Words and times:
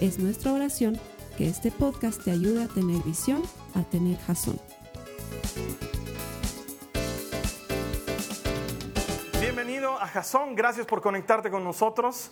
Es 0.00 0.18
nuestra 0.18 0.52
oración 0.52 1.00
que 1.38 1.48
este 1.48 1.70
podcast 1.70 2.22
te 2.22 2.30
ayude 2.30 2.64
a 2.64 2.68
tener 2.68 3.02
visión, 3.02 3.42
a 3.74 3.82
tener 3.82 4.18
jazón. 4.18 4.60
Bienvenido 9.40 9.98
a 9.98 10.06
Jazón, 10.06 10.54
gracias 10.54 10.86
por 10.86 11.00
conectarte 11.00 11.50
con 11.50 11.64
nosotros. 11.64 12.30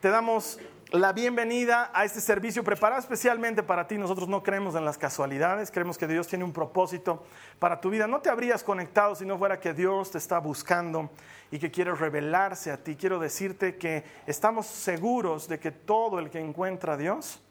Te 0.00 0.08
damos 0.08 0.58
la 0.90 1.12
bienvenida 1.12 1.90
a 1.92 2.04
este 2.04 2.20
servicio 2.20 2.64
preparado 2.64 2.98
especialmente 3.00 3.62
para 3.62 3.86
ti. 3.86 3.98
Nosotros 3.98 4.26
no 4.26 4.42
creemos 4.42 4.74
en 4.74 4.86
las 4.86 4.96
casualidades, 4.96 5.70
creemos 5.70 5.98
que 5.98 6.06
Dios 6.06 6.26
tiene 6.26 6.44
un 6.44 6.52
propósito 6.52 7.24
para 7.58 7.80
tu 7.80 7.90
vida. 7.90 8.06
No 8.06 8.20
te 8.20 8.30
habrías 8.30 8.64
conectado 8.64 9.14
si 9.14 9.26
no 9.26 9.36
fuera 9.36 9.60
que 9.60 9.74
Dios 9.74 10.10
te 10.10 10.18
está 10.18 10.38
buscando 10.38 11.10
y 11.50 11.58
que 11.58 11.70
quiere 11.70 11.94
revelarse 11.94 12.70
a 12.70 12.82
ti. 12.82 12.96
Quiero 12.96 13.18
decirte 13.18 13.76
que 13.76 14.02
estamos 14.26 14.66
seguros 14.66 15.46
de 15.46 15.58
que 15.58 15.72
todo 15.72 16.18
el 16.18 16.30
que 16.30 16.40
encuentra 16.40 16.94
a 16.94 16.96
Dios 16.96 17.42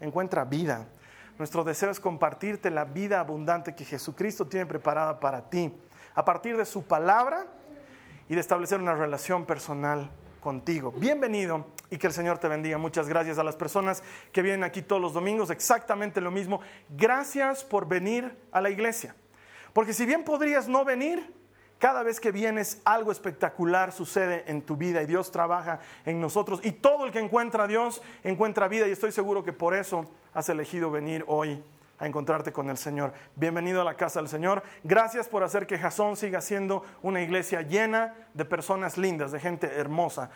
encuentra 0.00 0.44
vida. 0.44 0.86
Nuestro 1.36 1.64
deseo 1.64 1.90
es 1.90 1.98
compartirte 1.98 2.70
la 2.70 2.84
vida 2.84 3.18
abundante 3.18 3.74
que 3.74 3.84
Jesucristo 3.84 4.46
tiene 4.46 4.66
preparada 4.66 5.18
para 5.18 5.50
ti 5.50 5.74
a 6.14 6.24
partir 6.24 6.56
de 6.56 6.64
su 6.64 6.84
palabra 6.84 7.46
y 8.28 8.34
de 8.34 8.40
establecer 8.40 8.78
una 8.78 8.94
relación 8.94 9.44
personal 9.44 10.10
contigo. 10.44 10.92
Bienvenido 10.92 11.66
y 11.88 11.96
que 11.96 12.06
el 12.06 12.12
Señor 12.12 12.36
te 12.36 12.48
bendiga. 12.48 12.76
Muchas 12.76 13.08
gracias 13.08 13.38
a 13.38 13.42
las 13.42 13.56
personas 13.56 14.02
que 14.30 14.42
vienen 14.42 14.62
aquí 14.62 14.82
todos 14.82 15.00
los 15.00 15.14
domingos, 15.14 15.48
exactamente 15.48 16.20
lo 16.20 16.30
mismo. 16.30 16.60
Gracias 16.90 17.64
por 17.64 17.88
venir 17.88 18.36
a 18.52 18.60
la 18.60 18.68
iglesia. 18.68 19.16
Porque 19.72 19.94
si 19.94 20.04
bien 20.04 20.22
podrías 20.22 20.68
no 20.68 20.84
venir, 20.84 21.32
cada 21.78 22.02
vez 22.02 22.20
que 22.20 22.30
vienes 22.30 22.82
algo 22.84 23.10
espectacular 23.10 23.90
sucede 23.90 24.44
en 24.46 24.60
tu 24.60 24.76
vida 24.76 25.02
y 25.02 25.06
Dios 25.06 25.32
trabaja 25.32 25.80
en 26.04 26.20
nosotros. 26.20 26.60
Y 26.62 26.72
todo 26.72 27.06
el 27.06 27.10
que 27.10 27.20
encuentra 27.20 27.64
a 27.64 27.66
Dios 27.66 28.02
encuentra 28.22 28.68
vida 28.68 28.86
y 28.86 28.90
estoy 28.90 29.12
seguro 29.12 29.44
que 29.44 29.54
por 29.54 29.74
eso 29.74 30.10
has 30.34 30.50
elegido 30.50 30.90
venir 30.90 31.24
hoy 31.26 31.64
a 31.98 32.06
encontrarte 32.06 32.52
con 32.52 32.70
el 32.70 32.76
Señor. 32.76 33.12
Bienvenido 33.36 33.80
a 33.80 33.84
la 33.84 33.94
casa 33.94 34.20
del 34.20 34.28
Señor. 34.28 34.62
Gracias 34.82 35.28
por 35.28 35.42
hacer 35.42 35.66
que 35.66 35.78
Jasón 35.78 36.16
siga 36.16 36.40
siendo 36.40 36.84
una 37.02 37.22
iglesia 37.22 37.62
llena 37.62 38.14
de 38.34 38.44
personas 38.44 38.98
lindas, 38.98 39.32
de 39.32 39.40
gente 39.40 39.66
hermosa. 39.66 40.30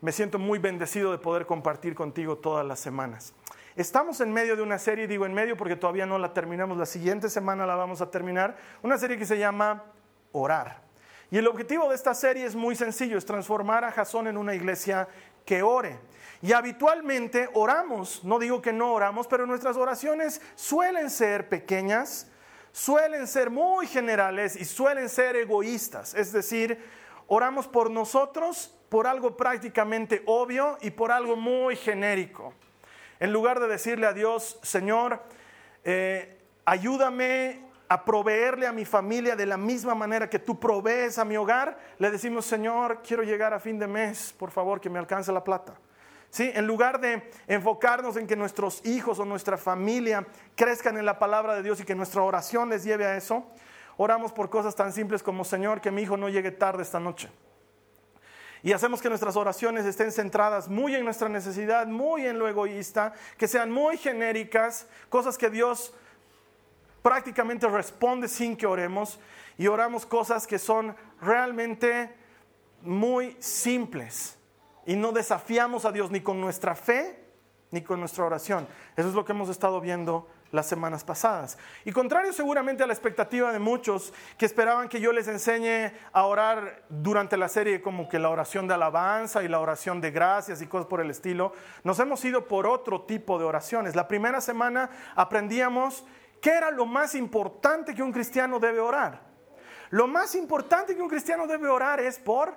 Me 0.00 0.12
siento 0.12 0.38
muy 0.38 0.58
bendecido 0.58 1.12
de 1.12 1.18
poder 1.18 1.46
compartir 1.46 1.94
contigo 1.94 2.38
todas 2.38 2.66
las 2.66 2.80
semanas. 2.80 3.34
Estamos 3.74 4.20
en 4.20 4.32
medio 4.32 4.54
de 4.54 4.62
una 4.62 4.78
serie, 4.78 5.06
digo 5.06 5.24
en 5.24 5.32
medio 5.32 5.56
porque 5.56 5.76
todavía 5.76 6.04
no 6.04 6.18
la 6.18 6.34
terminamos, 6.34 6.76
la 6.76 6.86
siguiente 6.86 7.30
semana 7.30 7.64
la 7.66 7.74
vamos 7.74 8.02
a 8.02 8.10
terminar, 8.10 8.56
una 8.82 8.98
serie 8.98 9.16
que 9.16 9.24
se 9.24 9.38
llama 9.38 9.84
Orar. 10.32 10.82
Y 11.30 11.38
el 11.38 11.46
objetivo 11.46 11.88
de 11.88 11.94
esta 11.94 12.12
serie 12.12 12.44
es 12.44 12.54
muy 12.54 12.76
sencillo, 12.76 13.16
es 13.16 13.24
transformar 13.24 13.84
a 13.84 13.90
Jasón 13.90 14.26
en 14.26 14.36
una 14.36 14.54
iglesia 14.54 15.08
que 15.46 15.62
ore. 15.62 15.98
Y 16.42 16.52
habitualmente 16.52 17.48
oramos, 17.54 18.24
no 18.24 18.40
digo 18.40 18.60
que 18.60 18.72
no 18.72 18.92
oramos, 18.92 19.28
pero 19.28 19.46
nuestras 19.46 19.76
oraciones 19.76 20.40
suelen 20.56 21.08
ser 21.08 21.48
pequeñas, 21.48 22.26
suelen 22.72 23.28
ser 23.28 23.48
muy 23.48 23.86
generales 23.86 24.56
y 24.56 24.64
suelen 24.64 25.08
ser 25.08 25.36
egoístas. 25.36 26.14
Es 26.14 26.32
decir, 26.32 26.84
oramos 27.28 27.68
por 27.68 27.92
nosotros, 27.92 28.76
por 28.88 29.06
algo 29.06 29.36
prácticamente 29.36 30.24
obvio 30.26 30.78
y 30.80 30.90
por 30.90 31.12
algo 31.12 31.36
muy 31.36 31.76
genérico. 31.76 32.54
En 33.20 33.32
lugar 33.32 33.60
de 33.60 33.68
decirle 33.68 34.08
a 34.08 34.12
Dios, 34.12 34.58
Señor, 34.62 35.22
eh, 35.84 36.40
ayúdame 36.64 37.64
a 37.88 38.04
proveerle 38.04 38.66
a 38.66 38.72
mi 38.72 38.84
familia 38.84 39.36
de 39.36 39.46
la 39.46 39.56
misma 39.56 39.94
manera 39.94 40.28
que 40.28 40.40
tú 40.40 40.58
provees 40.58 41.18
a 41.18 41.24
mi 41.24 41.36
hogar, 41.36 41.78
le 41.98 42.10
decimos, 42.10 42.46
Señor, 42.46 43.00
quiero 43.06 43.22
llegar 43.22 43.54
a 43.54 43.60
fin 43.60 43.78
de 43.78 43.86
mes, 43.86 44.34
por 44.36 44.50
favor, 44.50 44.80
que 44.80 44.90
me 44.90 44.98
alcance 44.98 45.30
la 45.30 45.44
plata. 45.44 45.78
¿Sí? 46.32 46.50
En 46.54 46.66
lugar 46.66 46.98
de 46.98 47.30
enfocarnos 47.46 48.16
en 48.16 48.26
que 48.26 48.36
nuestros 48.36 48.80
hijos 48.86 49.18
o 49.18 49.24
nuestra 49.26 49.58
familia 49.58 50.26
crezcan 50.56 50.96
en 50.96 51.04
la 51.04 51.18
palabra 51.18 51.54
de 51.54 51.62
Dios 51.62 51.78
y 51.78 51.84
que 51.84 51.94
nuestra 51.94 52.22
oración 52.22 52.70
les 52.70 52.84
lleve 52.84 53.04
a 53.04 53.18
eso, 53.18 53.46
oramos 53.98 54.32
por 54.32 54.48
cosas 54.48 54.74
tan 54.74 54.94
simples 54.94 55.22
como, 55.22 55.44
Señor, 55.44 55.82
que 55.82 55.90
mi 55.90 56.00
hijo 56.00 56.16
no 56.16 56.30
llegue 56.30 56.50
tarde 56.50 56.84
esta 56.84 56.98
noche. 56.98 57.28
Y 58.62 58.72
hacemos 58.72 59.02
que 59.02 59.10
nuestras 59.10 59.36
oraciones 59.36 59.84
estén 59.84 60.10
centradas 60.10 60.68
muy 60.68 60.94
en 60.94 61.04
nuestra 61.04 61.28
necesidad, 61.28 61.86
muy 61.86 62.26
en 62.26 62.38
lo 62.38 62.48
egoísta, 62.48 63.12
que 63.36 63.46
sean 63.46 63.70
muy 63.70 63.98
genéricas, 63.98 64.86
cosas 65.10 65.36
que 65.36 65.50
Dios 65.50 65.92
prácticamente 67.02 67.68
responde 67.68 68.26
sin 68.26 68.56
que 68.56 68.66
oremos 68.66 69.20
y 69.58 69.66
oramos 69.66 70.06
cosas 70.06 70.46
que 70.46 70.58
son 70.58 70.96
realmente 71.20 72.10
muy 72.80 73.36
simples 73.38 74.38
y 74.86 74.96
no 74.96 75.12
desafiamos 75.12 75.84
a 75.84 75.92
Dios 75.92 76.10
ni 76.10 76.20
con 76.20 76.40
nuestra 76.40 76.74
fe 76.74 77.18
ni 77.70 77.80
con 77.80 78.00
nuestra 78.00 78.24
oración. 78.24 78.68
Eso 78.96 79.08
es 79.08 79.14
lo 79.14 79.24
que 79.24 79.32
hemos 79.32 79.48
estado 79.48 79.80
viendo 79.80 80.28
las 80.50 80.66
semanas 80.66 81.04
pasadas. 81.04 81.56
Y 81.86 81.92
contrario 81.92 82.34
seguramente 82.34 82.82
a 82.82 82.86
la 82.86 82.92
expectativa 82.92 83.50
de 83.50 83.58
muchos 83.58 84.12
que 84.36 84.44
esperaban 84.44 84.90
que 84.90 85.00
yo 85.00 85.10
les 85.10 85.26
enseñe 85.26 85.90
a 86.12 86.26
orar 86.26 86.84
durante 86.90 87.38
la 87.38 87.48
serie 87.48 87.80
como 87.80 88.10
que 88.10 88.18
la 88.18 88.28
oración 88.28 88.68
de 88.68 88.74
alabanza 88.74 89.42
y 89.42 89.48
la 89.48 89.58
oración 89.58 90.02
de 90.02 90.10
gracias 90.10 90.60
y 90.60 90.66
cosas 90.66 90.86
por 90.86 91.00
el 91.00 91.10
estilo, 91.10 91.54
nos 91.82 91.98
hemos 91.98 92.22
ido 92.26 92.46
por 92.46 92.66
otro 92.66 93.02
tipo 93.02 93.38
de 93.38 93.46
oraciones. 93.46 93.96
La 93.96 94.06
primera 94.06 94.42
semana 94.42 94.90
aprendíamos 95.16 96.04
¿Qué 96.42 96.50
era 96.50 96.72
lo 96.72 96.86
más 96.86 97.14
importante 97.14 97.94
que 97.94 98.02
un 98.02 98.10
cristiano 98.10 98.58
debe 98.58 98.80
orar? 98.80 99.20
Lo 99.90 100.08
más 100.08 100.34
importante 100.34 100.96
que 100.96 101.00
un 101.00 101.08
cristiano 101.08 101.46
debe 101.46 101.68
orar 101.68 102.00
es 102.00 102.18
por 102.18 102.56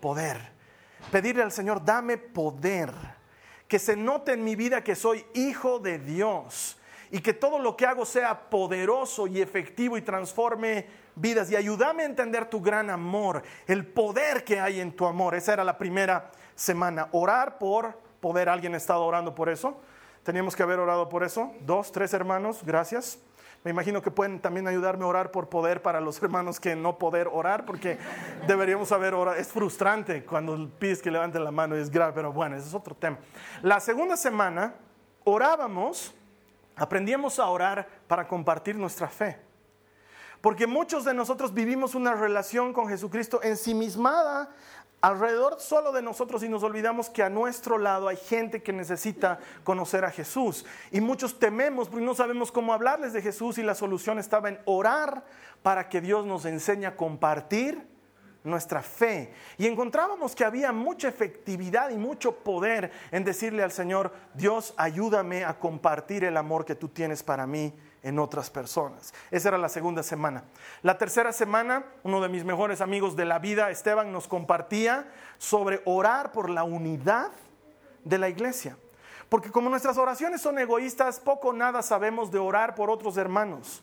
poder. 0.00 0.55
Pedirle 1.10 1.42
al 1.42 1.52
Señor, 1.52 1.84
dame 1.84 2.18
poder. 2.18 2.90
Que 3.68 3.78
se 3.78 3.96
note 3.96 4.32
en 4.32 4.44
mi 4.44 4.54
vida 4.54 4.84
que 4.84 4.94
soy 4.94 5.24
hijo 5.34 5.78
de 5.78 5.98
Dios 5.98 6.78
y 7.10 7.20
que 7.20 7.32
todo 7.32 7.58
lo 7.58 7.76
que 7.76 7.86
hago 7.86 8.04
sea 8.04 8.48
poderoso 8.48 9.26
y 9.26 9.40
efectivo 9.40 9.96
y 9.96 10.02
transforme 10.02 10.86
vidas. 11.14 11.50
Y 11.50 11.56
ayúdame 11.56 12.02
a 12.02 12.06
entender 12.06 12.48
tu 12.48 12.60
gran 12.60 12.90
amor, 12.90 13.42
el 13.66 13.86
poder 13.86 14.44
que 14.44 14.60
hay 14.60 14.80
en 14.80 14.92
tu 14.92 15.06
amor. 15.06 15.34
Esa 15.34 15.54
era 15.54 15.64
la 15.64 15.78
primera 15.78 16.30
semana. 16.54 17.08
Orar 17.12 17.58
por 17.58 17.98
poder. 18.20 18.48
¿Alguien 18.48 18.74
ha 18.74 18.76
estado 18.78 19.04
orando 19.04 19.34
por 19.34 19.48
eso? 19.48 19.80
Teníamos 20.26 20.56
que 20.56 20.64
haber 20.64 20.80
orado 20.80 21.08
por 21.08 21.22
eso. 21.22 21.52
Dos, 21.60 21.92
tres 21.92 22.12
hermanos, 22.12 22.64
gracias. 22.64 23.20
Me 23.62 23.70
imagino 23.70 24.02
que 24.02 24.10
pueden 24.10 24.40
también 24.40 24.66
ayudarme 24.66 25.04
a 25.04 25.06
orar 25.06 25.30
por 25.30 25.48
poder 25.48 25.82
para 25.82 26.00
los 26.00 26.20
hermanos 26.22 26.58
que 26.58 26.74
no 26.74 26.98
poder 26.98 27.28
orar, 27.32 27.64
porque 27.64 27.96
deberíamos 28.48 28.90
haber 28.90 29.14
orado. 29.14 29.36
Es 29.36 29.46
frustrante 29.46 30.24
cuando 30.24 30.68
pides 30.80 31.00
que 31.00 31.12
levanten 31.12 31.44
la 31.44 31.52
mano 31.52 31.76
y 31.76 31.80
es 31.80 31.90
grave, 31.90 32.12
pero 32.12 32.32
bueno, 32.32 32.56
ese 32.56 32.66
es 32.66 32.74
otro 32.74 32.96
tema. 32.96 33.18
La 33.62 33.78
segunda 33.78 34.16
semana 34.16 34.74
orábamos, 35.22 36.12
aprendíamos 36.74 37.38
a 37.38 37.46
orar 37.46 37.86
para 38.08 38.26
compartir 38.26 38.74
nuestra 38.74 39.06
fe. 39.06 39.38
Porque 40.40 40.66
muchos 40.66 41.04
de 41.04 41.14
nosotros 41.14 41.54
vivimos 41.54 41.94
una 41.94 42.14
relación 42.14 42.72
con 42.72 42.88
Jesucristo 42.88 43.40
ensimismada 43.44 44.50
alrededor 45.00 45.60
solo 45.60 45.92
de 45.92 46.02
nosotros 46.02 46.42
y 46.42 46.48
nos 46.48 46.62
olvidamos 46.62 47.10
que 47.10 47.22
a 47.22 47.30
nuestro 47.30 47.78
lado 47.78 48.08
hay 48.08 48.16
gente 48.16 48.62
que 48.62 48.72
necesita 48.72 49.38
conocer 49.64 50.04
a 50.04 50.10
Jesús. 50.10 50.64
Y 50.90 51.00
muchos 51.00 51.38
tememos 51.38 51.88
porque 51.88 52.04
no 52.04 52.14
sabemos 52.14 52.50
cómo 52.50 52.72
hablarles 52.72 53.12
de 53.12 53.22
Jesús 53.22 53.58
y 53.58 53.62
la 53.62 53.74
solución 53.74 54.18
estaba 54.18 54.48
en 54.48 54.60
orar 54.64 55.24
para 55.62 55.88
que 55.88 56.00
Dios 56.00 56.26
nos 56.26 56.44
enseñe 56.44 56.86
a 56.86 56.96
compartir 56.96 57.86
nuestra 58.42 58.80
fe. 58.80 59.32
Y 59.58 59.66
encontrábamos 59.66 60.34
que 60.34 60.44
había 60.44 60.72
mucha 60.72 61.08
efectividad 61.08 61.90
y 61.90 61.96
mucho 61.96 62.36
poder 62.36 62.90
en 63.10 63.24
decirle 63.24 63.62
al 63.62 63.72
Señor, 63.72 64.12
Dios, 64.34 64.72
ayúdame 64.76 65.44
a 65.44 65.58
compartir 65.58 66.24
el 66.24 66.36
amor 66.36 66.64
que 66.64 66.74
tú 66.74 66.88
tienes 66.88 67.22
para 67.22 67.46
mí 67.46 67.74
en 68.06 68.20
otras 68.20 68.50
personas. 68.50 69.12
Esa 69.32 69.48
era 69.48 69.58
la 69.58 69.68
segunda 69.68 70.04
semana. 70.04 70.44
La 70.82 70.96
tercera 70.96 71.32
semana, 71.32 71.84
uno 72.04 72.20
de 72.20 72.28
mis 72.28 72.44
mejores 72.44 72.80
amigos 72.80 73.16
de 73.16 73.24
la 73.24 73.40
vida, 73.40 73.68
Esteban, 73.68 74.12
nos 74.12 74.28
compartía 74.28 75.12
sobre 75.38 75.82
orar 75.84 76.30
por 76.30 76.48
la 76.48 76.62
unidad 76.62 77.32
de 78.04 78.18
la 78.18 78.28
iglesia. 78.28 78.76
Porque 79.28 79.50
como 79.50 79.70
nuestras 79.70 79.98
oraciones 79.98 80.40
son 80.40 80.56
egoístas, 80.60 81.18
poco 81.18 81.48
o 81.48 81.52
nada 81.52 81.82
sabemos 81.82 82.30
de 82.30 82.38
orar 82.38 82.76
por 82.76 82.90
otros 82.90 83.16
hermanos. 83.16 83.82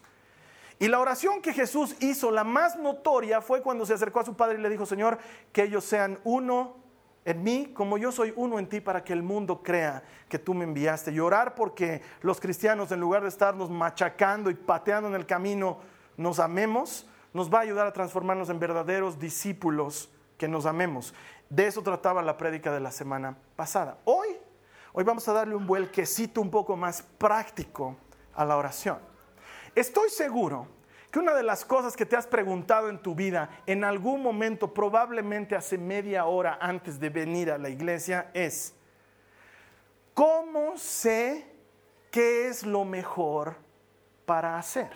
Y 0.79 0.87
la 0.87 1.01
oración 1.01 1.41
que 1.41 1.51
Jesús 1.51 1.93
hizo, 1.99 2.31
la 2.31 2.45
más 2.45 2.77
notoria, 2.77 3.41
fue 3.41 3.61
cuando 3.61 3.85
se 3.85 3.93
acercó 3.93 4.21
a 4.21 4.25
su 4.25 4.37
padre 4.37 4.57
y 4.57 4.61
le 4.61 4.69
dijo, 4.69 4.85
Señor, 4.85 5.17
que 5.51 5.63
ellos 5.63 5.83
sean 5.83 6.17
uno 6.23 6.77
en 7.25 7.43
mí 7.43 7.71
como 7.73 7.97
yo 7.97 8.11
soy 8.11 8.33
uno 8.35 8.59
en 8.59 8.67
ti 8.67 8.81
para 8.81 9.03
que 9.03 9.13
el 9.13 9.23
mundo 9.23 9.61
crea 9.63 10.03
que 10.27 10.39
tú 10.39 10.53
me 10.53 10.65
enviaste. 10.65 11.11
Y 11.11 11.19
orar 11.19 11.55
porque 11.55 12.01
los 12.21 12.39
cristianos, 12.39 12.91
en 12.91 12.99
lugar 12.99 13.21
de 13.21 13.29
estarnos 13.29 13.69
machacando 13.69 14.49
y 14.49 14.55
pateando 14.55 15.07
en 15.09 15.15
el 15.15 15.25
camino, 15.25 15.79
nos 16.17 16.39
amemos, 16.39 17.07
nos 17.33 17.53
va 17.53 17.59
a 17.59 17.61
ayudar 17.61 17.87
a 17.87 17.93
transformarnos 17.93 18.49
en 18.49 18.59
verdaderos 18.59 19.19
discípulos 19.19 20.09
que 20.37 20.47
nos 20.47 20.65
amemos. 20.65 21.13
De 21.49 21.67
eso 21.67 21.81
trataba 21.81 22.21
la 22.21 22.37
prédica 22.37 22.71
de 22.71 22.79
la 22.79 22.91
semana 22.91 23.37
pasada. 23.55 23.97
Hoy, 24.05 24.29
hoy 24.91 25.03
vamos 25.03 25.27
a 25.27 25.33
darle 25.33 25.55
un 25.55 25.65
vuelquecito 25.65 26.41
un 26.41 26.49
poco 26.49 26.75
más 26.75 27.01
práctico 27.01 27.95
a 28.35 28.43
la 28.43 28.57
oración. 28.57 28.97
Estoy 29.75 30.09
seguro 30.09 30.67
que 31.13 31.19
una 31.19 31.36
de 31.36 31.44
las 31.44 31.63
cosas 31.63 31.95
que 31.95 32.07
te 32.07 32.15
has 32.15 32.25
preguntado 32.25 32.89
en 32.89 33.00
tu 33.00 33.13
vida 33.13 33.62
en 33.68 33.83
algún 33.83 34.24
momento, 34.24 34.74
probablemente 34.74 35.56
hace 35.56 35.77
media 35.77 36.25
hora 36.25 36.57
antes 36.60 37.00
de 37.00 37.10
venir 37.10 37.51
a 37.51 37.60
la 37.60 37.69
iglesia, 37.69 38.31
es, 38.33 38.74
¿cómo 40.15 40.75
sé 40.75 41.45
qué 42.10 42.48
es 42.48 42.65
lo 42.65 42.83
mejor 42.83 43.57
para 44.25 44.57
hacer? 44.57 44.89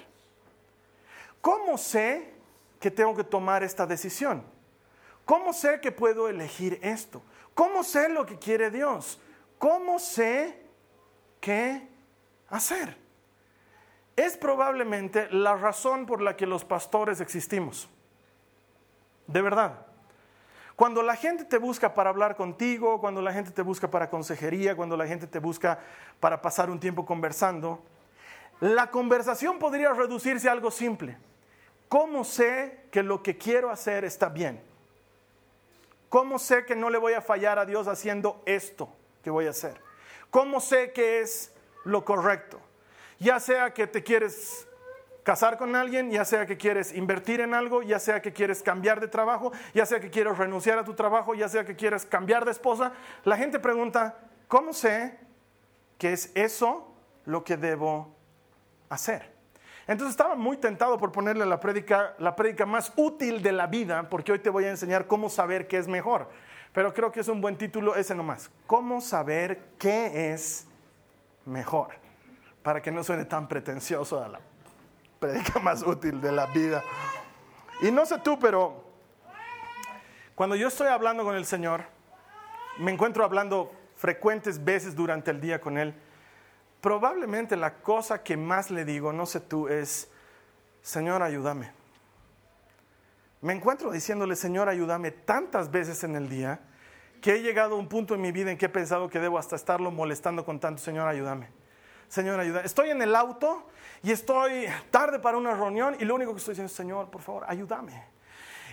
¿Cómo 1.40 1.78
sé 1.78 2.34
que 2.80 2.90
tengo 2.90 3.16
que 3.16 3.24
tomar 3.24 3.62
esta 3.62 3.86
decisión? 3.86 4.44
¿Cómo 5.24 5.54
sé 5.54 5.80
que 5.82 5.92
puedo 5.92 6.30
elegir 6.30 6.80
esto? 6.82 7.22
¿Cómo 7.54 7.84
sé 7.84 8.10
lo 8.10 8.26
que 8.26 8.40
quiere 8.40 8.72
Dios? 8.72 9.22
¿Cómo 9.60 10.00
sé 10.00 10.66
qué 11.40 11.88
hacer? 12.50 13.07
Es 14.18 14.36
probablemente 14.36 15.30
la 15.32 15.56
razón 15.56 16.06
por 16.06 16.22
la 16.22 16.36
que 16.36 16.48
los 16.48 16.66
pastores 16.66 17.22
existimos. 17.22 17.88
De 19.28 19.42
verdad. 19.42 19.86
Cuando 20.76 21.02
la 21.02 21.16
gente 21.16 21.44
te 21.44 21.58
busca 21.58 21.94
para 21.94 22.10
hablar 22.10 22.36
contigo, 22.36 23.00
cuando 23.00 23.22
la 23.22 23.32
gente 23.32 23.52
te 23.52 23.62
busca 23.62 23.90
para 23.90 24.10
consejería, 24.10 24.76
cuando 24.76 24.98
la 24.98 25.08
gente 25.08 25.28
te 25.28 25.40
busca 25.40 25.80
para 26.20 26.42
pasar 26.42 26.70
un 26.70 26.80
tiempo 26.80 27.06
conversando, 27.06 27.84
la 28.60 28.90
conversación 28.92 29.60
podría 29.60 29.94
reducirse 29.94 30.50
a 30.50 30.52
algo 30.52 30.72
simple. 30.72 31.18
¿Cómo 31.88 32.24
sé 32.24 32.86
que 32.92 33.04
lo 33.04 33.24
que 33.24 33.38
quiero 33.38 33.70
hacer 33.70 34.04
está 34.04 34.30
bien? 34.30 34.62
¿Cómo 36.10 36.40
sé 36.40 36.66
que 36.66 36.76
no 36.76 36.90
le 36.90 36.98
voy 36.98 37.14
a 37.14 37.22
fallar 37.22 37.60
a 37.60 37.66
Dios 37.66 37.88
haciendo 37.88 38.42
esto 38.46 38.90
que 39.24 39.30
voy 39.30 39.48
a 39.48 39.52
hacer? 39.52 39.80
¿Cómo 40.32 40.60
sé 40.60 40.92
que 40.92 41.22
es 41.22 41.54
lo 41.86 42.04
correcto? 42.04 42.60
Ya 43.20 43.40
sea 43.40 43.74
que 43.74 43.88
te 43.88 44.04
quieres 44.04 44.68
casar 45.28 45.58
con 45.58 45.76
alguien, 45.76 46.10
ya 46.10 46.24
sea 46.24 46.46
que 46.46 46.56
quieres 46.56 46.94
invertir 46.94 47.42
en 47.42 47.54
algo, 47.54 47.82
ya 47.82 48.00
sea 48.00 48.22
que 48.22 48.32
quieres 48.32 48.64
cambiar 48.64 49.02
de 49.02 49.10
trabajo, 49.10 49.52
ya 49.74 49.86
sea 49.86 50.00
que 50.00 50.10
quieres 50.10 50.38
renunciar 50.38 50.80
a 50.80 50.86
tu 50.86 50.94
trabajo, 50.94 51.36
ya 51.36 51.50
sea 51.50 51.66
que 51.66 51.76
quieres 51.76 52.06
cambiar 52.06 52.46
de 52.46 52.52
esposa, 52.52 52.94
la 53.26 53.36
gente 53.36 53.60
pregunta, 53.60 54.18
¿cómo 54.48 54.72
sé 54.72 55.20
que 55.98 56.14
es 56.14 56.32
eso 56.34 56.96
lo 57.26 57.44
que 57.44 57.58
debo 57.58 58.16
hacer? 58.88 59.34
Entonces 59.86 60.12
estaba 60.12 60.36
muy 60.36 60.56
tentado 60.56 60.98
por 60.98 61.12
ponerle 61.12 61.46
la 61.46 61.60
prédica, 61.60 62.16
la 62.20 62.34
prédica 62.34 62.66
más 62.66 62.94
útil 62.96 63.44
de 63.44 63.52
la 63.52 63.68
vida, 63.68 64.08
porque 64.10 64.32
hoy 64.32 64.40
te 64.40 64.50
voy 64.50 64.64
a 64.64 64.70
enseñar 64.70 65.08
cómo 65.08 65.30
saber 65.30 65.68
qué 65.68 65.78
es 65.78 65.90
mejor. 65.90 66.30
Pero 66.72 66.94
creo 66.94 67.12
que 67.12 67.20
es 67.20 67.28
un 67.28 67.42
buen 67.42 67.58
título 67.58 67.96
ese 67.96 68.16
nomás. 68.16 68.50
¿Cómo 68.66 69.02
saber 69.02 69.60
qué 69.78 70.32
es 70.32 70.68
mejor? 71.46 72.07
Para 72.68 72.82
que 72.82 72.92
no 72.92 73.02
suene 73.02 73.24
tan 73.24 73.48
pretencioso 73.48 74.22
a 74.22 74.28
la 74.28 74.42
predica 75.22 75.58
más 75.58 75.84
útil 75.84 76.20
de 76.20 76.34
la 76.34 76.48
vida. 76.48 76.84
Y 77.82 77.92
no 77.92 78.06
sé 78.06 78.20
tú, 78.20 78.38
pero 78.38 78.84
cuando 80.36 80.54
yo 80.58 80.68
estoy 80.68 80.88
hablando 80.88 81.24
con 81.24 81.38
el 81.38 81.46
Señor, 81.46 81.86
me 82.78 82.92
encuentro 82.92 83.24
hablando 83.24 83.72
frecuentes 83.96 84.66
veces 84.66 84.98
durante 84.98 85.32
el 85.32 85.40
día 85.40 85.62
con 85.62 85.78
Él, 85.78 85.96
probablemente 86.82 87.56
la 87.56 87.76
cosa 87.76 88.22
que 88.22 88.36
más 88.36 88.70
le 88.70 88.84
digo, 88.84 89.14
no 89.14 89.26
sé 89.26 89.40
tú, 89.40 89.70
es, 89.70 90.12
Señor, 90.82 91.24
ayúdame. 91.24 91.72
Me 93.40 93.54
encuentro 93.54 93.92
diciéndole, 93.92 94.36
Señor, 94.36 94.68
ayúdame 94.68 95.12
tantas 95.12 95.72
veces 95.72 96.04
en 96.04 96.18
el 96.18 96.28
día 96.28 96.60
que 97.22 97.36
he 97.36 97.42
llegado 97.42 97.76
a 97.76 97.80
un 97.80 97.88
punto 97.88 98.14
en 98.14 98.20
mi 98.20 98.34
vida 98.34 98.52
en 98.52 98.58
que 98.58 98.66
he 98.66 98.70
pensado 98.70 99.10
que 99.10 99.22
debo 99.22 99.38
hasta 99.40 99.56
estarlo 99.56 99.90
molestando 99.90 100.44
con 100.44 100.60
tanto, 100.60 100.82
Señor, 100.82 101.08
ayúdame. 101.08 101.56
Señor, 102.08 102.40
ayuda. 102.40 102.62
Estoy 102.62 102.90
en 102.90 103.02
el 103.02 103.16
auto 103.16 103.68
y 104.04 104.12
estoy 104.12 104.68
tarde 104.92 105.20
para 105.20 105.38
una 105.38 105.54
reunión 105.54 105.96
y 106.00 106.06
lo 106.06 106.16
único 106.16 106.32
que 106.32 106.40
estoy 106.40 106.54
diciendo 106.54 106.72
es, 106.72 106.76
Señor, 106.76 107.10
por 107.10 107.22
favor, 107.22 107.46
ayúdame. 107.48 108.04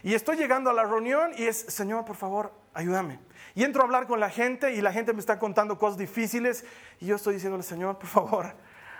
Y 0.02 0.14
estoy 0.14 0.36
llegando 0.36 0.70
a 0.70 0.72
la 0.72 0.84
reunión 0.84 1.32
y 1.36 1.44
es, 1.44 1.58
Señor, 1.58 2.04
por 2.04 2.16
favor, 2.16 2.52
ayúdame. 2.74 3.18
Y 3.54 3.64
entro 3.64 3.82
a 3.82 3.86
hablar 3.86 4.06
con 4.06 4.20
la 4.20 4.28
gente 4.28 4.74
y 4.74 4.80
la 4.80 4.92
gente 4.92 5.12
me 5.12 5.20
está 5.20 5.38
contando 5.38 5.78
cosas 5.78 5.98
difíciles 5.98 6.64
y 7.00 7.06
yo 7.06 7.16
estoy 7.16 7.34
diciéndole, 7.34 7.62
Señor, 7.62 7.98
por 7.98 8.08
favor, 8.08 8.54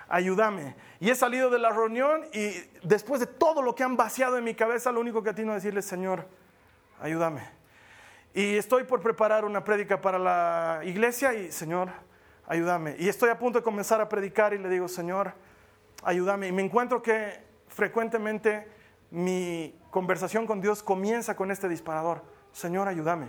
ayúdame. 0.09 0.75
Y 1.01 1.11
he 1.11 1.15
salido 1.15 1.51
de 1.51 1.59
la 1.59 1.71
reunión 1.71 2.23
y 2.33 2.53
después 2.83 3.21
de 3.21 3.27
todo 3.27 3.63
lo 3.63 3.75
que 3.75 3.85
han 3.85 3.97
vaciado 3.97 4.39
en 4.39 4.45
mi 4.45 4.55
cabeza, 4.55 4.93
lo 4.93 5.01
único 5.01 5.23
que 5.23 5.31
atino 5.31 5.53
a 5.53 5.57
decirle, 5.57 5.83
Señor, 5.83 6.27
ayúdame. 7.01 7.43
Y 8.33 8.57
estoy 8.57 8.85
por 8.85 9.01
preparar 9.01 9.45
una 9.45 9.63
prédica 9.63 10.01
para 10.01 10.19
la 10.19 10.81
iglesia 10.85 11.35
y, 11.35 11.53
Señor, 11.53 11.91
ayúdame. 12.47 12.97
Y 12.99 13.09
estoy 13.09 13.31
a 13.31 13.39
punto 13.39 13.59
de 13.59 13.65
comenzar 13.65 14.01
a 14.01 14.09
predicar 14.09 14.55
y 14.55 14.59
le 14.59 14.69
digo, 14.69 14.89
Señor, 14.89 15.33
ayúdame. 16.03 16.49
Y 16.49 16.53
me 16.53 16.63
encuentro 16.63 17.03
que 17.03 17.43
frecuentemente 17.69 18.69
mi 19.11 19.75
conversación 19.91 20.47
con 20.47 20.61
Dios 20.61 20.83
comienza 20.83 21.37
con 21.37 21.51
este 21.51 21.69
disparador, 21.69 22.23
Señor, 22.53 22.89
ayúdame. 22.89 23.29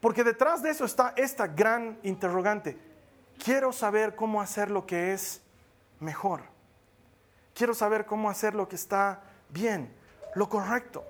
Porque 0.00 0.24
detrás 0.24 0.62
de 0.62 0.70
eso 0.70 0.84
está 0.84 1.14
esta 1.16 1.46
gran 1.46 1.98
interrogante. 2.02 2.78
Quiero 3.42 3.72
saber 3.72 4.14
cómo 4.14 4.40
hacer 4.40 4.70
lo 4.70 4.86
que 4.86 5.12
es 5.12 5.42
mejor. 6.00 6.42
Quiero 7.54 7.74
saber 7.74 8.04
cómo 8.04 8.28
hacer 8.28 8.54
lo 8.54 8.68
que 8.68 8.76
está 8.76 9.22
bien, 9.48 9.92
lo 10.34 10.48
correcto. 10.48 11.04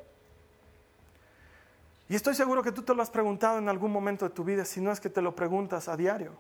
Y 2.09 2.15
estoy 2.15 2.35
seguro 2.35 2.63
que 2.63 2.71
tú 2.71 2.83
te 2.83 2.95
lo 2.95 3.03
has 3.03 3.11
preguntado 3.11 3.59
en 3.59 3.69
algún 3.69 3.91
momento 3.91 4.29
de 4.29 4.35
tu 4.35 4.45
vida, 4.45 4.65
si 4.65 4.81
no 4.81 4.93
es 4.93 5.01
que 5.01 5.11
te 5.11 5.23
lo 5.23 5.35
preguntas 5.35 5.89
a 5.89 5.97
diario. 5.97 6.33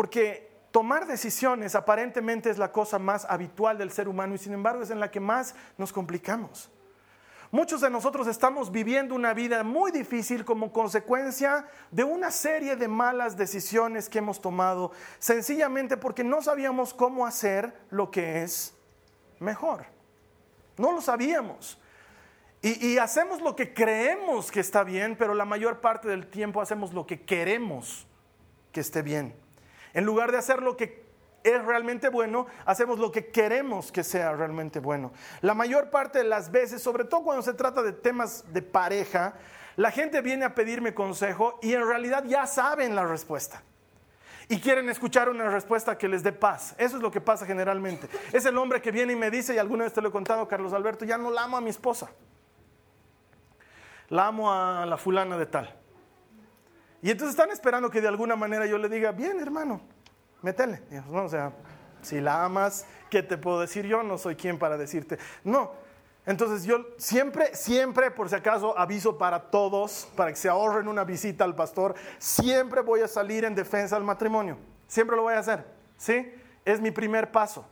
Porque 0.00 0.50
tomar 0.70 1.06
decisiones 1.06 1.74
aparentemente 1.74 2.48
es 2.48 2.56
la 2.56 2.72
cosa 2.72 2.98
más 2.98 3.26
habitual 3.28 3.76
del 3.76 3.92
ser 3.92 4.08
humano 4.08 4.34
y 4.34 4.38
sin 4.38 4.54
embargo 4.54 4.82
es 4.82 4.88
en 4.88 4.98
la 4.98 5.10
que 5.10 5.20
más 5.20 5.54
nos 5.76 5.92
complicamos. 5.92 6.70
Muchos 7.50 7.82
de 7.82 7.90
nosotros 7.90 8.26
estamos 8.26 8.72
viviendo 8.72 9.14
una 9.14 9.34
vida 9.34 9.62
muy 9.62 9.92
difícil 9.92 10.42
como 10.42 10.72
consecuencia 10.72 11.66
de 11.90 12.02
una 12.02 12.30
serie 12.30 12.76
de 12.76 12.88
malas 12.88 13.36
decisiones 13.36 14.08
que 14.08 14.20
hemos 14.20 14.40
tomado, 14.40 14.90
sencillamente 15.18 15.98
porque 15.98 16.24
no 16.24 16.40
sabíamos 16.40 16.94
cómo 16.94 17.26
hacer 17.26 17.70
lo 17.90 18.10
que 18.10 18.42
es 18.42 18.74
mejor. 19.38 19.84
No 20.78 20.92
lo 20.92 21.02
sabíamos. 21.02 21.78
Y, 22.62 22.96
hacemos 22.96 23.42
lo 23.42 23.54
que 23.54 23.74
creemos 23.74 24.50
que 24.50 24.60
está 24.60 24.82
bien, 24.82 25.14
pero 25.14 25.34
la 25.34 25.44
mayor 25.44 25.82
parte 25.82 26.08
del 26.08 26.26
tiempo 26.26 26.62
hacemos 26.62 26.94
lo 26.94 27.06
que 27.06 27.20
queremos 27.20 28.06
que 28.72 28.80
esté 28.80 29.02
bien. 29.02 29.34
En 29.94 30.04
lugar 30.04 30.32
de 30.32 30.38
hacer 30.38 30.62
lo 30.62 30.76
que 30.76 31.10
es 31.42 31.64
realmente 31.64 32.08
bueno, 32.08 32.46
hacemos 32.66 32.98
lo 32.98 33.10
que 33.10 33.30
queremos 33.30 33.92
que 33.92 34.04
sea 34.04 34.32
realmente 34.34 34.78
bueno. 34.78 35.12
La 35.40 35.54
mayor 35.54 35.90
parte 35.90 36.18
de 36.18 36.24
las 36.24 36.50
veces, 36.50 36.82
sobre 36.82 37.04
todo 37.04 37.22
cuando 37.22 37.42
se 37.42 37.54
trata 37.54 37.82
de 37.82 37.92
temas 37.92 38.52
de 38.52 38.62
pareja, 38.62 39.34
la 39.76 39.90
gente 39.90 40.20
viene 40.20 40.44
a 40.44 40.54
pedirme 40.54 40.94
consejo 40.94 41.58
y 41.62 41.72
en 41.72 41.86
realidad 41.86 42.24
ya 42.26 42.46
saben 42.46 42.94
la 42.94 43.06
respuesta. 43.06 43.62
Y 44.48 44.60
quieren 44.60 44.90
escuchar 44.90 45.28
una 45.28 45.48
respuesta 45.48 45.96
que 45.96 46.08
les 46.08 46.24
dé 46.24 46.32
paz. 46.32 46.74
Eso 46.76 46.96
es 46.96 47.02
lo 47.02 47.10
que 47.10 47.20
pasa 47.20 47.46
generalmente. 47.46 48.08
Es 48.32 48.44
el 48.46 48.58
hombre 48.58 48.82
que 48.82 48.90
viene 48.90 49.12
y 49.12 49.16
me 49.16 49.30
dice, 49.30 49.54
y 49.54 49.58
alguna 49.58 49.84
vez 49.84 49.92
te 49.92 50.02
lo 50.02 50.08
he 50.08 50.12
contado, 50.12 50.48
Carlos 50.48 50.72
Alberto, 50.72 51.04
ya 51.04 51.16
no 51.16 51.30
la 51.30 51.44
amo 51.44 51.56
a 51.56 51.60
mi 51.60 51.70
esposa. 51.70 52.10
La 54.08 54.26
amo 54.26 54.52
a 54.52 54.84
la 54.86 54.96
fulana 54.96 55.38
de 55.38 55.46
tal. 55.46 55.79
Y 57.02 57.10
entonces 57.10 57.30
están 57.30 57.50
esperando 57.50 57.90
que 57.90 58.00
de 58.00 58.08
alguna 58.08 58.36
manera 58.36 58.66
yo 58.66 58.76
le 58.76 58.88
diga, 58.88 59.12
bien 59.12 59.40
hermano, 59.40 59.80
métele. 60.42 60.82
no, 61.08 61.24
o 61.24 61.28
sea, 61.28 61.52
si 62.02 62.20
la 62.20 62.44
amas, 62.44 62.86
¿qué 63.08 63.22
te 63.22 63.38
puedo 63.38 63.60
decir 63.60 63.86
yo? 63.86 64.02
No 64.02 64.18
soy 64.18 64.36
quien 64.36 64.58
para 64.58 64.76
decirte. 64.76 65.18
No. 65.44 65.72
Entonces 66.26 66.64
yo 66.64 66.86
siempre, 66.98 67.54
siempre, 67.54 68.10
por 68.10 68.28
si 68.28 68.34
acaso, 68.34 68.78
aviso 68.78 69.16
para 69.16 69.50
todos, 69.50 70.08
para 70.14 70.30
que 70.30 70.36
se 70.36 70.48
ahorren 70.48 70.86
una 70.88 71.04
visita 71.04 71.44
al 71.44 71.54
pastor, 71.54 71.94
siempre 72.18 72.82
voy 72.82 73.00
a 73.00 73.08
salir 73.08 73.44
en 73.44 73.54
defensa 73.54 73.96
del 73.96 74.04
matrimonio. 74.04 74.58
Siempre 74.86 75.16
lo 75.16 75.22
voy 75.22 75.34
a 75.34 75.38
hacer. 75.38 75.64
¿Sí? 75.96 76.32
Es 76.64 76.80
mi 76.80 76.90
primer 76.90 77.32
paso. 77.32 77.66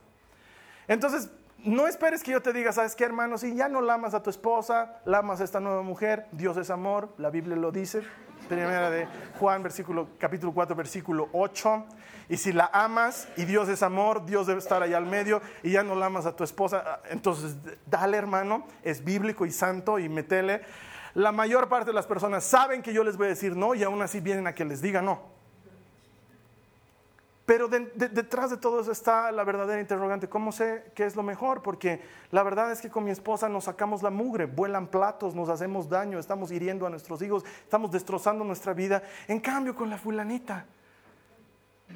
Entonces, 0.87 1.29
no 1.59 1.87
esperes 1.87 2.23
que 2.23 2.31
yo 2.31 2.41
te 2.41 2.53
diga, 2.53 2.71
¿sabes 2.71 2.95
qué, 2.95 3.03
hermano? 3.03 3.37
Si 3.37 3.55
ya 3.55 3.69
no 3.69 3.81
la 3.81 3.95
amas 3.95 4.15
a 4.15 4.23
tu 4.23 4.31
esposa, 4.31 5.01
la 5.05 5.19
amas 5.19 5.41
a 5.41 5.43
esta 5.43 5.59
nueva 5.59 5.83
mujer, 5.83 6.25
Dios 6.31 6.57
es 6.57 6.71
amor, 6.71 7.13
la 7.17 7.29
Biblia 7.29 7.55
lo 7.55 7.71
dice 7.71 8.01
primera 8.49 8.89
de 8.89 9.07
Juan, 9.39 9.63
versículo, 9.63 10.09
capítulo 10.17 10.51
4, 10.51 10.75
versículo 10.75 11.29
8. 11.31 11.85
Y 12.27 12.37
si 12.37 12.51
la 12.51 12.69
amas 12.73 13.29
y 13.37 13.45
Dios 13.45 13.69
es 13.69 13.81
amor, 13.81 14.25
Dios 14.25 14.47
debe 14.47 14.59
estar 14.59 14.83
ahí 14.83 14.93
al 14.93 15.05
medio 15.05 15.41
y 15.63 15.71
ya 15.71 15.83
no 15.83 15.95
la 15.95 16.07
amas 16.07 16.25
a 16.25 16.35
tu 16.35 16.43
esposa, 16.43 16.99
entonces 17.09 17.55
dale 17.85 18.17
hermano, 18.17 18.67
es 18.83 19.03
bíblico 19.03 19.45
y 19.45 19.51
santo 19.51 19.99
y 19.99 20.09
metele. 20.09 20.61
La 21.13 21.31
mayor 21.31 21.69
parte 21.69 21.87
de 21.87 21.93
las 21.93 22.05
personas 22.05 22.43
saben 22.43 22.81
que 22.81 22.93
yo 22.93 23.03
les 23.03 23.17
voy 23.17 23.27
a 23.27 23.29
decir 23.29 23.55
no 23.55 23.73
y 23.73 23.83
aún 23.83 24.01
así 24.01 24.19
vienen 24.19 24.47
a 24.47 24.53
que 24.53 24.65
les 24.65 24.81
diga 24.81 25.01
no. 25.01 25.38
Pero 27.49 27.67
detrás 27.67 28.51
de 28.51 28.57
todo 28.57 28.79
eso 28.79 28.91
está 28.91 29.31
la 29.31 29.43
verdadera 29.43 29.81
interrogante. 29.81 30.29
¿Cómo 30.29 30.51
sé 30.51 30.91
qué 30.93 31.05
es 31.05 31.15
lo 31.15 31.23
mejor? 31.23 31.63
Porque 31.63 31.99
la 32.29 32.43
verdad 32.43 32.71
es 32.71 32.79
que 32.79 32.91
con 32.91 33.03
mi 33.03 33.09
esposa 33.09 33.49
nos 33.49 33.63
sacamos 33.63 34.03
la 34.03 34.11
mugre, 34.11 34.45
vuelan 34.45 34.85
platos, 34.85 35.33
nos 35.33 35.49
hacemos 35.49 35.89
daño, 35.89 36.19
estamos 36.19 36.51
hiriendo 36.51 36.85
a 36.85 36.91
nuestros 36.91 37.23
hijos, 37.23 37.43
estamos 37.63 37.89
destrozando 37.89 38.45
nuestra 38.45 38.73
vida. 38.73 39.01
En 39.27 39.39
cambio, 39.39 39.73
con 39.73 39.89
la 39.89 39.97
fulanita, 39.97 40.63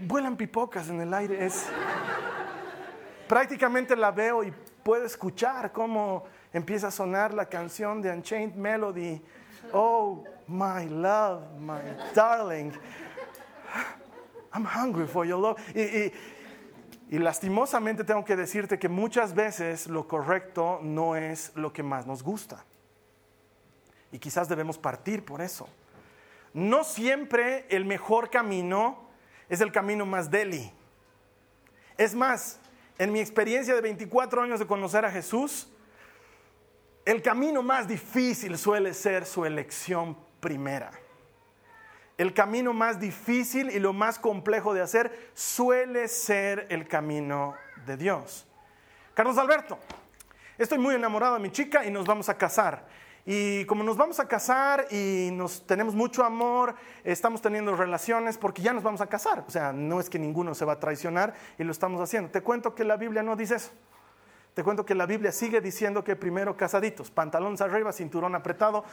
vuelan 0.07 0.37
pipocas 0.37 0.89
en 0.89 1.01
el 1.01 1.13
aire. 1.13 1.45
Es... 1.45 1.67
Prácticamente 3.27 3.95
la 3.95 4.09
veo 4.09 4.43
y 4.43 4.51
puedo 4.81 5.05
escuchar 5.05 5.71
cómo 5.71 6.23
empieza 6.51 6.87
a 6.87 6.91
sonar 6.91 7.31
la 7.31 7.45
canción 7.45 8.01
de 8.01 8.09
Unchained 8.09 8.55
Melody. 8.55 9.21
Oh, 9.71 10.23
my 10.47 10.89
love, 10.89 11.43
my 11.59 11.77
darling. 12.15 12.71
I'm 14.53 14.65
hungry 14.65 15.07
for 15.07 15.25
your 15.25 15.39
love. 15.39 15.59
Y, 15.75 17.19
lastimosamente 17.19 18.03
tengo 18.03 18.23
que 18.23 18.35
decirte 18.35 18.79
que 18.79 18.89
muchas 18.89 19.35
veces 19.35 19.87
lo 19.87 20.07
correcto 20.07 20.79
no 20.81 21.15
es 21.15 21.51
lo 21.55 21.71
que 21.71 21.83
más 21.83 22.07
nos 22.07 22.23
gusta. 22.23 22.65
Y 24.11 24.19
quizás 24.19 24.47
debemos 24.47 24.77
partir 24.77 25.23
por 25.23 25.41
eso. 25.41 25.67
No 26.53 26.83
siempre 26.83 27.65
el 27.69 27.85
mejor 27.85 28.29
camino 28.29 29.09
es 29.49 29.61
el 29.61 29.71
camino 29.71 30.05
más 30.05 30.29
deli. 30.31 30.71
Es 31.97 32.15
más, 32.15 32.59
en 32.97 33.11
mi 33.11 33.19
experiencia 33.19 33.75
de 33.75 33.81
24 33.81 34.41
años 34.41 34.59
de 34.59 34.67
conocer 34.67 35.05
a 35.05 35.11
Jesús, 35.11 35.67
el 37.05 37.21
camino 37.21 37.61
más 37.61 37.87
difícil 37.87 38.57
suele 38.57 38.93
ser 38.93 39.25
su 39.25 39.45
elección 39.45 40.17
primera. 40.39 40.91
El 42.17 42.33
camino 42.33 42.73
más 42.73 42.99
difícil 42.99 43.71
y 43.71 43.79
lo 43.79 43.93
más 43.93 44.19
complejo 44.19 44.73
de 44.73 44.81
hacer 44.81 45.31
suele 45.33 46.07
ser 46.07 46.67
el 46.69 46.87
camino 46.87 47.55
de 47.85 47.97
Dios. 47.97 48.47
Carlos 49.13 49.37
Alberto, 49.37 49.79
estoy 50.57 50.77
muy 50.77 50.95
enamorado 50.95 51.35
de 51.35 51.39
mi 51.39 51.51
chica 51.51 51.85
y 51.85 51.91
nos 51.91 52.05
vamos 52.05 52.29
a 52.29 52.37
casar. 52.37 52.85
Y 53.25 53.63
como 53.65 53.83
nos 53.83 53.95
vamos 53.95 54.19
a 54.19 54.27
casar 54.27 54.87
y 54.91 55.29
nos 55.31 55.65
tenemos 55.65 55.95
mucho 55.95 56.25
amor, 56.25 56.75
estamos 57.03 57.41
teniendo 57.41 57.75
relaciones 57.75 58.37
porque 58.37 58.61
ya 58.61 58.73
nos 58.73 58.83
vamos 58.83 58.99
a 58.99 59.07
casar. 59.07 59.45
O 59.47 59.51
sea, 59.51 59.71
no 59.71 59.99
es 59.99 60.09
que 60.09 60.19
ninguno 60.19 60.53
se 60.53 60.65
va 60.65 60.73
a 60.73 60.79
traicionar 60.79 61.33
y 61.57 61.63
lo 61.63 61.71
estamos 61.71 62.01
haciendo. 62.01 62.31
Te 62.31 62.41
cuento 62.41 62.75
que 62.75 62.83
la 62.83 62.97
Biblia 62.97 63.23
no 63.23 63.35
dice 63.35 63.55
eso. 63.55 63.71
Te 64.53 64.63
cuento 64.63 64.85
que 64.85 64.93
la 64.93 65.07
Biblia 65.07 65.31
sigue 65.31 65.61
diciendo 65.61 66.03
que 66.03 66.15
primero 66.15 66.55
casaditos, 66.55 67.09
pantalones 67.09 67.59
arriba, 67.61 67.91
cinturón 67.91 68.35
apretado, 68.35 68.83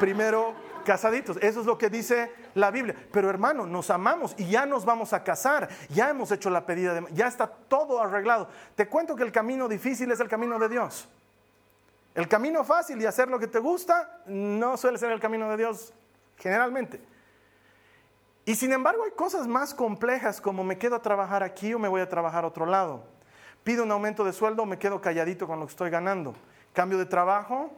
primero 0.00 0.54
casaditos. 0.84 1.36
Eso 1.36 1.60
es 1.60 1.66
lo 1.66 1.78
que 1.78 1.88
dice 1.88 2.32
la 2.54 2.72
Biblia. 2.72 2.96
Pero 3.12 3.30
hermano, 3.30 3.64
nos 3.64 3.90
amamos 3.90 4.34
y 4.36 4.50
ya 4.50 4.66
nos 4.66 4.84
vamos 4.84 5.12
a 5.12 5.22
casar, 5.22 5.68
ya 5.88 6.10
hemos 6.10 6.32
hecho 6.32 6.50
la 6.50 6.66
pedida, 6.66 6.94
de, 6.94 7.06
ya 7.12 7.28
está 7.28 7.46
todo 7.46 8.02
arreglado. 8.02 8.48
Te 8.74 8.88
cuento 8.88 9.14
que 9.14 9.22
el 9.22 9.30
camino 9.30 9.68
difícil 9.68 10.10
es 10.10 10.18
el 10.18 10.28
camino 10.28 10.58
de 10.58 10.68
Dios. 10.68 11.08
El 12.16 12.26
camino 12.26 12.64
fácil 12.64 13.00
y 13.00 13.06
hacer 13.06 13.28
lo 13.28 13.38
que 13.38 13.46
te 13.46 13.60
gusta 13.60 14.20
no 14.26 14.76
suele 14.76 14.98
ser 14.98 15.12
el 15.12 15.20
camino 15.20 15.48
de 15.48 15.56
Dios 15.56 15.92
generalmente. 16.38 17.00
Y 18.44 18.56
sin 18.56 18.72
embargo 18.72 19.04
hay 19.04 19.12
cosas 19.12 19.46
más 19.46 19.74
complejas 19.74 20.40
como 20.40 20.64
me 20.64 20.76
quedo 20.76 20.96
a 20.96 21.02
trabajar 21.02 21.44
aquí 21.44 21.72
o 21.72 21.78
me 21.78 21.88
voy 21.88 22.00
a 22.00 22.08
trabajar 22.08 22.42
a 22.44 22.48
otro 22.48 22.66
lado 22.66 23.13
pido 23.64 23.82
un 23.82 23.90
aumento 23.90 24.24
de 24.24 24.32
sueldo, 24.32 24.66
me 24.66 24.78
quedo 24.78 25.00
calladito 25.00 25.46
con 25.46 25.58
lo 25.58 25.66
que 25.66 25.70
estoy 25.70 25.90
ganando. 25.90 26.34
Cambio 26.74 26.98
de 26.98 27.06
trabajo, 27.06 27.72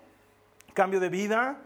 cambio 0.74 0.98
de 0.98 1.08
vida, 1.08 1.58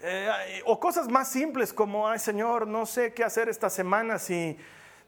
eh, 0.00 0.62
o 0.66 0.78
cosas 0.78 1.08
más 1.08 1.28
simples 1.28 1.72
como, 1.72 2.08
ay 2.08 2.18
Señor, 2.18 2.66
no 2.66 2.86
sé 2.86 3.14
qué 3.14 3.24
hacer 3.24 3.48
esta 3.48 3.70
semana, 3.70 4.18
si 4.18 4.58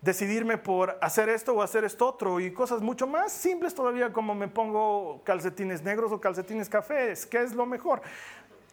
decidirme 0.00 0.56
por 0.56 0.96
hacer 1.02 1.28
esto 1.28 1.52
o 1.52 1.62
hacer 1.62 1.84
esto 1.84 2.06
otro, 2.06 2.38
y 2.38 2.52
cosas 2.52 2.80
mucho 2.80 3.06
más 3.06 3.32
simples 3.32 3.74
todavía 3.74 4.12
como 4.12 4.34
me 4.34 4.48
pongo 4.48 5.20
calcetines 5.24 5.82
negros 5.82 6.12
o 6.12 6.20
calcetines 6.20 6.68
cafés, 6.68 7.26
¿qué 7.26 7.42
es 7.42 7.54
lo 7.54 7.66
mejor? 7.66 8.00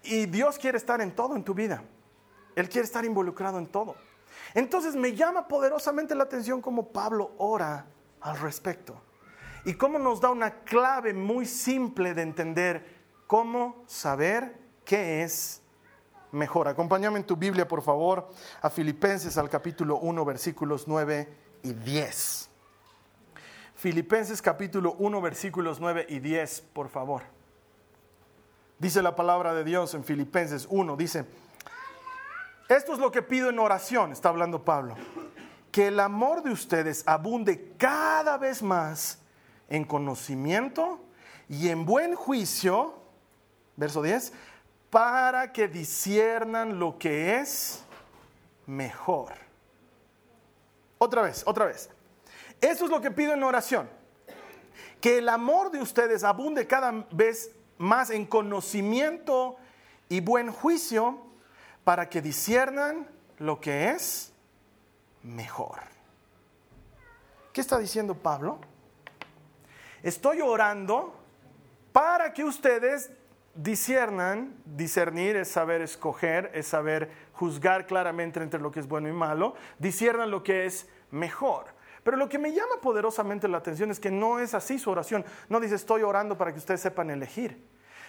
Y 0.03 0.27
Dios 0.27 0.59
quiere 0.59 0.77
estar 0.77 1.01
en 1.01 1.11
todo 1.11 1.35
en 1.35 1.43
tu 1.43 1.53
vida. 1.53 1.83
Él 2.55 2.69
quiere 2.69 2.85
estar 2.85 3.03
involucrado 3.03 3.57
en 3.57 3.67
todo. 3.67 3.95
Entonces 4.53 4.95
me 4.95 5.13
llama 5.13 5.47
poderosamente 5.47 6.15
la 6.15 6.23
atención 6.23 6.61
como 6.61 6.91
Pablo 6.91 7.31
ora 7.37 7.85
al 8.21 8.39
respecto 8.39 9.01
y 9.67 9.73
cómo 9.73 9.99
nos 9.99 10.21
da 10.21 10.29
una 10.29 10.61
clave 10.61 11.13
muy 11.13 11.45
simple 11.45 12.13
de 12.13 12.21
entender 12.21 12.85
cómo 13.27 13.83
saber 13.85 14.57
qué 14.85 15.23
es 15.23 15.61
mejor. 16.31 16.69
Acompáñame 16.69 17.19
en 17.19 17.25
tu 17.25 17.35
Biblia, 17.35 17.67
por 17.67 17.81
favor, 17.81 18.29
a 18.61 18.69
Filipenses 18.69 19.37
al 19.37 19.49
capítulo 19.49 19.97
1, 19.97 20.23
versículos 20.23 20.87
9 20.87 21.27
y 21.63 21.73
10. 21.73 22.49
Filipenses 23.75 24.41
capítulo 24.41 24.95
1, 24.99 25.19
versículos 25.19 25.81
9 25.81 26.05
y 26.07 26.19
10, 26.19 26.61
por 26.71 26.87
favor. 26.87 27.23
Dice 28.79 29.01
la 29.01 29.17
palabra 29.17 29.53
de 29.53 29.65
Dios 29.65 29.93
en 29.95 30.05
Filipenses 30.05 30.65
1, 30.69 30.95
dice, 30.95 31.25
esto 32.69 32.93
es 32.93 32.99
lo 32.99 33.11
que 33.11 33.21
pido 33.21 33.49
en 33.49 33.59
oración, 33.59 34.13
está 34.13 34.29
hablando 34.29 34.63
Pablo, 34.63 34.95
que 35.73 35.87
el 35.87 35.99
amor 35.99 36.41
de 36.41 36.51
ustedes 36.51 37.03
abunde 37.05 37.73
cada 37.77 38.37
vez 38.37 38.63
más 38.63 39.26
en 39.69 39.83
conocimiento 39.83 40.99
y 41.49 41.69
en 41.69 41.85
buen 41.85 42.15
juicio, 42.15 42.95
verso 43.75 44.01
10, 44.01 44.33
para 44.89 45.51
que 45.51 45.67
disiernan 45.67 46.79
lo 46.79 46.97
que 46.97 47.39
es 47.39 47.83
mejor. 48.65 49.33
Otra 50.97 51.21
vez, 51.21 51.43
otra 51.45 51.65
vez. 51.65 51.89
Eso 52.61 52.85
es 52.85 52.91
lo 52.91 53.01
que 53.01 53.11
pido 53.11 53.33
en 53.33 53.43
oración. 53.43 53.89
Que 55.01 55.19
el 55.19 55.29
amor 55.29 55.71
de 55.71 55.81
ustedes 55.81 56.23
abunde 56.23 56.65
cada 56.65 57.05
vez 57.11 57.51
más 57.77 58.09
en 58.09 58.25
conocimiento 58.25 59.57
y 60.09 60.21
buen 60.21 60.51
juicio 60.51 61.21
para 61.83 62.09
que 62.09 62.21
disiernan 62.21 63.07
lo 63.37 63.61
que 63.61 63.91
es 63.91 64.33
mejor. 65.21 65.79
¿Qué 67.53 67.61
está 67.61 67.77
diciendo 67.77 68.15
Pablo? 68.15 68.59
Estoy 70.03 70.41
orando 70.41 71.15
para 71.91 72.33
que 72.33 72.43
ustedes 72.43 73.11
discernan, 73.55 74.55
discernir 74.65 75.35
es 75.35 75.47
saber 75.47 75.81
escoger, 75.81 76.51
es 76.53 76.67
saber 76.67 77.09
juzgar 77.33 77.87
claramente 77.87 78.41
entre 78.41 78.59
lo 78.59 78.71
que 78.71 78.79
es 78.79 78.87
bueno 78.87 79.09
y 79.09 79.13
malo, 79.13 79.55
disciernan 79.79 80.29
lo 80.29 80.43
que 80.43 80.65
es 80.65 80.87
mejor. 81.11 81.65
Pero 82.03 82.17
lo 82.17 82.29
que 82.29 82.39
me 82.39 82.53
llama 82.53 82.79
poderosamente 82.81 83.47
la 83.47 83.57
atención 83.57 83.91
es 83.91 83.99
que 83.99 84.11
no 84.11 84.39
es 84.39 84.53
así 84.53 84.79
su 84.79 84.89
oración. 84.91 85.25
No 85.49 85.59
dice 85.59 85.75
estoy 85.75 86.03
orando 86.03 86.37
para 86.37 86.53
que 86.53 86.59
ustedes 86.59 86.81
sepan 86.81 87.09
elegir. 87.09 87.67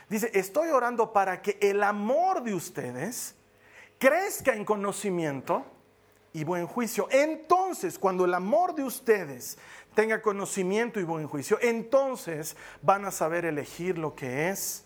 Dice 0.09 0.31
estoy 0.35 0.69
orando 0.69 1.13
para 1.13 1.43
que 1.43 1.59
el 1.61 1.83
amor 1.83 2.43
de 2.43 2.55
ustedes 2.55 3.35
crezca 3.99 4.55
en 4.55 4.65
conocimiento 4.65 5.65
y 6.33 6.45
buen 6.45 6.67
juicio. 6.67 7.09
Entonces, 7.11 7.99
cuando 7.99 8.25
el 8.25 8.35
amor 8.35 8.75
de 8.75 8.85
ustedes 8.85 9.59
tenga 9.99 10.23
conocimiento 10.23 11.01
y 11.01 11.03
buen 11.03 11.27
juicio, 11.27 11.59
entonces 11.61 12.57
van 12.83 13.05
a 13.05 13.11
saber 13.11 13.45
elegir 13.45 13.99
lo 13.99 14.15
que 14.15 14.49
es 14.49 14.85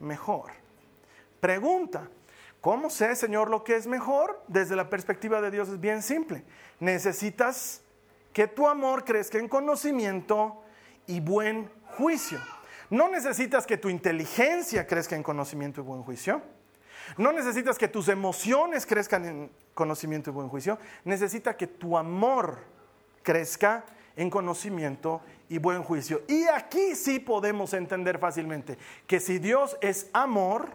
mejor. 0.00 0.50
Pregunta, 1.40 2.10
¿cómo 2.60 2.90
sé, 2.90 3.16
Señor, 3.16 3.48
lo 3.48 3.64
que 3.64 3.74
es 3.74 3.86
mejor? 3.86 4.44
Desde 4.46 4.76
la 4.76 4.90
perspectiva 4.90 5.40
de 5.40 5.50
Dios 5.50 5.70
es 5.70 5.80
bien 5.80 6.02
simple. 6.02 6.44
Necesitas 6.78 7.80
que 8.34 8.46
tu 8.46 8.68
amor 8.68 9.06
crezca 9.06 9.38
en 9.38 9.48
conocimiento 9.48 10.62
y 11.06 11.20
buen 11.20 11.70
juicio. 11.96 12.38
No 12.90 13.08
necesitas 13.08 13.66
que 13.66 13.78
tu 13.78 13.88
inteligencia 13.88 14.86
crezca 14.86 15.16
en 15.16 15.22
conocimiento 15.22 15.80
y 15.80 15.84
buen 15.84 16.02
juicio. 16.02 16.42
No 17.16 17.32
necesitas 17.32 17.78
que 17.78 17.88
tus 17.88 18.08
emociones 18.08 18.84
crezcan 18.84 19.24
en 19.24 19.50
conocimiento 19.72 20.28
y 20.28 20.34
buen 20.34 20.50
juicio. 20.50 20.78
Necesita 21.06 21.56
que 21.56 21.66
tu 21.66 21.96
amor 21.96 22.58
crezca 23.22 23.86
en 24.18 24.30
conocimiento 24.30 25.20
y 25.48 25.58
buen 25.58 25.84
juicio. 25.84 26.22
Y 26.26 26.42
aquí 26.48 26.96
sí 26.96 27.20
podemos 27.20 27.72
entender 27.72 28.18
fácilmente 28.18 28.76
que 29.06 29.20
si 29.20 29.38
Dios 29.38 29.78
es 29.80 30.10
amor, 30.12 30.70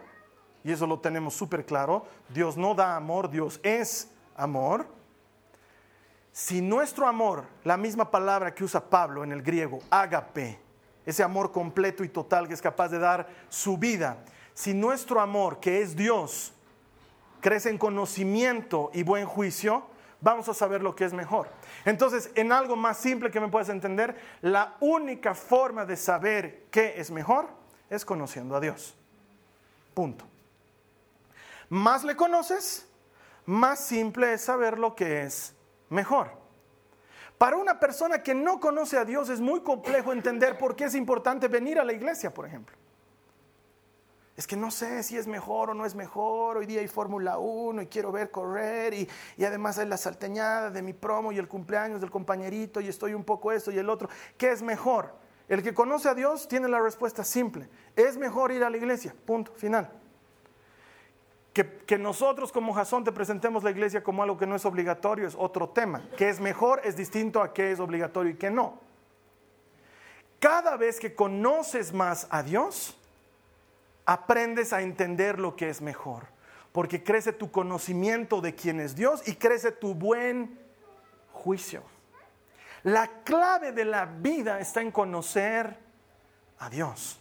y 0.64 0.72
eso 0.72 0.86
lo 0.86 0.98
tenemos 0.98 1.34
súper 1.34 1.66
claro, 1.66 2.06
Dios 2.30 2.56
no 2.56 2.74
da 2.74 2.96
amor, 2.96 3.30
Dios 3.30 3.60
es 3.62 4.10
amor. 4.34 4.86
Si 6.32 6.62
nuestro 6.62 7.06
amor, 7.06 7.44
la 7.64 7.76
misma 7.76 8.10
palabra 8.10 8.54
que 8.54 8.64
usa 8.64 8.88
Pablo 8.88 9.22
en 9.22 9.30
el 9.30 9.42
griego, 9.42 9.80
ágape, 9.90 10.58
ese 11.04 11.22
amor 11.22 11.52
completo 11.52 12.02
y 12.02 12.08
total 12.08 12.48
que 12.48 12.54
es 12.54 12.62
capaz 12.62 12.88
de 12.88 12.98
dar 12.98 13.28
su 13.50 13.76
vida, 13.76 14.24
si 14.54 14.72
nuestro 14.72 15.20
amor, 15.20 15.60
que 15.60 15.82
es 15.82 15.94
Dios, 15.94 16.54
crece 17.42 17.68
en 17.68 17.76
conocimiento 17.76 18.90
y 18.94 19.02
buen 19.02 19.26
juicio, 19.26 19.84
vamos 20.24 20.48
a 20.48 20.54
saber 20.54 20.82
lo 20.82 20.96
que 20.96 21.04
es 21.04 21.12
mejor. 21.12 21.48
Entonces, 21.84 22.30
en 22.34 22.50
algo 22.50 22.76
más 22.76 22.96
simple 22.96 23.30
que 23.30 23.40
me 23.40 23.48
puedes 23.48 23.68
entender, 23.68 24.16
la 24.40 24.74
única 24.80 25.34
forma 25.34 25.84
de 25.84 25.96
saber 25.96 26.64
qué 26.70 26.94
es 26.96 27.10
mejor 27.10 27.46
es 27.90 28.04
conociendo 28.04 28.56
a 28.56 28.60
Dios. 28.60 28.96
Punto. 29.92 30.24
más 31.68 32.02
le 32.02 32.16
conoces, 32.16 32.88
más 33.46 33.78
simple 33.78 34.32
es 34.32 34.42
saber 34.42 34.78
lo 34.78 34.96
que 34.96 35.22
es 35.22 35.54
mejor. 35.90 36.30
Para 37.38 37.56
una 37.56 37.78
persona 37.78 38.22
que 38.22 38.34
no 38.34 38.58
conoce 38.58 38.96
a 38.96 39.04
Dios 39.04 39.28
es 39.28 39.40
muy 39.40 39.60
complejo 39.60 40.12
entender 40.12 40.56
por 40.56 40.74
qué 40.74 40.84
es 40.84 40.94
importante 40.94 41.48
venir 41.48 41.78
a 41.78 41.84
la 41.84 41.92
iglesia, 41.92 42.32
por 42.32 42.46
ejemplo. 42.46 42.74
Es 44.36 44.48
que 44.48 44.56
no 44.56 44.72
sé 44.72 45.04
si 45.04 45.16
es 45.16 45.28
mejor 45.28 45.70
o 45.70 45.74
no 45.74 45.86
es 45.86 45.94
mejor. 45.94 46.56
Hoy 46.56 46.66
día 46.66 46.80
hay 46.80 46.88
Fórmula 46.88 47.38
1 47.38 47.82
y 47.82 47.86
quiero 47.86 48.10
ver 48.10 48.32
correr 48.32 48.92
y, 48.92 49.08
y, 49.36 49.44
además 49.44 49.78
hay 49.78 49.86
la 49.86 49.96
salteñada 49.96 50.70
de 50.70 50.82
mi 50.82 50.92
promo 50.92 51.30
y 51.30 51.38
el 51.38 51.46
cumpleaños 51.46 52.00
del 52.00 52.10
compañerito 52.10 52.80
y 52.80 52.88
estoy 52.88 53.14
un 53.14 53.22
poco 53.22 53.52
esto 53.52 53.70
y 53.70 53.78
el 53.78 53.88
otro. 53.88 54.08
¿Qué 54.36 54.50
es 54.50 54.60
mejor? 54.60 55.14
El 55.48 55.62
que 55.62 55.72
conoce 55.72 56.08
a 56.08 56.14
Dios 56.14 56.48
tiene 56.48 56.68
la 56.68 56.80
respuesta 56.80 57.22
simple. 57.22 57.68
Es 57.94 58.16
mejor 58.16 58.50
ir 58.50 58.64
a 58.64 58.70
la 58.70 58.76
iglesia. 58.76 59.14
Punto. 59.24 59.52
Final. 59.54 59.88
Que, 61.52 61.78
que 61.86 61.96
nosotros 61.96 62.50
como 62.50 62.72
Jasón 62.72 63.04
te 63.04 63.12
presentemos 63.12 63.62
la 63.62 63.70
iglesia 63.70 64.02
como 64.02 64.24
algo 64.24 64.36
que 64.36 64.46
no 64.46 64.56
es 64.56 64.64
obligatorio 64.64 65.28
es 65.28 65.36
otro 65.38 65.68
tema. 65.68 66.02
Que 66.16 66.28
es 66.28 66.40
mejor 66.40 66.80
es 66.82 66.96
distinto 66.96 67.40
a 67.40 67.52
que 67.52 67.70
es 67.70 67.78
obligatorio 67.78 68.32
y 68.32 68.36
que 68.36 68.50
no. 68.50 68.80
Cada 70.40 70.76
vez 70.76 70.98
que 70.98 71.14
conoces 71.14 71.92
más 71.92 72.26
a 72.30 72.42
Dios, 72.42 72.98
aprendes 74.06 74.72
a 74.72 74.82
entender 74.82 75.38
lo 75.38 75.56
que 75.56 75.68
es 75.68 75.80
mejor, 75.80 76.26
porque 76.72 77.02
crece 77.02 77.32
tu 77.32 77.50
conocimiento 77.50 78.40
de 78.40 78.54
quién 78.54 78.80
es 78.80 78.94
Dios 78.94 79.26
y 79.26 79.36
crece 79.36 79.72
tu 79.72 79.94
buen 79.94 80.58
juicio. 81.32 81.82
La 82.82 83.22
clave 83.24 83.72
de 83.72 83.84
la 83.84 84.04
vida 84.04 84.60
está 84.60 84.82
en 84.82 84.90
conocer 84.90 85.78
a 86.58 86.68
Dios. 86.68 87.20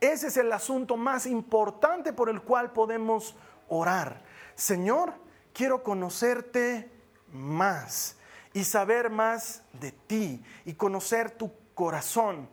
Ese 0.00 0.28
es 0.28 0.36
el 0.36 0.50
asunto 0.52 0.96
más 0.96 1.26
importante 1.26 2.12
por 2.12 2.28
el 2.28 2.42
cual 2.42 2.72
podemos 2.72 3.36
orar. 3.68 4.22
Señor, 4.54 5.12
quiero 5.52 5.82
conocerte 5.82 6.90
más 7.32 8.16
y 8.52 8.64
saber 8.64 9.10
más 9.10 9.62
de 9.74 9.92
ti 9.92 10.42
y 10.64 10.74
conocer 10.74 11.30
tu 11.30 11.52
corazón 11.74 12.48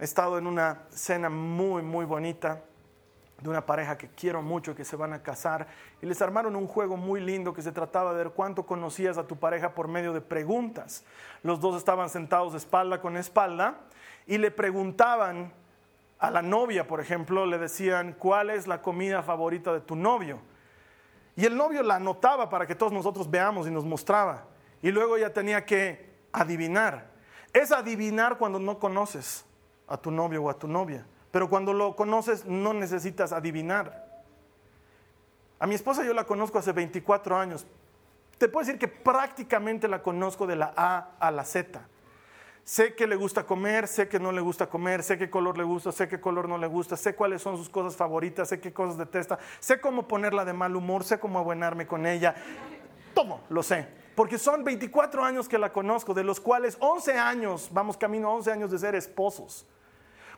He 0.00 0.04
estado 0.04 0.38
en 0.38 0.46
una 0.46 0.84
cena 0.88 1.28
muy, 1.28 1.82
muy 1.82 2.06
bonita 2.06 2.62
de 3.38 3.50
una 3.50 3.66
pareja 3.66 3.98
que 3.98 4.08
quiero 4.08 4.40
mucho, 4.40 4.74
que 4.74 4.82
se 4.82 4.96
van 4.96 5.12
a 5.12 5.22
casar, 5.22 5.66
y 6.00 6.06
les 6.06 6.22
armaron 6.22 6.56
un 6.56 6.66
juego 6.66 6.96
muy 6.96 7.20
lindo 7.20 7.52
que 7.52 7.60
se 7.60 7.70
trataba 7.70 8.12
de 8.12 8.24
ver 8.24 8.32
cuánto 8.32 8.64
conocías 8.64 9.18
a 9.18 9.26
tu 9.26 9.36
pareja 9.36 9.74
por 9.74 9.88
medio 9.88 10.14
de 10.14 10.22
preguntas. 10.22 11.04
Los 11.42 11.60
dos 11.60 11.76
estaban 11.76 12.08
sentados 12.08 12.54
espalda 12.54 13.02
con 13.02 13.18
espalda 13.18 13.74
y 14.26 14.38
le 14.38 14.50
preguntaban 14.50 15.52
a 16.18 16.30
la 16.30 16.40
novia, 16.40 16.86
por 16.86 17.00
ejemplo, 17.00 17.44
le 17.44 17.58
decían, 17.58 18.14
¿cuál 18.18 18.48
es 18.48 18.66
la 18.66 18.80
comida 18.80 19.22
favorita 19.22 19.70
de 19.70 19.80
tu 19.80 19.96
novio? 19.96 20.38
Y 21.36 21.44
el 21.44 21.58
novio 21.58 21.82
la 21.82 21.96
anotaba 21.96 22.48
para 22.48 22.66
que 22.66 22.74
todos 22.74 22.92
nosotros 22.92 23.30
veamos 23.30 23.66
y 23.66 23.70
nos 23.70 23.84
mostraba. 23.84 24.44
Y 24.80 24.92
luego 24.92 25.18
ella 25.18 25.34
tenía 25.34 25.66
que 25.66 26.10
adivinar. 26.32 27.10
Es 27.52 27.70
adivinar 27.70 28.38
cuando 28.38 28.58
no 28.58 28.78
conoces 28.78 29.44
a 29.90 29.96
tu 29.98 30.10
novio 30.10 30.44
o 30.44 30.50
a 30.50 30.58
tu 30.58 30.66
novia. 30.66 31.04
Pero 31.30 31.50
cuando 31.50 31.72
lo 31.72 31.94
conoces 31.94 32.46
no 32.46 32.72
necesitas 32.72 33.32
adivinar. 33.32 34.08
A 35.58 35.66
mi 35.66 35.74
esposa 35.74 36.04
yo 36.04 36.14
la 36.14 36.24
conozco 36.24 36.58
hace 36.58 36.72
24 36.72 37.36
años. 37.36 37.66
Te 38.38 38.48
puedo 38.48 38.64
decir 38.64 38.78
que 38.78 38.88
prácticamente 38.88 39.86
la 39.86 40.02
conozco 40.02 40.46
de 40.46 40.56
la 40.56 40.72
A 40.74 41.10
a 41.18 41.30
la 41.30 41.44
Z. 41.44 41.86
Sé 42.64 42.94
que 42.94 43.06
le 43.06 43.16
gusta 43.16 43.44
comer, 43.44 43.88
sé 43.88 44.08
que 44.08 44.20
no 44.20 44.32
le 44.32 44.40
gusta 44.40 44.68
comer, 44.68 45.02
sé 45.02 45.18
qué 45.18 45.28
color 45.28 45.58
le 45.58 45.64
gusta, 45.64 45.92
sé 45.92 46.08
qué 46.08 46.20
color 46.20 46.48
no 46.48 46.56
le 46.56 46.66
gusta, 46.66 46.96
sé 46.96 47.14
cuáles 47.14 47.42
son 47.42 47.56
sus 47.56 47.68
cosas 47.68 47.96
favoritas, 47.96 48.48
sé 48.48 48.60
qué 48.60 48.72
cosas 48.72 48.96
detesta, 48.96 49.38
sé 49.58 49.80
cómo 49.80 50.06
ponerla 50.06 50.44
de 50.44 50.52
mal 50.52 50.76
humor, 50.76 51.04
sé 51.04 51.18
cómo 51.18 51.38
abuenarme 51.38 51.86
con 51.86 52.06
ella. 52.06 52.34
Todo 53.12 53.40
lo 53.50 53.62
sé. 53.62 53.88
Porque 54.14 54.38
son 54.38 54.64
24 54.64 55.24
años 55.24 55.48
que 55.48 55.58
la 55.58 55.72
conozco, 55.72 56.14
de 56.14 56.24
los 56.24 56.40
cuales 56.40 56.76
11 56.80 57.18
años, 57.18 57.70
vamos 57.72 57.96
camino 57.96 58.28
a 58.28 58.34
11 58.34 58.52
años 58.52 58.70
de 58.70 58.78
ser 58.78 58.94
esposos. 58.94 59.66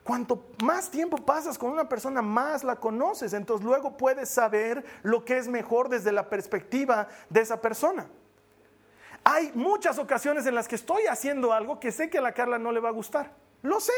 Cuanto 0.04 0.46
más 0.64 0.90
tiempo 0.90 1.16
pasas 1.16 1.56
con 1.56 1.70
una 1.70 1.88
persona, 1.88 2.22
más 2.22 2.64
la 2.64 2.76
conoces. 2.76 3.32
Entonces 3.34 3.64
luego 3.64 3.96
puedes 3.96 4.28
saber 4.28 4.84
lo 5.02 5.24
que 5.24 5.38
es 5.38 5.46
mejor 5.46 5.88
desde 5.88 6.10
la 6.10 6.28
perspectiva 6.28 7.08
de 7.28 7.40
esa 7.40 7.60
persona. 7.60 8.08
Hay 9.24 9.52
muchas 9.54 9.98
ocasiones 9.98 10.46
en 10.46 10.56
las 10.56 10.66
que 10.66 10.74
estoy 10.74 11.06
haciendo 11.06 11.52
algo 11.52 11.78
que 11.78 11.92
sé 11.92 12.10
que 12.10 12.18
a 12.18 12.22
la 12.22 12.32
Carla 12.32 12.58
no 12.58 12.72
le 12.72 12.80
va 12.80 12.88
a 12.88 12.92
gustar. 12.92 13.32
Lo 13.62 13.78
sé. 13.78 13.92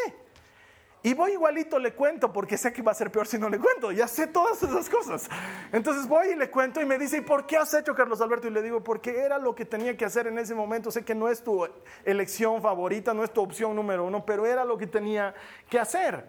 Y 1.06 1.12
voy 1.12 1.32
igualito 1.32 1.78
le 1.78 1.92
cuento 1.92 2.32
porque 2.32 2.56
sé 2.56 2.72
que 2.72 2.80
va 2.80 2.92
a 2.92 2.94
ser 2.94 3.12
peor 3.12 3.26
si 3.26 3.36
no 3.36 3.50
le 3.50 3.58
cuento. 3.58 3.92
Ya 3.92 4.08
sé 4.08 4.26
todas 4.26 4.62
esas 4.62 4.88
cosas. 4.88 5.28
Entonces 5.70 6.08
voy 6.08 6.28
y 6.28 6.34
le 6.34 6.50
cuento 6.50 6.80
y 6.80 6.86
me 6.86 6.96
dice, 6.96 7.18
¿y 7.18 7.20
por 7.20 7.44
qué 7.44 7.58
has 7.58 7.74
hecho 7.74 7.94
Carlos 7.94 8.22
Alberto? 8.22 8.48
Y 8.48 8.50
le 8.50 8.62
digo, 8.62 8.82
porque 8.82 9.20
era 9.20 9.36
lo 9.36 9.54
que 9.54 9.66
tenía 9.66 9.94
que 9.98 10.06
hacer 10.06 10.28
en 10.28 10.38
ese 10.38 10.54
momento. 10.54 10.90
Sé 10.90 11.04
que 11.04 11.14
no 11.14 11.28
es 11.28 11.44
tu 11.44 11.68
elección 12.06 12.62
favorita, 12.62 13.12
no 13.12 13.22
es 13.22 13.30
tu 13.30 13.42
opción 13.42 13.76
número 13.76 14.06
uno, 14.06 14.24
pero 14.24 14.46
era 14.46 14.64
lo 14.64 14.78
que 14.78 14.86
tenía 14.86 15.34
que 15.68 15.78
hacer. 15.78 16.24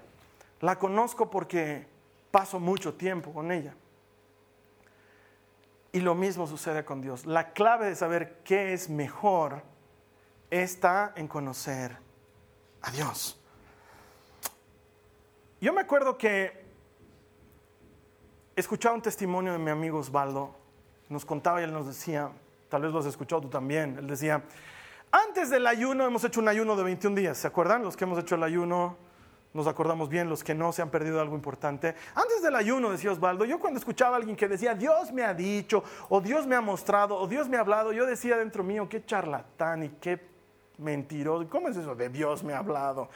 La 0.59 0.77
conozco 0.77 1.29
porque 1.29 1.87
paso 2.29 2.59
mucho 2.59 2.95
tiempo 2.95 3.31
con 3.31 3.53
ella. 3.53 3.73
Y 5.93 6.01
lo 6.01 6.15
mismo 6.15 6.47
sucede 6.47 6.83
con 6.83 6.99
Dios. 6.99 7.25
La 7.25 7.53
clave 7.53 7.85
de 7.85 7.95
saber 7.95 8.39
qué 8.43 8.73
es 8.73 8.89
mejor 8.89 9.61
está 10.49 11.13
en 11.15 11.29
conocer 11.29 11.95
a 12.81 12.91
Dios. 12.91 13.34
Yo 15.65 15.73
me 15.73 15.81
acuerdo 15.81 16.15
que 16.15 16.63
escuchaba 18.55 18.93
un 18.93 19.01
testimonio 19.01 19.51
de 19.51 19.57
mi 19.57 19.71
amigo 19.71 19.97
Osvaldo, 19.97 20.53
nos 21.09 21.25
contaba 21.25 21.59
y 21.59 21.63
él 21.63 21.73
nos 21.73 21.87
decía, 21.87 22.29
tal 22.69 22.83
vez 22.83 22.91
lo 22.91 22.99
has 22.99 23.07
escuchado 23.07 23.41
tú 23.41 23.49
también, 23.49 23.97
él 23.97 24.05
decía, 24.05 24.43
antes 25.09 25.49
del 25.49 25.65
ayuno 25.65 26.05
hemos 26.05 26.23
hecho 26.23 26.39
un 26.39 26.49
ayuno 26.49 26.75
de 26.75 26.83
21 26.83 27.15
días, 27.19 27.39
¿se 27.39 27.47
acuerdan? 27.47 27.81
Los 27.81 27.97
que 27.97 28.03
hemos 28.03 28.19
hecho 28.19 28.35
el 28.35 28.43
ayuno, 28.43 28.95
nos 29.55 29.65
acordamos 29.65 30.07
bien, 30.07 30.29
los 30.29 30.43
que 30.43 30.53
no 30.53 30.71
se 30.71 30.83
han 30.83 30.91
perdido 30.91 31.19
algo 31.19 31.33
importante. 31.33 31.95
Antes 32.13 32.43
del 32.43 32.55
ayuno, 32.55 32.91
decía 32.91 33.11
Osvaldo, 33.11 33.43
yo 33.43 33.57
cuando 33.59 33.79
escuchaba 33.79 34.17
a 34.17 34.19
alguien 34.19 34.35
que 34.35 34.47
decía, 34.47 34.75
Dios 34.75 35.11
me 35.11 35.23
ha 35.23 35.33
dicho, 35.33 35.83
o 36.09 36.21
Dios 36.21 36.45
me 36.45 36.55
ha 36.55 36.61
mostrado, 36.61 37.17
o 37.17 37.27
Dios 37.27 37.49
me 37.49 37.57
ha 37.57 37.61
hablado, 37.61 37.91
yo 37.91 38.05
decía 38.05 38.37
dentro 38.37 38.63
mío, 38.63 38.87
qué 38.87 39.03
charlatán 39.03 39.81
y 39.81 39.89
qué 39.99 40.21
mentiroso, 40.77 41.49
¿cómo 41.49 41.69
es 41.69 41.77
eso 41.77 41.95
de 41.95 42.09
Dios 42.09 42.43
me 42.43 42.53
ha 42.53 42.59
hablado? 42.59 43.09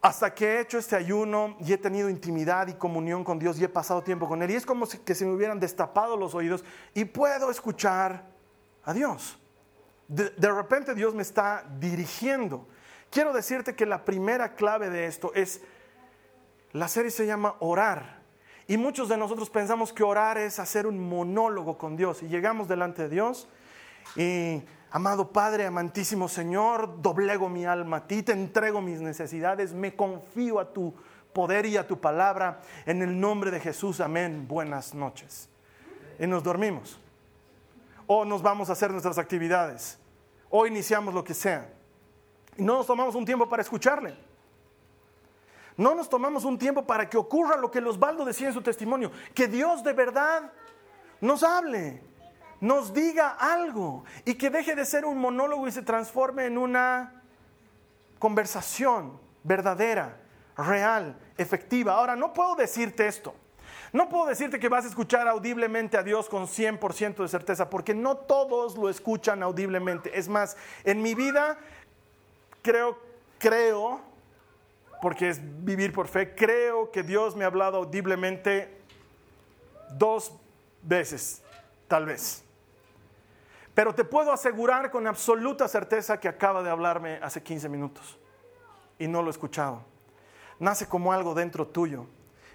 Hasta 0.00 0.34
que 0.34 0.46
he 0.46 0.60
hecho 0.60 0.78
este 0.78 0.94
ayuno 0.96 1.56
y 1.60 1.72
he 1.72 1.78
tenido 1.78 2.08
intimidad 2.08 2.68
y 2.68 2.74
comunión 2.74 3.24
con 3.24 3.38
Dios 3.38 3.58
y 3.58 3.64
he 3.64 3.68
pasado 3.68 4.02
tiempo 4.02 4.28
con 4.28 4.42
Él. 4.42 4.50
Y 4.50 4.54
es 4.54 4.66
como 4.66 4.86
si, 4.86 4.98
que 4.98 5.14
se 5.14 5.24
me 5.24 5.32
hubieran 5.32 5.58
destapado 5.58 6.16
los 6.16 6.34
oídos 6.34 6.64
y 6.94 7.04
puedo 7.04 7.50
escuchar 7.50 8.24
a 8.84 8.92
Dios. 8.92 9.38
De, 10.06 10.30
de, 10.30 10.52
repente 10.52 10.94
Dios 10.94 11.14
me 11.14 11.22
está 11.22 11.64
dirigiendo. 11.80 12.68
Quiero 13.10 13.32
decirte 13.32 13.74
que 13.74 13.86
la 13.86 14.04
primera 14.04 14.54
clave 14.54 14.90
de 14.90 15.06
esto 15.06 15.32
es, 15.34 15.60
la 16.72 16.86
serie 16.88 17.10
se 17.10 17.26
llama 17.26 17.56
orar. 17.58 18.20
Y 18.68 18.76
muchos 18.76 19.08
de 19.08 19.16
nosotros 19.16 19.48
pensamos 19.50 19.92
que 19.92 20.02
orar 20.02 20.38
es 20.38 20.58
hacer 20.58 20.86
un 20.86 21.08
monólogo 21.08 21.78
con 21.78 21.96
Dios. 21.96 22.22
Y 22.22 22.28
llegamos 22.28 22.68
delante 22.68 23.02
de 23.02 23.08
Dios 23.08 23.48
y 24.14 24.62
Amado 24.90 25.32
Padre, 25.32 25.66
amantísimo 25.66 26.28
Señor, 26.28 27.02
doblego 27.02 27.48
mi 27.48 27.64
alma 27.64 27.98
a 27.98 28.06
ti, 28.06 28.22
te 28.22 28.32
entrego 28.32 28.80
mis 28.80 29.00
necesidades, 29.00 29.72
me 29.72 29.96
confío 29.96 30.60
a 30.60 30.72
tu 30.72 30.94
poder 31.32 31.66
y 31.66 31.76
a 31.76 31.86
tu 31.86 32.00
palabra. 32.00 32.60
En 32.86 33.02
el 33.02 33.20
nombre 33.20 33.50
de 33.50 33.60
Jesús, 33.60 34.00
amén. 34.00 34.46
Buenas 34.48 34.94
noches. 34.94 35.50
Y 36.18 36.26
nos 36.26 36.42
dormimos. 36.42 36.98
O 38.06 38.24
nos 38.24 38.40
vamos 38.40 38.70
a 38.70 38.72
hacer 38.72 38.90
nuestras 38.90 39.18
actividades. 39.18 39.98
O 40.48 40.66
iniciamos 40.66 41.12
lo 41.12 41.22
que 41.22 41.34
sea. 41.34 41.68
Y 42.56 42.62
no 42.62 42.76
nos 42.76 42.86
tomamos 42.86 43.14
un 43.14 43.26
tiempo 43.26 43.46
para 43.48 43.60
escucharle. 43.60 44.16
No 45.76 45.94
nos 45.94 46.08
tomamos 46.08 46.44
un 46.44 46.58
tiempo 46.58 46.86
para 46.86 47.10
que 47.10 47.18
ocurra 47.18 47.58
lo 47.58 47.70
que 47.70 47.82
los 47.82 47.98
Baldo 47.98 48.24
decía 48.24 48.48
en 48.48 48.54
su 48.54 48.62
testimonio, 48.62 49.10
que 49.34 49.46
Dios 49.46 49.84
de 49.84 49.92
verdad 49.92 50.50
nos 51.20 51.42
hable 51.42 52.00
nos 52.60 52.92
diga 52.92 53.36
algo 53.38 54.04
y 54.24 54.34
que 54.34 54.50
deje 54.50 54.74
de 54.74 54.84
ser 54.84 55.04
un 55.04 55.18
monólogo 55.18 55.68
y 55.68 55.72
se 55.72 55.82
transforme 55.82 56.46
en 56.46 56.58
una 56.58 57.22
conversación 58.18 59.18
verdadera, 59.44 60.16
real, 60.56 61.16
efectiva. 61.36 61.94
Ahora, 61.94 62.16
no 62.16 62.32
puedo 62.32 62.56
decirte 62.56 63.06
esto. 63.06 63.34
No 63.92 64.08
puedo 64.08 64.26
decirte 64.26 64.58
que 64.58 64.68
vas 64.68 64.84
a 64.84 64.88
escuchar 64.88 65.28
audiblemente 65.28 65.96
a 65.96 66.02
Dios 66.02 66.28
con 66.28 66.46
100% 66.46 67.16
de 67.16 67.28
certeza, 67.28 67.70
porque 67.70 67.94
no 67.94 68.16
todos 68.16 68.76
lo 68.76 68.88
escuchan 68.88 69.42
audiblemente. 69.42 70.18
Es 70.18 70.28
más, 70.28 70.56
en 70.84 71.02
mi 71.02 71.14
vida 71.14 71.56
creo, 72.62 72.98
creo, 73.38 74.00
porque 75.00 75.28
es 75.28 75.40
vivir 75.64 75.92
por 75.92 76.08
fe, 76.08 76.34
creo 76.34 76.90
que 76.90 77.02
Dios 77.02 77.36
me 77.36 77.44
ha 77.44 77.46
hablado 77.46 77.78
audiblemente 77.78 78.76
dos 79.90 80.32
veces, 80.82 81.42
tal 81.86 82.06
vez. 82.06 82.45
Pero 83.76 83.94
te 83.94 84.04
puedo 84.04 84.32
asegurar 84.32 84.90
con 84.90 85.06
absoluta 85.06 85.68
certeza 85.68 86.18
que 86.18 86.28
acaba 86.28 86.62
de 86.62 86.70
hablarme 86.70 87.20
hace 87.22 87.42
15 87.42 87.68
minutos 87.68 88.18
y 88.98 89.06
no 89.06 89.20
lo 89.20 89.28
he 89.28 89.30
escuchado. 89.30 89.84
Nace 90.58 90.86
como 90.86 91.12
algo 91.12 91.34
dentro 91.34 91.66
tuyo. 91.66 92.06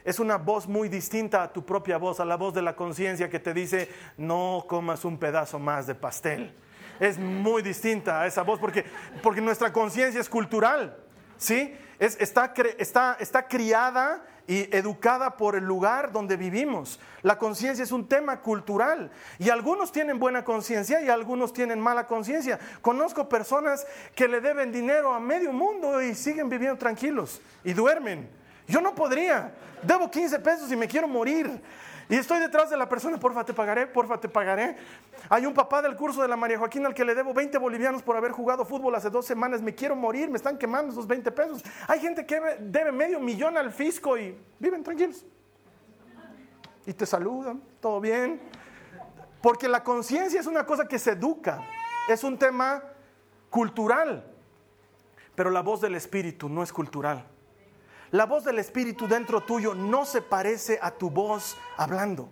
es 0.03 0.19
una 0.19 0.37
voz 0.37 0.67
muy 0.67 0.89
distinta 0.89 1.43
a 1.43 1.53
tu 1.53 1.63
propia 1.63 1.97
voz, 1.97 2.19
a 2.19 2.25
la 2.25 2.37
voz 2.37 2.55
de 2.55 2.63
la 2.63 2.75
conciencia 2.75 3.29
que 3.29 3.39
te 3.39 3.53
dice, 3.53 3.87
no 4.17 4.65
comas 4.67 5.05
un 5.05 5.19
pedazo 5.19 5.59
más 5.59 5.85
de 5.85 5.93
pastel. 5.93 6.55
Es 6.99 7.19
muy 7.19 7.61
distinta 7.61 8.21
a 8.21 8.25
esa 8.25 8.41
voz 8.41 8.59
porque, 8.59 8.83
porque 9.21 9.41
nuestra 9.41 9.71
conciencia 9.71 10.19
es 10.19 10.27
cultural, 10.27 10.97
¿sí? 11.37 11.77
Es, 11.99 12.17
está, 12.19 12.51
está, 12.79 13.17
está 13.19 13.47
criada 13.47 14.25
y 14.51 14.67
educada 14.75 15.37
por 15.37 15.55
el 15.55 15.63
lugar 15.63 16.11
donde 16.11 16.35
vivimos. 16.35 16.99
La 17.21 17.37
conciencia 17.37 17.83
es 17.83 17.93
un 17.93 18.09
tema 18.09 18.41
cultural 18.41 19.09
y 19.39 19.49
algunos 19.49 19.93
tienen 19.93 20.19
buena 20.19 20.43
conciencia 20.43 21.01
y 21.01 21.07
algunos 21.07 21.53
tienen 21.53 21.79
mala 21.79 22.05
conciencia. 22.05 22.59
Conozco 22.81 23.29
personas 23.29 23.87
que 24.13 24.27
le 24.27 24.41
deben 24.41 24.73
dinero 24.73 25.13
a 25.13 25.21
medio 25.21 25.53
mundo 25.53 26.01
y 26.01 26.13
siguen 26.15 26.49
viviendo 26.49 26.77
tranquilos 26.77 27.39
y 27.63 27.71
duermen. 27.71 28.27
Yo 28.67 28.81
no 28.81 28.93
podría. 28.93 29.53
Debo 29.83 30.11
15 30.11 30.39
pesos 30.39 30.69
y 30.69 30.75
me 30.75 30.89
quiero 30.89 31.07
morir. 31.07 31.49
Y 32.11 32.15
estoy 32.15 32.39
detrás 32.39 32.69
de 32.69 32.75
la 32.75 32.89
persona, 32.89 33.17
porfa, 33.17 33.45
te 33.45 33.53
pagaré, 33.53 33.87
porfa, 33.87 34.19
te 34.19 34.27
pagaré. 34.27 34.75
Hay 35.29 35.45
un 35.45 35.53
papá 35.53 35.81
del 35.81 35.95
curso 35.95 36.21
de 36.21 36.27
la 36.27 36.35
María 36.35 36.59
Joaquín 36.59 36.85
al 36.85 36.93
que 36.93 37.05
le 37.05 37.15
debo 37.15 37.33
20 37.33 37.57
bolivianos 37.57 38.03
por 38.03 38.17
haber 38.17 38.33
jugado 38.33 38.65
fútbol 38.65 38.93
hace 38.95 39.09
dos 39.09 39.25
semanas. 39.25 39.61
Me 39.61 39.73
quiero 39.73 39.95
morir, 39.95 40.29
me 40.29 40.35
están 40.35 40.57
quemando 40.57 40.91
esos 40.91 41.07
20 41.07 41.31
pesos. 41.31 41.63
Hay 41.87 42.01
gente 42.01 42.25
que 42.25 42.41
debe 42.59 42.91
medio 42.91 43.17
millón 43.21 43.57
al 43.57 43.71
fisco 43.71 44.17
y 44.17 44.37
viven 44.59 44.83
tranquilos. 44.83 45.25
Y 46.85 46.91
te 46.91 47.05
saludan, 47.05 47.63
todo 47.79 48.01
bien. 48.01 48.41
Porque 49.41 49.69
la 49.69 49.81
conciencia 49.81 50.41
es 50.41 50.47
una 50.47 50.65
cosa 50.65 50.89
que 50.89 50.99
se 50.99 51.11
educa, 51.11 51.61
es 52.09 52.25
un 52.25 52.37
tema 52.37 52.83
cultural. 53.49 54.25
Pero 55.33 55.49
la 55.49 55.61
voz 55.61 55.79
del 55.79 55.95
Espíritu 55.95 56.49
no 56.49 56.61
es 56.61 56.73
cultural. 56.73 57.25
La 58.11 58.25
voz 58.25 58.43
del 58.43 58.59
Espíritu 58.59 59.07
dentro 59.07 59.41
tuyo 59.41 59.73
no 59.73 60.05
se 60.05 60.21
parece 60.21 60.77
a 60.81 60.91
tu 60.91 61.09
voz 61.09 61.57
hablando. 61.77 62.29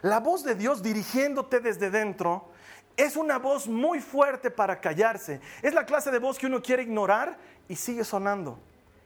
La 0.00 0.20
voz 0.20 0.42
de 0.42 0.54
Dios 0.54 0.82
dirigiéndote 0.82 1.60
desde 1.60 1.90
dentro 1.90 2.48
es 2.96 3.14
una 3.14 3.38
voz 3.38 3.68
muy 3.68 4.00
fuerte 4.00 4.50
para 4.50 4.80
callarse. 4.80 5.40
Es 5.60 5.74
la 5.74 5.84
clase 5.84 6.10
de 6.10 6.18
voz 6.18 6.38
que 6.38 6.46
uno 6.46 6.62
quiere 6.62 6.82
ignorar 6.82 7.36
y 7.68 7.76
sigue 7.76 8.04
sonando, 8.04 8.58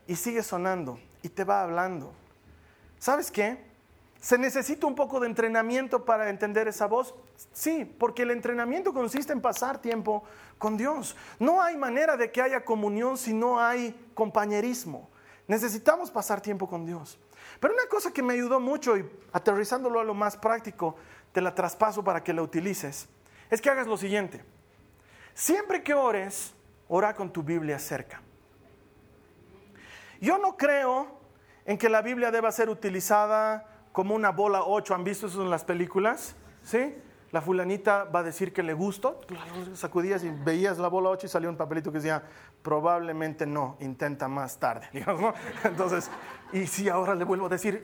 y 0.07 0.15
sigue 0.15 0.45
sonando, 0.45 1.01
y 1.23 1.29
te 1.29 1.43
va 1.43 1.63
hablando. 1.63 2.13
¿Sabes 3.01 3.31
qué? 3.33 3.59
¿Se 4.21 4.39
necesita 4.39 4.87
un 4.87 4.95
poco 4.95 5.19
de 5.19 5.27
entrenamiento 5.27 6.05
para 6.05 6.31
entender 6.31 6.69
esa 6.69 6.87
voz? 6.87 7.17
Sí, 7.53 7.85
porque 7.85 8.23
el 8.23 8.31
entrenamiento 8.31 8.95
consiste 8.95 9.33
en 9.33 9.41
pasar 9.41 9.83
tiempo 9.83 10.23
con 10.57 10.77
Dios. 10.77 11.17
No 11.41 11.61
hay 11.61 11.77
manera 11.77 12.17
de 12.17 12.31
que 12.31 12.41
haya 12.41 12.65
comunión 12.65 13.19
si 13.19 13.35
no 13.35 13.61
hay 13.61 13.93
compañerismo. 14.15 15.11
Necesitamos 15.47 16.11
pasar 16.11 16.41
tiempo 16.41 16.69
con 16.69 16.87
Dios. 16.87 17.19
Pero 17.61 17.75
una 17.75 17.87
cosa 17.89 18.13
que 18.13 18.23
me 18.23 18.35
ayudó 18.35 18.61
mucho 18.61 18.97
y 18.97 19.09
aterrizándolo 19.33 20.01
a 20.01 20.05
lo 20.05 20.15
más 20.15 20.37
práctico, 20.37 20.97
te 21.33 21.41
la 21.41 21.55
traspaso 21.55 22.05
para 22.05 22.23
que 22.23 22.33
la 22.33 22.43
utilices, 22.43 23.09
es 23.51 23.61
que 23.61 23.71
hagas 23.71 23.87
lo 23.87 23.97
siguiente. 23.97 24.45
Siempre 25.35 25.83
que 25.83 25.95
ores, 25.95 26.55
ora 26.89 27.15
con 27.15 27.33
tu 27.33 27.43
Biblia 27.43 27.79
cerca. 27.79 28.21
Yo 30.21 30.39
no 30.39 30.57
creo 30.57 31.21
en 31.65 31.79
que 31.79 31.89
la 31.89 32.03
Biblia 32.03 32.31
deba 32.31 32.53
ser 32.53 32.69
utilizada 32.69 33.67
como 33.93 34.15
una 34.15 34.31
bola 34.31 34.63
8. 34.65 34.95
¿Han 34.95 35.05
visto 35.05 35.27
eso 35.27 35.43
en 35.43 35.51
las 35.51 35.65
películas? 35.65 36.35
¿Sí? 36.63 36.95
La 37.33 37.41
fulanita 37.41 38.05
va 38.05 38.21
a 38.21 38.23
decir 38.23 38.53
que 38.53 38.63
le 38.63 38.75
gustó, 38.75 39.21
sacudías 39.75 40.23
y 40.23 40.29
veías 40.31 40.79
la 40.79 40.89
bola 40.89 41.09
8 41.09 41.27
y 41.27 41.29
salió 41.31 41.49
un 41.49 41.57
papelito 41.57 41.91
que 41.91 41.99
decía, 41.99 42.23
probablemente 42.63 43.47
no, 43.47 43.79
intenta 43.81 44.29
más 44.29 44.59
tarde, 44.59 44.89
Entonces, 45.65 46.11
y 46.53 46.67
si 46.67 46.91
ahora 46.91 47.15
le 47.15 47.25
vuelvo 47.25 47.47
a 47.47 47.49
decir, 47.49 47.83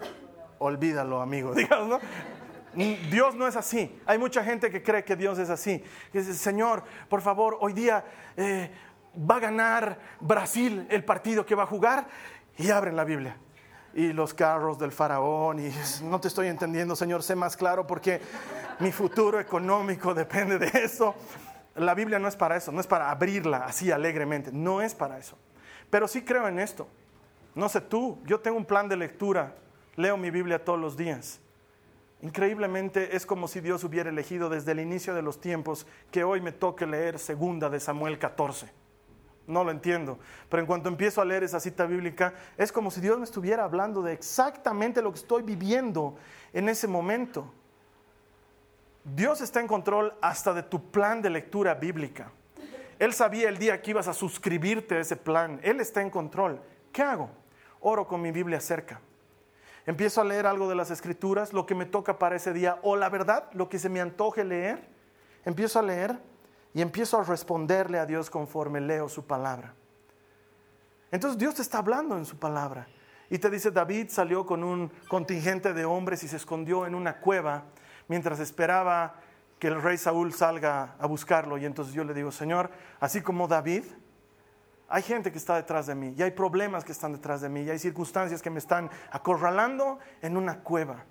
olvídalo, 0.59 1.23
amigo. 1.23 1.55
Dios 3.11 3.35
no 3.35 3.49
es 3.49 3.57
así. 3.57 3.99
Hay 4.05 4.19
mucha 4.19 4.45
gente 4.45 4.71
que 4.71 4.83
cree 4.83 5.03
que 5.03 5.17
Dios 5.17 5.39
es 5.39 5.49
así. 5.49 5.83
dice, 6.13 6.35
Señor, 6.35 6.85
por 7.09 7.23
favor, 7.23 7.57
hoy 7.61 7.73
día 7.73 8.05
eh, 8.37 8.71
va 9.19 9.37
a 9.37 9.41
ganar 9.41 9.99
Brasil 10.21 10.87
el 10.91 11.05
partido 11.05 11.47
que 11.47 11.55
va 11.55 11.63
a 11.63 11.67
jugar 11.67 12.07
y 12.59 12.71
abren 12.71 12.95
la 12.95 13.05
Biblia 13.05 13.37
y 13.99 14.13
los 14.13 14.33
carros 14.33 14.79
del 14.79 14.93
faraón 14.93 15.59
y 15.59 15.73
no 16.05 16.21
te 16.21 16.29
estoy 16.29 16.47
entendiendo, 16.47 16.95
Señor, 16.95 17.25
sé 17.25 17.35
más 17.35 17.57
claro 17.57 17.85
porque 17.85 18.21
mi 18.79 18.93
futuro 18.93 19.41
económico 19.41 20.15
depende 20.15 20.57
de 20.57 20.71
eso. 20.85 21.17
La 21.75 21.95
Biblia 21.95 22.21
no 22.21 22.29
es 22.29 22.37
para 22.37 22.57
eso, 22.57 22.71
no 22.71 22.81
es 22.81 22.87
para 22.87 23.11
abrirla 23.11 23.65
así 23.65 23.91
alegremente, 23.91 24.53
no 24.53 24.83
es 24.83 24.95
para 24.95 25.19
eso. 25.19 25.37
Pero 25.91 26.07
sí 26.07 26.23
creo 26.23 26.47
en 26.47 26.61
esto. 26.61 26.87
No 27.57 27.69
sé 27.69 27.81
tú, 27.81 28.21
yo 28.25 28.39
tengo 28.39 28.57
un 28.57 28.65
plan 28.65 28.89
de 28.89 28.97
lectura, 28.97 29.57
leo 29.97 30.17
mi 30.17 30.31
Biblia 30.31 30.65
todos 30.65 30.79
los 30.79 30.97
días. 30.97 31.41
Increíblemente 32.23 33.17
es 33.17 33.27
como 33.27 33.49
si 33.49 33.61
Dios 33.61 33.83
hubiera 33.83 34.11
elegido 34.11 34.49
desde 34.49 34.73
el 34.73 34.79
inicio 34.79 35.13
de 35.13 35.23
los 35.23 35.41
tiempos 35.41 35.89
que 36.13 36.23
hoy 36.23 36.41
me 36.41 36.53
toque 36.53 36.87
leer 36.87 37.19
segunda 37.19 37.69
de 37.69 37.81
Samuel 37.81 38.21
14 38.21 38.78
no 39.49 39.65
lo 39.65 39.71
entiendo. 39.71 40.19
Pero 40.49 40.61
en 40.61 40.67
cuanto 40.67 40.89
empiezo 40.89 41.21
a 41.21 41.25
leer 41.25 41.43
esa 41.43 41.59
cita 41.59 41.87
bíblica, 41.87 42.35
es 42.57 42.71
como 42.71 42.91
si 42.91 43.01
Dios 43.01 43.19
me 43.19 43.25
estuviera 43.25 43.65
hablando 43.65 44.03
de 44.03 44.13
exactamente 44.13 45.03
lo 45.03 45.11
que 45.11 45.19
estoy 45.19 45.43
viviendo 45.43 46.17
en 46.53 46.69
ese 46.69 46.87
momento. 46.87 47.53
Dios 49.03 49.41
está 49.41 49.61
en 49.61 49.67
control 49.67 50.15
hasta 50.21 50.53
de 50.53 50.63
tu 50.63 50.91
plan 50.91 51.23
de 51.23 51.31
lectura 51.31 51.75
bíblica. 51.75 52.31
Él 52.99 53.13
sabía 53.15 53.49
el 53.49 53.59
día 53.59 53.81
que 53.81 53.93
ibas 53.93 54.09
a 54.09 54.13
suscribirte 54.13 54.97
a 54.97 55.01
ese 55.01 55.17
plan. 55.17 55.61
Él 55.63 55.81
está 55.81 56.03
en 56.03 56.11
control. 56.11 56.61
¿Qué 56.93 57.03
hago? 57.03 57.31
Oro 57.81 58.07
con 58.07 58.21
mi 58.21 58.33
Biblia 58.33 58.61
cerca. 58.61 59.01
Empiezo 59.87 60.21
a 60.21 60.25
leer 60.25 60.47
algo 60.47 60.69
de 60.69 60.75
las 60.75 60.91
escrituras, 60.91 61.55
lo 61.55 61.65
que 61.65 61.75
me 61.75 61.87
toca 61.87 62.19
para 62.19 62.37
ese 62.37 62.53
día, 62.53 62.79
o 62.83 62.97
la 62.97 63.09
verdad, 63.09 63.49
lo 63.53 63.71
que 63.71 63.79
se 63.79 63.89
me 63.89 64.01
antoje 64.01 64.45
leer. 64.45 64.87
Empiezo 65.45 65.79
a 65.79 65.83
leer 65.83 66.19
y 66.79 66.81
empiezo 66.81 67.19
a 67.19 67.25
responderle 67.25 67.99
a 67.99 68.07
Dios 68.07 68.31
conforme 68.31 68.81
leo 68.81 69.09
su 69.09 69.27
palabra. 69.27 69.75
Entonces 71.11 71.37
Dios 71.37 71.57
te 71.57 71.63
está 71.63 71.79
hablando 71.79 72.17
en 72.17 72.25
su 72.25 72.39
palabra. 72.39 72.87
Y 73.29 73.39
te 73.39 73.51
dice, 73.51 73.73
David 73.73 74.11
salió 74.11 74.47
con 74.47 74.63
un 74.63 74.93
contingente 75.09 75.75
de 75.75 75.85
hombres 75.85 76.23
y 76.23 76.29
se 76.29 76.37
escondió 76.37 76.87
en 76.87 76.95
una 76.95 77.17
cueva 77.17 77.65
mientras 78.07 78.39
esperaba 78.39 79.17
que 79.59 79.67
el 79.67 79.83
rey 79.83 79.99
Saúl 79.99 80.33
salga 80.33 80.95
a 81.01 81.07
buscarlo. 81.09 81.59
Y 81.59 81.65
entonces 81.65 81.95
yo 81.95 82.05
le 82.05 82.15
digo, 82.15 82.31
Señor, 82.31 82.71
así 83.01 83.23
como 83.23 83.49
David, 83.49 83.83
hay 84.89 85.03
gente 85.03 85.33
que 85.33 85.39
está 85.39 85.57
detrás 85.57 85.89
de 85.89 85.97
mí, 85.97 86.15
y 86.17 86.23
hay 86.23 86.31
problemas 86.31 86.85
que 86.85 86.93
están 86.93 87.13
detrás 87.13 87.41
de 87.41 87.49
mí, 87.49 87.63
y 87.63 87.71
hay 87.71 87.81
circunstancias 87.81 88.41
que 88.41 88.51
me 88.51 88.61
están 88.61 88.89
acorralando 89.11 89.99
en 90.23 90.37
una 90.37 90.61
cueva. 90.61 91.07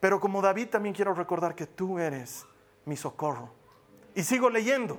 Pero 0.00 0.18
como 0.18 0.40
David 0.40 0.70
también 0.70 0.94
quiero 0.94 1.12
recordar 1.12 1.54
que 1.54 1.66
tú 1.66 1.98
eres 1.98 2.46
mi 2.86 2.96
socorro. 2.96 3.58
Y 4.18 4.24
sigo 4.24 4.50
leyendo. 4.50 4.98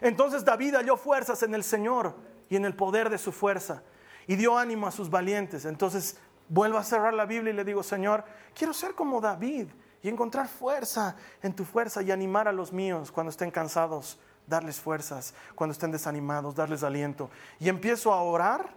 Entonces 0.00 0.44
David 0.44 0.76
halló 0.76 0.96
fuerzas 0.96 1.42
en 1.42 1.52
el 1.52 1.64
Señor 1.64 2.14
y 2.48 2.54
en 2.54 2.64
el 2.64 2.76
poder 2.76 3.10
de 3.10 3.18
su 3.18 3.32
fuerza 3.32 3.82
y 4.28 4.36
dio 4.36 4.56
ánimo 4.56 4.86
a 4.86 4.92
sus 4.92 5.10
valientes. 5.10 5.64
Entonces 5.64 6.16
vuelvo 6.48 6.78
a 6.78 6.84
cerrar 6.84 7.12
la 7.12 7.26
Biblia 7.26 7.52
y 7.52 7.56
le 7.56 7.64
digo, 7.64 7.82
Señor, 7.82 8.22
quiero 8.54 8.72
ser 8.72 8.94
como 8.94 9.20
David 9.20 9.66
y 10.00 10.08
encontrar 10.08 10.46
fuerza 10.46 11.16
en 11.42 11.56
tu 11.56 11.64
fuerza 11.64 12.02
y 12.02 12.12
animar 12.12 12.46
a 12.46 12.52
los 12.52 12.72
míos 12.72 13.10
cuando 13.10 13.30
estén 13.30 13.50
cansados, 13.50 14.16
darles 14.46 14.78
fuerzas, 14.78 15.34
cuando 15.56 15.72
estén 15.72 15.90
desanimados, 15.90 16.54
darles 16.54 16.84
aliento. 16.84 17.30
Y 17.58 17.68
empiezo 17.68 18.12
a 18.12 18.22
orar 18.22 18.74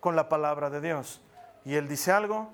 con 0.00 0.16
la 0.16 0.28
palabra 0.28 0.68
de 0.68 0.82
Dios. 0.82 1.22
Y 1.64 1.76
Él 1.76 1.88
dice 1.88 2.12
algo 2.12 2.50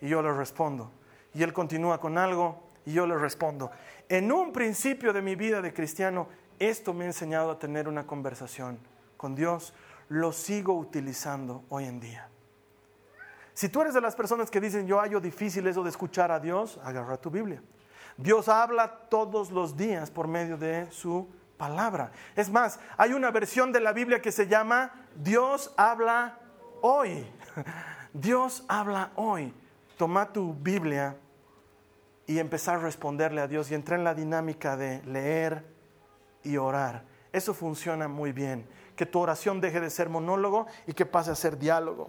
y 0.00 0.08
yo 0.08 0.22
le 0.22 0.32
respondo. 0.32 0.90
Y 1.34 1.42
Él 1.42 1.52
continúa 1.52 2.00
con 2.00 2.16
algo 2.16 2.67
y 2.88 2.94
yo 2.94 3.06
le 3.06 3.18
respondo. 3.18 3.70
En 4.08 4.32
un 4.32 4.50
principio 4.50 5.12
de 5.12 5.20
mi 5.20 5.36
vida 5.36 5.60
de 5.60 5.74
cristiano, 5.74 6.26
esto 6.58 6.94
me 6.94 7.04
ha 7.04 7.08
enseñado 7.08 7.50
a 7.50 7.58
tener 7.58 7.86
una 7.86 8.06
conversación 8.06 8.78
con 9.18 9.34
Dios. 9.34 9.74
Lo 10.08 10.32
sigo 10.32 10.72
utilizando 10.72 11.64
hoy 11.68 11.84
en 11.84 12.00
día. 12.00 12.30
Si 13.52 13.68
tú 13.68 13.82
eres 13.82 13.92
de 13.92 14.00
las 14.00 14.16
personas 14.16 14.50
que 14.50 14.58
dicen, 14.58 14.86
yo 14.86 15.00
hallo 15.00 15.20
difícil 15.20 15.66
eso 15.66 15.82
de 15.82 15.90
escuchar 15.90 16.32
a 16.32 16.40
Dios, 16.40 16.80
agarra 16.82 17.18
tu 17.18 17.30
Biblia. 17.30 17.62
Dios 18.16 18.48
habla 18.48 18.90
todos 19.10 19.50
los 19.50 19.76
días 19.76 20.10
por 20.10 20.26
medio 20.26 20.56
de 20.56 20.90
su 20.90 21.28
palabra. 21.58 22.10
Es 22.34 22.48
más, 22.48 22.80
hay 22.96 23.12
una 23.12 23.30
versión 23.30 23.70
de 23.70 23.80
la 23.80 23.92
Biblia 23.92 24.22
que 24.22 24.32
se 24.32 24.46
llama 24.46 24.92
Dios 25.14 25.74
habla 25.76 26.38
hoy. 26.80 27.26
Dios 28.14 28.64
habla 28.66 29.12
hoy. 29.16 29.52
Toma 29.98 30.32
tu 30.32 30.54
Biblia 30.54 31.18
y 32.28 32.38
empezar 32.38 32.76
a 32.76 32.80
responderle 32.80 33.40
a 33.40 33.48
Dios 33.48 33.70
y 33.70 33.74
entrar 33.74 33.98
en 33.98 34.04
la 34.04 34.14
dinámica 34.14 34.76
de 34.76 35.02
leer 35.04 35.64
y 36.44 36.58
orar. 36.58 37.04
Eso 37.32 37.54
funciona 37.54 38.06
muy 38.06 38.32
bien. 38.32 38.68
Que 38.94 39.06
tu 39.06 39.18
oración 39.18 39.62
deje 39.62 39.80
de 39.80 39.88
ser 39.88 40.10
monólogo 40.10 40.66
y 40.86 40.92
que 40.92 41.06
pase 41.06 41.30
a 41.30 41.34
ser 41.34 41.58
diálogo. 41.58 42.08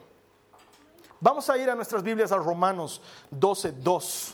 Vamos 1.21 1.49
a 1.49 1.58
ir 1.58 1.69
a 1.69 1.75
nuestras 1.75 2.03
Biblias 2.03 2.34
a 2.34 2.38
Romanos 2.38 3.01
12.2 3.32 4.34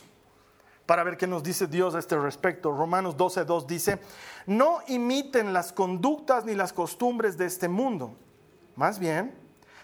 para 0.86 1.04
ver 1.04 1.16
qué 1.16 1.28
nos 1.28 1.44
dice 1.44 1.68
Dios 1.68 1.94
a 1.94 2.00
este 2.00 2.18
respecto. 2.18 2.72
Romanos 2.72 3.16
12.2 3.16 3.66
dice, 3.66 4.00
no 4.46 4.80
imiten 4.88 5.52
las 5.52 5.72
conductas 5.72 6.44
ni 6.44 6.54
las 6.54 6.72
costumbres 6.72 7.38
de 7.38 7.46
este 7.46 7.68
mundo. 7.68 8.16
Más 8.74 8.98
bien, 8.98 9.38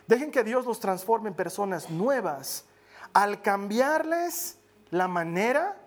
dejen 0.09 0.33
que 0.33 0.43
Dios 0.43 0.67
los 0.67 0.81
transforme 0.81 1.29
en 1.29 1.37
personas 1.37 1.91
nuevas 1.91 2.65
al 3.13 3.41
cambiarles 3.41 4.59
la 4.91 5.07
manera 5.07 5.79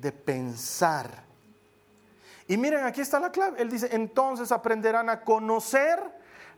de 0.00 0.12
pensar. 0.12 1.24
Y 2.48 2.56
miren, 2.56 2.84
aquí 2.84 3.00
está 3.00 3.20
la 3.20 3.30
clave. 3.30 3.60
Él 3.62 3.70
dice, 3.70 3.88
entonces 3.92 4.50
aprenderán 4.50 5.08
a 5.08 5.20
conocer 5.20 6.00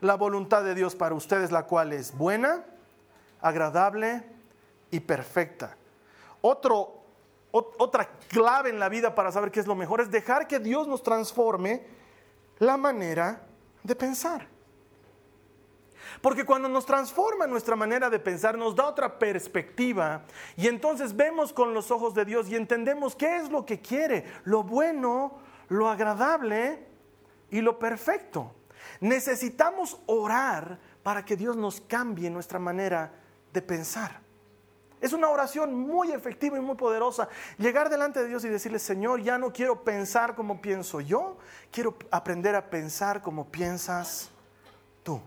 la 0.00 0.14
voluntad 0.14 0.64
de 0.64 0.74
Dios 0.74 0.94
para 0.94 1.14
ustedes, 1.14 1.52
la 1.52 1.64
cual 1.64 1.92
es 1.92 2.16
buena, 2.16 2.64
agradable 3.40 4.24
y 4.90 5.00
perfecta. 5.00 5.76
Otro, 6.40 7.02
otra 7.50 8.08
clave 8.28 8.70
en 8.70 8.78
la 8.78 8.88
vida 8.88 9.14
para 9.14 9.30
saber 9.30 9.50
qué 9.50 9.60
es 9.60 9.66
lo 9.66 9.74
mejor 9.74 10.00
es 10.00 10.10
dejar 10.10 10.46
que 10.46 10.58
Dios 10.58 10.88
nos 10.88 11.02
transforme 11.02 11.86
la 12.58 12.76
manera 12.76 13.42
de 13.82 13.94
pensar. 13.94 14.48
Porque 16.22 16.46
cuando 16.46 16.68
nos 16.68 16.86
transforma 16.86 17.48
nuestra 17.48 17.74
manera 17.74 18.08
de 18.08 18.20
pensar, 18.20 18.56
nos 18.56 18.76
da 18.76 18.86
otra 18.86 19.18
perspectiva 19.18 20.22
y 20.56 20.68
entonces 20.68 21.16
vemos 21.16 21.52
con 21.52 21.74
los 21.74 21.90
ojos 21.90 22.14
de 22.14 22.24
Dios 22.24 22.48
y 22.48 22.54
entendemos 22.54 23.16
qué 23.16 23.38
es 23.38 23.50
lo 23.50 23.66
que 23.66 23.80
quiere, 23.80 24.24
lo 24.44 24.62
bueno, 24.62 25.40
lo 25.68 25.90
agradable 25.90 26.86
y 27.50 27.60
lo 27.60 27.76
perfecto. 27.76 28.54
Necesitamos 29.00 30.00
orar 30.06 30.78
para 31.02 31.24
que 31.24 31.36
Dios 31.36 31.56
nos 31.56 31.80
cambie 31.80 32.30
nuestra 32.30 32.60
manera 32.60 33.12
de 33.52 33.60
pensar. 33.60 34.20
Es 35.00 35.12
una 35.12 35.28
oración 35.28 35.74
muy 35.74 36.12
efectiva 36.12 36.56
y 36.56 36.60
muy 36.60 36.76
poderosa. 36.76 37.28
Llegar 37.58 37.90
delante 37.90 38.22
de 38.22 38.28
Dios 38.28 38.44
y 38.44 38.48
decirle, 38.48 38.78
Señor, 38.78 39.20
ya 39.20 39.38
no 39.38 39.52
quiero 39.52 39.82
pensar 39.82 40.36
como 40.36 40.62
pienso 40.62 41.00
yo, 41.00 41.38
quiero 41.72 41.96
aprender 42.12 42.54
a 42.54 42.70
pensar 42.70 43.20
como 43.20 43.50
piensas 43.50 44.30
tú. 45.02 45.20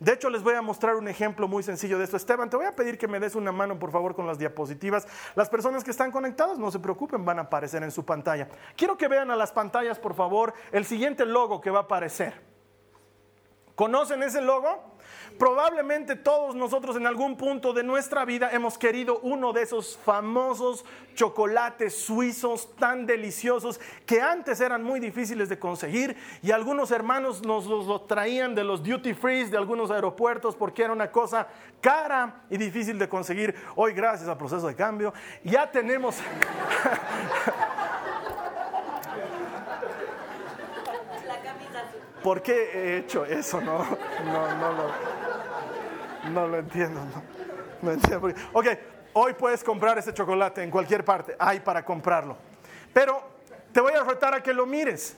De 0.00 0.14
hecho, 0.14 0.30
les 0.30 0.42
voy 0.42 0.54
a 0.54 0.62
mostrar 0.62 0.96
un 0.96 1.08
ejemplo 1.08 1.46
muy 1.46 1.62
sencillo 1.62 1.98
de 1.98 2.04
esto. 2.04 2.16
Esteban, 2.16 2.48
te 2.48 2.56
voy 2.56 2.64
a 2.64 2.74
pedir 2.74 2.96
que 2.96 3.06
me 3.06 3.20
des 3.20 3.34
una 3.34 3.52
mano, 3.52 3.78
por 3.78 3.92
favor, 3.92 4.14
con 4.14 4.26
las 4.26 4.38
diapositivas. 4.38 5.06
Las 5.34 5.50
personas 5.50 5.84
que 5.84 5.90
están 5.90 6.10
conectadas, 6.10 6.58
no 6.58 6.70
se 6.70 6.78
preocupen, 6.78 7.22
van 7.22 7.38
a 7.38 7.42
aparecer 7.42 7.82
en 7.82 7.90
su 7.90 8.02
pantalla. 8.02 8.48
Quiero 8.76 8.96
que 8.96 9.08
vean 9.08 9.30
a 9.30 9.36
las 9.36 9.52
pantallas, 9.52 9.98
por 9.98 10.14
favor, 10.14 10.54
el 10.72 10.86
siguiente 10.86 11.26
logo 11.26 11.60
que 11.60 11.70
va 11.70 11.80
a 11.80 11.82
aparecer. 11.82 12.49
¿Conocen 13.80 14.22
ese 14.22 14.42
logo? 14.42 14.98
Probablemente 15.38 16.14
todos 16.14 16.54
nosotros 16.54 16.98
en 16.98 17.06
algún 17.06 17.38
punto 17.38 17.72
de 17.72 17.82
nuestra 17.82 18.26
vida 18.26 18.50
hemos 18.52 18.76
querido 18.76 19.20
uno 19.20 19.54
de 19.54 19.62
esos 19.62 19.98
famosos 20.04 20.84
chocolates 21.14 21.96
suizos 21.96 22.76
tan 22.76 23.06
deliciosos 23.06 23.80
que 24.04 24.20
antes 24.20 24.60
eran 24.60 24.82
muy 24.82 25.00
difíciles 25.00 25.48
de 25.48 25.58
conseguir 25.58 26.14
y 26.42 26.50
algunos 26.50 26.90
hermanos 26.90 27.42
nos 27.42 27.64
los 27.64 28.06
traían 28.06 28.54
de 28.54 28.64
los 28.64 28.82
duty 28.82 29.14
free 29.14 29.44
de 29.44 29.56
algunos 29.56 29.90
aeropuertos 29.90 30.54
porque 30.56 30.82
era 30.82 30.92
una 30.92 31.10
cosa 31.10 31.48
cara 31.80 32.42
y 32.50 32.58
difícil 32.58 32.98
de 32.98 33.08
conseguir. 33.08 33.54
Hoy 33.76 33.94
gracias 33.94 34.28
al 34.28 34.36
proceso 34.36 34.66
de 34.66 34.74
cambio 34.74 35.14
ya 35.42 35.70
tenemos... 35.70 36.18
¿Por 42.22 42.42
qué 42.42 42.70
he 42.74 42.98
hecho 42.98 43.24
eso? 43.24 43.60
No, 43.60 43.78
no, 44.24 44.54
no 44.56 44.72
lo, 44.72 46.30
no 46.30 46.48
lo 46.48 46.58
entiendo. 46.58 47.00
No, 47.82 47.92
entiendo. 47.92 48.28
Ok, 48.52 48.66
hoy 49.14 49.32
puedes 49.34 49.64
comprar 49.64 49.98
ese 49.98 50.12
chocolate 50.12 50.62
en 50.62 50.70
cualquier 50.70 51.04
parte, 51.04 51.34
hay 51.38 51.60
para 51.60 51.84
comprarlo. 51.84 52.36
Pero 52.92 53.22
te 53.72 53.80
voy 53.80 53.92
a 53.94 54.04
retar 54.04 54.34
a 54.34 54.42
que 54.42 54.52
lo 54.52 54.66
mires. 54.66 55.16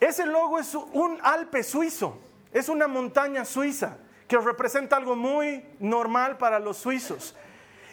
Ese 0.00 0.24
logo 0.26 0.58
es 0.58 0.74
un 0.74 1.18
Alpe 1.22 1.62
suizo, 1.62 2.18
es 2.52 2.68
una 2.68 2.86
montaña 2.86 3.44
suiza 3.44 3.98
que 4.28 4.38
representa 4.38 4.96
algo 4.96 5.16
muy 5.16 5.64
normal 5.80 6.38
para 6.38 6.58
los 6.58 6.76
suizos. 6.76 7.34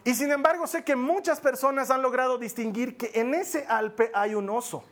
Y 0.03 0.13
sin 0.13 0.31
embargo 0.31 0.67
sé 0.67 0.83
que 0.83 0.95
muchas 0.95 1.39
personas 1.39 1.89
han 1.89 2.03
logrado 2.03 2.37
distinguir 2.37 2.95
que 2.95 3.11
en 3.15 3.33
ese 3.33 3.65
Alpe 3.67 4.11
hay 4.13 4.35
un 4.35 4.49
oso. 4.49 4.83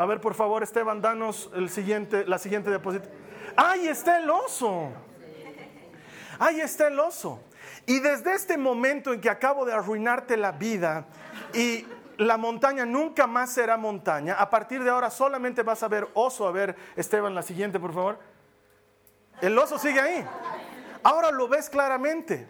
A 0.00 0.06
ver, 0.06 0.18
por 0.18 0.32
favor, 0.32 0.62
Esteban, 0.62 1.02
danos 1.02 1.50
el 1.54 1.68
siguiente, 1.68 2.24
la 2.26 2.38
siguiente 2.38 2.70
diapositiva. 2.70 3.12
Ahí 3.54 3.86
está 3.86 4.18
el 4.18 4.30
oso. 4.30 4.88
Ahí 6.38 6.58
está 6.62 6.88
el 6.88 6.98
oso. 6.98 7.42
Y 7.84 8.00
desde 8.00 8.32
este 8.32 8.56
momento 8.56 9.12
en 9.12 9.20
que 9.20 9.28
acabo 9.28 9.66
de 9.66 9.74
arruinarte 9.74 10.38
la 10.38 10.52
vida 10.52 11.04
y 11.52 11.86
la 12.16 12.38
montaña 12.38 12.86
nunca 12.86 13.26
más 13.26 13.52
será 13.52 13.76
montaña, 13.76 14.36
a 14.38 14.48
partir 14.48 14.82
de 14.82 14.88
ahora 14.88 15.10
solamente 15.10 15.62
vas 15.62 15.82
a 15.82 15.88
ver 15.88 16.08
oso. 16.14 16.48
A 16.48 16.50
ver, 16.50 16.76
Esteban, 16.96 17.34
la 17.34 17.42
siguiente, 17.42 17.78
por 17.78 17.92
favor. 17.92 18.18
El 19.42 19.58
oso 19.58 19.78
sigue 19.78 20.00
ahí. 20.00 20.26
Ahora 21.02 21.30
lo 21.30 21.46
ves 21.46 21.68
claramente. 21.68 22.48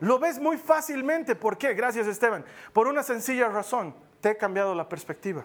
Lo 0.00 0.18
ves 0.18 0.40
muy 0.40 0.56
fácilmente. 0.56 1.36
¿Por 1.36 1.56
qué? 1.56 1.74
Gracias, 1.74 2.08
Esteban. 2.08 2.44
Por 2.72 2.88
una 2.88 3.04
sencilla 3.04 3.46
razón. 3.46 3.94
Te 4.20 4.30
he 4.30 4.36
cambiado 4.36 4.74
la 4.74 4.88
perspectiva 4.88 5.44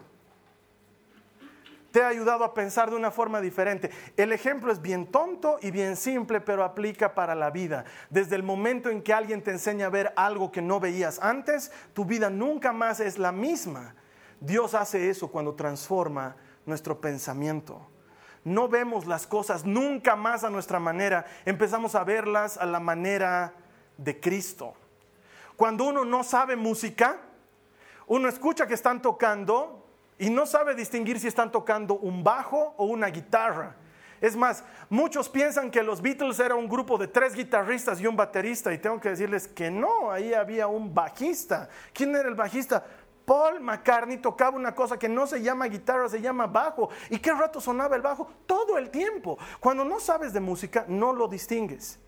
te 1.91 2.03
ha 2.03 2.07
ayudado 2.07 2.43
a 2.43 2.53
pensar 2.53 2.89
de 2.89 2.95
una 2.95 3.11
forma 3.11 3.41
diferente. 3.41 3.89
El 4.17 4.31
ejemplo 4.31 4.71
es 4.71 4.81
bien 4.81 5.07
tonto 5.07 5.57
y 5.61 5.71
bien 5.71 5.95
simple, 5.95 6.41
pero 6.41 6.63
aplica 6.63 7.15
para 7.15 7.35
la 7.35 7.49
vida. 7.49 7.85
Desde 8.09 8.35
el 8.35 8.43
momento 8.43 8.89
en 8.89 9.01
que 9.01 9.13
alguien 9.13 9.43
te 9.43 9.51
enseña 9.51 9.87
a 9.87 9.89
ver 9.89 10.13
algo 10.15 10.51
que 10.51 10.61
no 10.61 10.79
veías 10.79 11.19
antes, 11.21 11.71
tu 11.93 12.05
vida 12.05 12.29
nunca 12.29 12.71
más 12.71 12.99
es 12.99 13.17
la 13.17 13.31
misma. 13.31 13.95
Dios 14.39 14.73
hace 14.73 15.09
eso 15.09 15.29
cuando 15.29 15.55
transforma 15.55 16.35
nuestro 16.65 17.01
pensamiento. 17.01 17.89
No 18.43 18.69
vemos 18.69 19.05
las 19.05 19.27
cosas 19.27 19.65
nunca 19.65 20.15
más 20.15 20.43
a 20.43 20.49
nuestra 20.49 20.79
manera, 20.79 21.25
empezamos 21.45 21.95
a 21.95 22.03
verlas 22.03 22.57
a 22.57 22.65
la 22.65 22.79
manera 22.79 23.53
de 23.97 24.19
Cristo. 24.19 24.73
Cuando 25.57 25.83
uno 25.83 26.05
no 26.05 26.23
sabe 26.23 26.55
música, 26.55 27.17
uno 28.07 28.29
escucha 28.29 28.65
que 28.65 28.73
están 28.73 29.01
tocando 29.01 29.78
y 30.19 30.29
no 30.29 30.45
sabe 30.45 30.75
distinguir 30.75 31.19
si 31.19 31.27
están 31.27 31.51
tocando 31.51 31.95
un 31.95 32.23
bajo 32.23 32.75
o 32.77 32.85
una 32.85 33.07
guitarra. 33.07 33.75
Es 34.21 34.35
más, 34.35 34.65
muchos 34.89 35.29
piensan 35.29 35.71
que 35.71 35.81
los 35.81 36.01
Beatles 36.01 36.39
era 36.41 36.55
un 36.55 36.67
grupo 36.67 36.97
de 36.97 37.07
tres 37.07 37.33
guitarristas 37.33 38.01
y 38.01 38.05
un 38.05 38.17
baterista 38.17 38.73
y 38.73 38.77
tengo 38.77 38.99
que 38.99 39.09
decirles 39.09 39.47
que 39.47 39.71
no, 39.71 40.11
ahí 40.11 40.33
había 40.33 40.67
un 40.67 40.93
bajista. 40.93 41.69
¿Quién 41.93 42.13
era 42.13 42.27
el 42.27 42.35
bajista? 42.35 42.85
Paul 43.25 43.61
McCartney 43.61 44.17
tocaba 44.17 44.57
una 44.57 44.75
cosa 44.75 44.99
que 44.99 45.07
no 45.07 45.25
se 45.25 45.41
llama 45.41 45.67
guitarra, 45.67 46.09
se 46.09 46.19
llama 46.19 46.47
bajo. 46.47 46.89
¿Y 47.09 47.19
qué 47.19 47.31
rato 47.31 47.61
sonaba 47.61 47.95
el 47.95 48.01
bajo? 48.01 48.27
Todo 48.45 48.77
el 48.77 48.89
tiempo. 48.89 49.37
Cuando 49.59 49.85
no 49.85 50.01
sabes 50.01 50.33
de 50.33 50.41
música, 50.41 50.83
no 50.87 51.13
lo 51.13 51.27
distingues. 51.29 51.99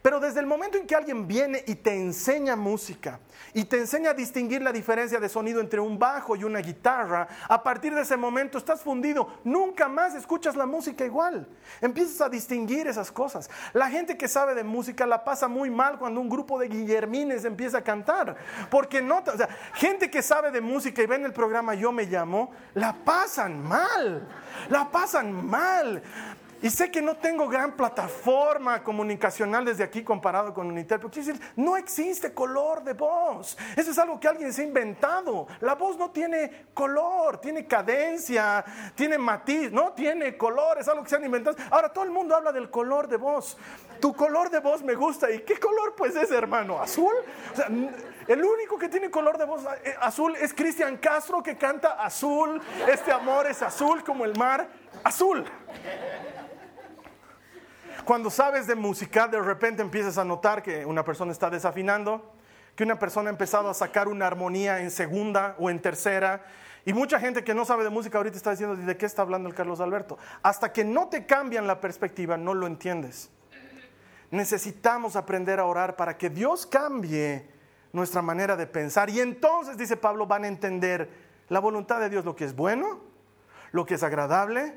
Pero 0.00 0.20
desde 0.20 0.40
el 0.40 0.46
momento 0.46 0.78
en 0.78 0.86
que 0.86 0.94
alguien 0.94 1.26
viene 1.26 1.62
y 1.66 1.74
te 1.74 1.94
enseña 1.94 2.56
música 2.56 3.20
y 3.54 3.64
te 3.64 3.78
enseña 3.78 4.10
a 4.10 4.14
distinguir 4.14 4.62
la 4.62 4.72
diferencia 4.72 5.20
de 5.20 5.28
sonido 5.28 5.60
entre 5.60 5.80
un 5.80 5.98
bajo 5.98 6.36
y 6.36 6.44
una 6.44 6.60
guitarra, 6.60 7.28
a 7.48 7.62
partir 7.62 7.94
de 7.94 8.02
ese 8.02 8.16
momento 8.16 8.58
estás 8.58 8.80
fundido. 8.80 9.28
Nunca 9.44 9.88
más 9.88 10.14
escuchas 10.14 10.56
la 10.56 10.66
música 10.66 11.04
igual. 11.04 11.46
Empiezas 11.80 12.20
a 12.20 12.28
distinguir 12.28 12.86
esas 12.86 13.12
cosas. 13.12 13.50
La 13.72 13.90
gente 13.90 14.16
que 14.16 14.28
sabe 14.28 14.54
de 14.54 14.64
música 14.64 15.06
la 15.06 15.24
pasa 15.24 15.48
muy 15.48 15.70
mal 15.70 15.98
cuando 15.98 16.20
un 16.20 16.28
grupo 16.28 16.58
de 16.58 16.68
guillermines 16.68 17.44
empieza 17.44 17.78
a 17.78 17.84
cantar. 17.84 18.36
Porque 18.70 19.02
no, 19.02 19.18
o 19.18 19.36
sea, 19.36 19.48
gente 19.74 20.10
que 20.10 20.22
sabe 20.22 20.50
de 20.50 20.60
música 20.60 21.02
y 21.02 21.06
ven 21.06 21.24
el 21.24 21.32
programa 21.32 21.74
Yo 21.74 21.92
me 21.92 22.04
llamo, 22.04 22.50
la 22.74 22.94
pasan 23.04 23.62
mal. 23.62 24.26
La 24.68 24.90
pasan 24.90 25.46
mal. 25.46 26.02
Y 26.62 26.70
sé 26.70 26.92
que 26.92 27.02
no 27.02 27.16
tengo 27.16 27.48
gran 27.48 27.72
plataforma 27.76 28.84
comunicacional 28.84 29.64
desde 29.64 29.82
aquí 29.82 30.04
comparado 30.04 30.54
con 30.54 30.68
Unitel, 30.68 31.00
pero 31.00 31.38
no 31.56 31.76
existe 31.76 32.32
color 32.32 32.84
de 32.84 32.92
voz. 32.92 33.58
Eso 33.76 33.90
es 33.90 33.98
algo 33.98 34.20
que 34.20 34.28
alguien 34.28 34.52
se 34.52 34.62
ha 34.62 34.64
inventado. 34.64 35.48
La 35.60 35.74
voz 35.74 35.96
no 35.98 36.12
tiene 36.12 36.68
color, 36.72 37.38
tiene 37.38 37.66
cadencia, 37.66 38.64
tiene 38.94 39.18
matiz, 39.18 39.72
no 39.72 39.92
tiene 39.92 40.36
color, 40.36 40.78
es 40.78 40.86
algo 40.86 41.02
que 41.02 41.10
se 41.10 41.16
han 41.16 41.24
inventado. 41.24 41.56
Ahora 41.68 41.92
todo 41.92 42.04
el 42.04 42.12
mundo 42.12 42.36
habla 42.36 42.52
del 42.52 42.70
color 42.70 43.08
de 43.08 43.16
voz. 43.16 43.56
Tu 44.00 44.14
color 44.14 44.48
de 44.48 44.60
voz 44.60 44.84
me 44.84 44.94
gusta. 44.94 45.32
¿Y 45.32 45.40
qué 45.40 45.58
color 45.58 45.94
pues 45.96 46.14
es, 46.14 46.30
hermano? 46.30 46.80
¿Azul? 46.80 47.12
El 48.28 48.44
único 48.44 48.78
que 48.78 48.88
tiene 48.88 49.10
color 49.10 49.36
de 49.36 49.44
voz 49.44 49.62
eh, 49.84 49.96
azul 50.00 50.36
es 50.36 50.54
Cristian 50.54 50.96
Castro 50.98 51.42
que 51.42 51.56
canta 51.56 52.04
azul. 52.04 52.60
Este 52.88 53.10
amor 53.10 53.48
es 53.48 53.62
azul 53.62 54.04
como 54.04 54.24
el 54.24 54.36
mar. 54.36 54.68
Azul. 55.02 55.44
Cuando 58.04 58.30
sabes 58.30 58.66
de 58.66 58.74
música, 58.74 59.28
de 59.28 59.40
repente 59.40 59.80
empiezas 59.80 60.18
a 60.18 60.24
notar 60.24 60.60
que 60.60 60.84
una 60.84 61.04
persona 61.04 61.30
está 61.30 61.48
desafinando, 61.50 62.32
que 62.74 62.82
una 62.82 62.98
persona 62.98 63.30
ha 63.30 63.32
empezado 63.32 63.70
a 63.70 63.74
sacar 63.74 64.08
una 64.08 64.26
armonía 64.26 64.80
en 64.80 64.90
segunda 64.90 65.54
o 65.60 65.70
en 65.70 65.80
tercera. 65.80 66.42
Y 66.84 66.92
mucha 66.94 67.20
gente 67.20 67.44
que 67.44 67.54
no 67.54 67.64
sabe 67.64 67.84
de 67.84 67.90
música 67.90 68.18
ahorita 68.18 68.36
está 68.36 68.50
diciendo, 68.50 68.74
¿de 68.74 68.96
qué 68.96 69.06
está 69.06 69.22
hablando 69.22 69.48
el 69.48 69.54
Carlos 69.54 69.80
Alberto? 69.80 70.18
Hasta 70.42 70.72
que 70.72 70.84
no 70.84 71.08
te 71.08 71.26
cambian 71.26 71.68
la 71.68 71.80
perspectiva, 71.80 72.36
no 72.36 72.54
lo 72.54 72.66
entiendes. 72.66 73.30
Necesitamos 74.32 75.14
aprender 75.14 75.60
a 75.60 75.66
orar 75.66 75.94
para 75.94 76.18
que 76.18 76.28
Dios 76.28 76.66
cambie 76.66 77.48
nuestra 77.92 78.20
manera 78.20 78.56
de 78.56 78.66
pensar. 78.66 79.10
Y 79.10 79.20
entonces, 79.20 79.76
dice 79.76 79.96
Pablo, 79.96 80.26
van 80.26 80.42
a 80.42 80.48
entender 80.48 81.08
la 81.48 81.60
voluntad 81.60 82.00
de 82.00 82.10
Dios, 82.10 82.24
lo 82.24 82.34
que 82.34 82.46
es 82.46 82.56
bueno, 82.56 83.00
lo 83.70 83.86
que 83.86 83.94
es 83.94 84.02
agradable 84.02 84.76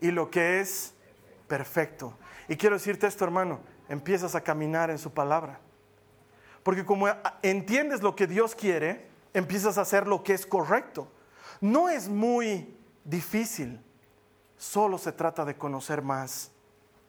y 0.00 0.10
lo 0.10 0.28
que 0.28 0.60
es 0.60 0.94
perfecto. 1.46 2.16
Y 2.48 2.56
quiero 2.56 2.76
decirte 2.76 3.06
esto, 3.06 3.24
hermano, 3.24 3.60
empiezas 3.88 4.34
a 4.34 4.40
caminar 4.42 4.90
en 4.90 4.98
su 4.98 5.12
palabra. 5.12 5.58
Porque 6.62 6.84
como 6.84 7.06
entiendes 7.42 8.02
lo 8.02 8.16
que 8.16 8.26
Dios 8.26 8.54
quiere, 8.54 9.06
empiezas 9.32 9.78
a 9.78 9.82
hacer 9.82 10.06
lo 10.06 10.22
que 10.22 10.32
es 10.32 10.46
correcto. 10.46 11.08
No 11.60 11.88
es 11.88 12.08
muy 12.08 12.76
difícil, 13.04 13.80
solo 14.56 14.98
se 14.98 15.12
trata 15.12 15.44
de 15.44 15.56
conocer 15.56 16.02
más 16.02 16.50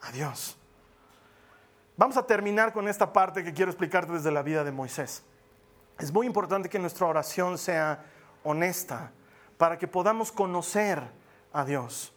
a 0.00 0.12
Dios. 0.12 0.58
Vamos 1.96 2.16
a 2.18 2.26
terminar 2.26 2.72
con 2.72 2.88
esta 2.88 3.12
parte 3.12 3.42
que 3.42 3.54
quiero 3.54 3.70
explicarte 3.70 4.12
desde 4.12 4.30
la 4.30 4.42
vida 4.42 4.62
de 4.64 4.72
Moisés. 4.72 5.22
Es 5.98 6.12
muy 6.12 6.26
importante 6.26 6.68
que 6.68 6.78
nuestra 6.78 7.06
oración 7.06 7.56
sea 7.56 8.04
honesta 8.44 9.12
para 9.56 9.78
que 9.78 9.88
podamos 9.88 10.30
conocer 10.30 11.02
a 11.52 11.64
Dios. 11.64 12.12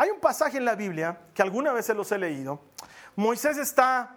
Hay 0.00 0.10
un 0.10 0.20
pasaje 0.20 0.58
en 0.58 0.64
la 0.64 0.76
Biblia 0.76 1.18
que 1.34 1.42
alguna 1.42 1.72
vez 1.72 1.86
se 1.86 1.92
los 1.92 2.10
he 2.12 2.18
leído. 2.18 2.60
Moisés 3.16 3.58
está 3.58 4.16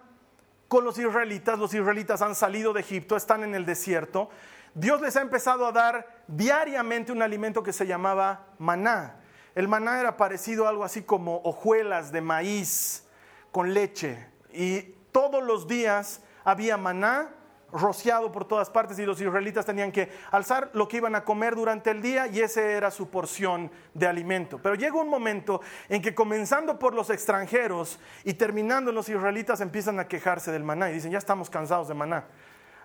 con 0.68 0.86
los 0.86 0.98
israelitas, 1.00 1.58
los 1.58 1.74
israelitas 1.74 2.22
han 2.22 2.36
salido 2.36 2.72
de 2.72 2.82
Egipto, 2.82 3.18
están 3.18 3.44
en 3.44 3.56
el 3.56 3.66
desierto. 3.66 4.30
Dios 4.76 5.02
les 5.02 5.18
ha 5.18 5.22
empezado 5.22 5.66
a 5.66 5.72
dar 5.72 6.24
diariamente 6.28 7.12
un 7.12 7.24
alimento 7.24 7.64
que 7.64 7.74
se 7.74 7.88
llamaba 7.88 8.46
maná. 8.60 9.16
El 9.56 9.68
maná 9.68 10.00
era 10.00 10.18
parecido 10.18 10.68
a 10.68 10.70
algo 10.70 10.84
así 10.84 11.02
como 11.02 11.42
hojuelas 11.44 12.12
de 12.12 12.22
maíz 12.22 13.08
con 13.52 13.74
leche. 13.74 14.28
Y 14.54 14.84
todos 15.12 15.44
los 15.44 15.68
días 15.68 16.22
había 16.44 16.78
maná 16.78 17.32
rociado 17.74 18.32
por 18.32 18.46
todas 18.46 18.70
partes 18.70 19.00
y 19.00 19.06
los 19.06 19.20
israelitas 19.22 19.66
tenían 19.66 19.92
que 19.92 20.10
alzar 20.32 20.70
lo 20.74 20.88
que 20.88 20.98
iban 20.98 21.16
a 21.16 21.24
comer 21.24 21.56
durante 21.56 21.92
el 21.92 22.02
día 22.02 22.28
y 22.28 22.42
esa 22.42 22.62
era 22.62 22.92
su 22.92 23.10
porción 23.10 23.72
de 23.94 24.08
alimento. 24.08 24.60
Pero 24.62 24.76
llega 24.76 24.96
un 24.96 25.10
momento 25.10 25.62
en 25.90 26.02
que 26.02 26.14
comenzando 26.14 26.78
por 26.78 26.94
los 26.94 27.10
extranjeros 27.10 28.00
y 28.24 28.34
terminando 28.34 28.92
los 28.92 29.10
israelitas 29.10 29.62
empiezan 29.62 30.00
a 30.00 30.08
quejarse 30.08 30.52
del 30.52 30.64
maná 30.64 30.90
y 30.90 30.94
dicen, 30.94 31.12
ya 31.12 31.18
estamos 31.18 31.50
cansados 31.50 31.88
de 31.88 31.94
maná. 31.94 32.26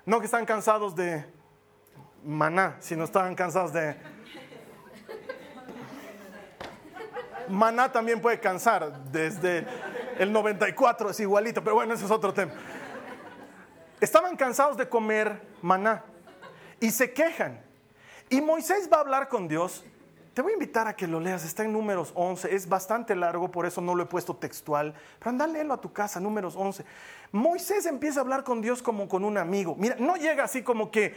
No 0.05 0.21
que 0.21 0.27
están 0.27 0.47
cansados 0.47 0.95
de 0.95 1.25
maná, 2.25 2.77
sino 2.81 3.05
estaban 3.05 3.35
cansados 3.35 3.73
de... 3.73 3.97
Maná 7.49 7.93
también 7.93 8.21
puede 8.21 8.41
cansar, 8.41 9.05
desde 9.05 9.65
el 10.19 10.33
94 10.33 11.11
es 11.11 11.21
igualito, 11.21 11.63
pero 11.63 11.77
bueno, 11.77 11.95
ese 11.95 12.05
es 12.05 12.11
otro 12.11 12.35
tema. 12.35 12.53
Estaban 14.01 14.37
cansados 14.37 14.77
de 14.77 14.89
comer 14.89 15.41
maná 15.63 16.05
y 16.81 16.91
se 16.91 17.13
quejan. 17.13 17.61
Y 18.29 18.41
Moisés 18.41 18.91
va 18.93 18.99
a 18.99 19.01
hablar 19.01 19.29
con 19.29 19.49
Dios. 19.49 19.85
Te 20.35 20.43
voy 20.43 20.53
a 20.53 20.55
invitar 20.55 20.87
a 20.87 20.95
que 20.95 21.07
lo 21.07 21.19
leas, 21.19 21.47
está 21.47 21.65
en 21.65 21.73
números 21.73 22.13
11, 22.15 22.55
es 22.55 22.69
bastante 22.69 23.17
largo, 23.17 23.51
por 23.51 23.65
eso 23.65 23.81
no 23.81 23.95
lo 23.95 24.03
he 24.03 24.07
puesto 24.07 24.37
textual, 24.37 24.93
pero 25.19 25.31
anda 25.31 25.47
a 25.47 25.49
leerlo 25.49 25.73
a 25.73 25.81
tu 25.81 25.95
casa, 25.95 26.21
números 26.21 26.57
11. 26.57 26.85
Moisés 27.33 27.87
empieza 27.87 28.21
a 28.21 28.23
hablar 28.23 28.45
con 28.45 28.61
Dios 28.61 28.83
como 28.83 29.09
con 29.09 29.25
un 29.25 29.39
amigo. 29.39 29.75
Mira, 29.79 29.97
no 29.99 30.17
llega 30.17 30.45
así 30.45 30.63
como 30.63 30.91
que, 30.91 31.17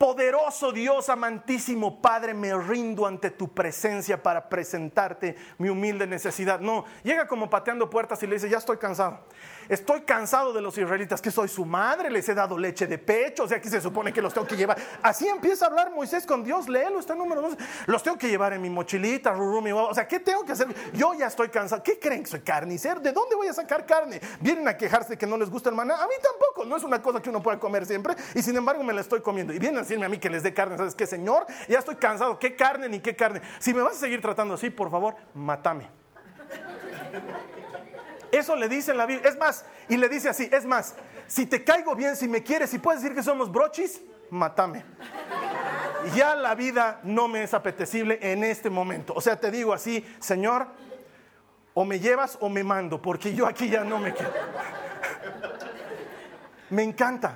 poderoso 0.00 0.72
Dios, 0.72 1.10
amantísimo 1.10 2.00
Padre, 2.00 2.32
me 2.32 2.56
rindo 2.56 3.06
ante 3.06 3.30
tu 3.30 3.52
presencia 3.52 4.22
para 4.22 4.48
presentarte 4.48 5.36
mi 5.58 5.68
humilde 5.68 6.06
necesidad. 6.06 6.58
No, 6.58 6.86
llega 7.02 7.28
como 7.28 7.50
pateando 7.50 7.90
puertas 7.90 8.22
y 8.22 8.26
le 8.26 8.36
dice, 8.36 8.48
ya 8.48 8.56
estoy 8.56 8.78
cansado. 8.78 9.20
Estoy 9.68 10.00
cansado 10.00 10.54
de 10.54 10.62
los 10.62 10.76
israelitas, 10.78 11.20
que 11.20 11.30
soy 11.30 11.48
su 11.48 11.66
madre, 11.66 12.10
les 12.10 12.26
he 12.30 12.34
dado 12.34 12.56
leche 12.56 12.86
de 12.86 12.96
pecho, 12.96 13.44
o 13.44 13.48
sea, 13.48 13.60
que 13.60 13.68
se 13.68 13.78
supone 13.78 14.10
que 14.10 14.22
los 14.22 14.32
tengo 14.32 14.46
que 14.46 14.56
llevar. 14.56 14.78
Así 15.02 15.28
empieza 15.28 15.66
a 15.66 15.68
hablar 15.68 15.92
Moisés 15.92 16.24
con 16.24 16.42
Dios, 16.42 16.66
léelo, 16.66 16.98
está 16.98 17.14
número 17.14 17.42
12. 17.42 17.58
Los 17.84 18.02
tengo 18.02 18.16
que 18.16 18.28
llevar 18.28 18.54
en 18.54 18.62
mi 18.62 18.70
mochilita, 18.70 19.32
rurumi, 19.32 19.70
o 19.70 19.92
sea, 19.92 20.08
¿qué 20.08 20.18
tengo 20.18 20.46
que 20.46 20.52
hacer? 20.52 20.74
Yo 20.94 21.12
ya 21.12 21.26
estoy 21.26 21.50
cansado. 21.50 21.82
¿Qué 21.82 21.98
creen 21.98 22.22
que 22.22 22.30
soy 22.30 22.40
carnicero? 22.40 23.00
¿De 23.00 23.12
dónde 23.12 23.36
voy 23.36 23.48
a 23.48 23.52
sacar 23.52 23.84
carne? 23.84 24.18
Vienen 24.40 24.66
a 24.66 24.78
quejarse 24.78 25.18
que 25.18 25.26
no 25.26 25.36
les 25.36 25.50
gusta 25.50 25.68
el 25.68 25.76
maná. 25.76 26.02
A 26.02 26.06
mí 26.06 26.14
tampoco, 26.22 26.64
no 26.64 26.76
es 26.78 26.84
una 26.84 27.02
cosa 27.02 27.20
que 27.20 27.28
uno 27.28 27.42
pueda 27.42 27.60
comer 27.60 27.84
siempre, 27.84 28.16
y 28.34 28.42
sin 28.42 28.56
embargo 28.56 28.82
me 28.82 28.94
la 28.94 29.02
estoy 29.02 29.20
comiendo. 29.20 29.52
Y 29.52 29.58
vienen 29.58 29.84
decirme 29.90 30.06
a 30.06 30.08
mí 30.08 30.18
que 30.18 30.30
les 30.30 30.44
dé 30.44 30.54
carne, 30.54 30.76
¿sabes 30.76 30.94
qué, 30.94 31.04
Señor? 31.06 31.46
Ya 31.68 31.80
estoy 31.80 31.96
cansado, 31.96 32.38
¿qué 32.38 32.54
carne 32.54 32.88
ni 32.88 33.00
qué 33.00 33.16
carne? 33.16 33.40
Si 33.58 33.74
me 33.74 33.82
vas 33.82 33.96
a 33.96 34.00
seguir 34.00 34.20
tratando 34.20 34.54
así, 34.54 34.70
por 34.70 34.88
favor, 34.88 35.16
mátame. 35.34 35.88
Eso 38.30 38.54
le 38.54 38.68
dice 38.68 38.92
en 38.92 38.98
la 38.98 39.06
Biblia. 39.06 39.28
Es 39.28 39.36
más, 39.36 39.64
y 39.88 39.96
le 39.96 40.08
dice 40.08 40.28
así, 40.28 40.48
es 40.52 40.64
más, 40.64 40.94
si 41.26 41.46
te 41.46 41.64
caigo 41.64 41.96
bien, 41.96 42.14
si 42.14 42.28
me 42.28 42.44
quieres, 42.44 42.70
si 42.70 42.78
puedes 42.78 43.02
decir 43.02 43.16
que 43.16 43.24
somos 43.24 43.50
brochis, 43.50 44.00
mátame. 44.30 44.84
Ya 46.14 46.36
la 46.36 46.54
vida 46.54 47.00
no 47.02 47.26
me 47.26 47.42
es 47.42 47.52
apetecible 47.52 48.20
en 48.22 48.44
este 48.44 48.70
momento. 48.70 49.12
O 49.16 49.20
sea, 49.20 49.38
te 49.40 49.50
digo 49.50 49.72
así, 49.72 50.06
Señor, 50.20 50.68
o 51.74 51.84
me 51.84 51.98
llevas 51.98 52.38
o 52.40 52.48
me 52.48 52.62
mando, 52.62 53.02
porque 53.02 53.34
yo 53.34 53.46
aquí 53.46 53.68
ya 53.68 53.82
no 53.82 53.98
me 53.98 54.14
quedo. 54.14 54.32
Me 56.70 56.84
encanta, 56.84 57.34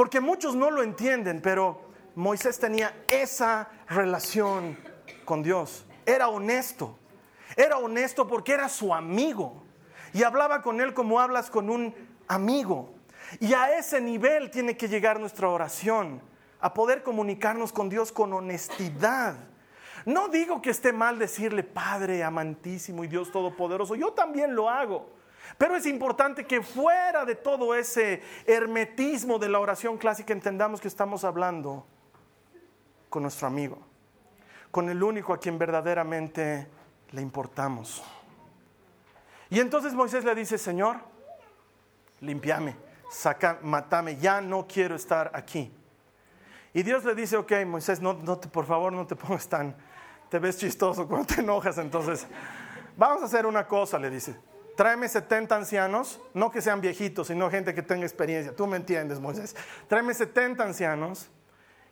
porque 0.00 0.18
muchos 0.18 0.54
no 0.54 0.70
lo 0.70 0.82
entienden, 0.82 1.42
pero 1.42 1.78
Moisés 2.14 2.58
tenía 2.58 3.04
esa 3.10 3.68
relación 3.86 4.78
con 5.26 5.42
Dios. 5.42 5.84
Era 6.06 6.30
honesto. 6.30 6.96
Era 7.54 7.76
honesto 7.76 8.26
porque 8.26 8.54
era 8.54 8.70
su 8.70 8.94
amigo 8.94 9.62
y 10.14 10.22
hablaba 10.22 10.62
con 10.62 10.80
él 10.80 10.94
como 10.94 11.20
hablas 11.20 11.50
con 11.50 11.68
un 11.68 11.94
amigo. 12.28 12.94
Y 13.40 13.52
a 13.52 13.76
ese 13.76 14.00
nivel 14.00 14.50
tiene 14.50 14.74
que 14.74 14.88
llegar 14.88 15.20
nuestra 15.20 15.50
oración, 15.50 16.22
a 16.62 16.72
poder 16.72 17.02
comunicarnos 17.02 17.70
con 17.70 17.90
Dios 17.90 18.10
con 18.10 18.32
honestidad. 18.32 19.34
No 20.06 20.28
digo 20.28 20.62
que 20.62 20.70
esté 20.70 20.94
mal 20.94 21.18
decirle 21.18 21.62
Padre 21.62 22.24
amantísimo 22.24 23.04
y 23.04 23.08
Dios 23.08 23.30
todopoderoso, 23.30 23.94
yo 23.96 24.14
también 24.14 24.54
lo 24.54 24.70
hago. 24.70 25.19
Pero 25.58 25.76
es 25.76 25.86
importante 25.86 26.46
que 26.46 26.62
fuera 26.62 27.24
de 27.24 27.34
todo 27.34 27.74
ese 27.74 28.22
hermetismo 28.46 29.38
de 29.38 29.48
la 29.48 29.58
oración 29.60 29.98
clásica 29.98 30.32
entendamos 30.32 30.80
que 30.80 30.88
estamos 30.88 31.24
hablando 31.24 31.86
con 33.08 33.22
nuestro 33.22 33.46
amigo, 33.46 33.78
con 34.70 34.88
el 34.88 35.02
único 35.02 35.34
a 35.34 35.38
quien 35.38 35.58
verdaderamente 35.58 36.68
le 37.10 37.20
importamos. 37.20 38.02
Y 39.50 39.58
entonces 39.58 39.94
Moisés 39.94 40.24
le 40.24 40.34
dice, 40.34 40.56
Señor, 40.56 40.98
limpiame, 42.20 42.76
saca, 43.10 43.58
matame, 43.62 44.16
ya 44.16 44.40
no 44.40 44.66
quiero 44.66 44.94
estar 44.94 45.30
aquí. 45.34 45.72
Y 46.72 46.84
Dios 46.84 47.04
le 47.04 47.16
dice, 47.16 47.36
ok, 47.36 47.52
Moisés, 47.66 48.00
no, 48.00 48.16
te, 48.38 48.48
por 48.48 48.64
favor 48.64 48.92
no 48.92 49.06
te 49.06 49.16
pongas 49.16 49.48
tan, 49.48 49.74
te 50.28 50.38
ves 50.38 50.56
chistoso 50.56 51.08
cuando 51.08 51.26
te 51.34 51.40
enojas, 51.40 51.78
entonces 51.78 52.26
vamos 52.96 53.22
a 53.22 53.24
hacer 53.26 53.44
una 53.44 53.66
cosa, 53.66 53.98
le 53.98 54.08
dice. 54.08 54.36
Tráeme 54.80 55.10
70 55.10 55.54
ancianos, 55.54 56.18
no 56.32 56.50
que 56.50 56.62
sean 56.62 56.80
viejitos, 56.80 57.26
sino 57.26 57.50
gente 57.50 57.74
que 57.74 57.82
tenga 57.82 58.06
experiencia. 58.06 58.56
Tú 58.56 58.66
me 58.66 58.78
entiendes, 58.78 59.20
Moisés. 59.20 59.54
Tráeme 59.88 60.14
70 60.14 60.64
ancianos 60.64 61.28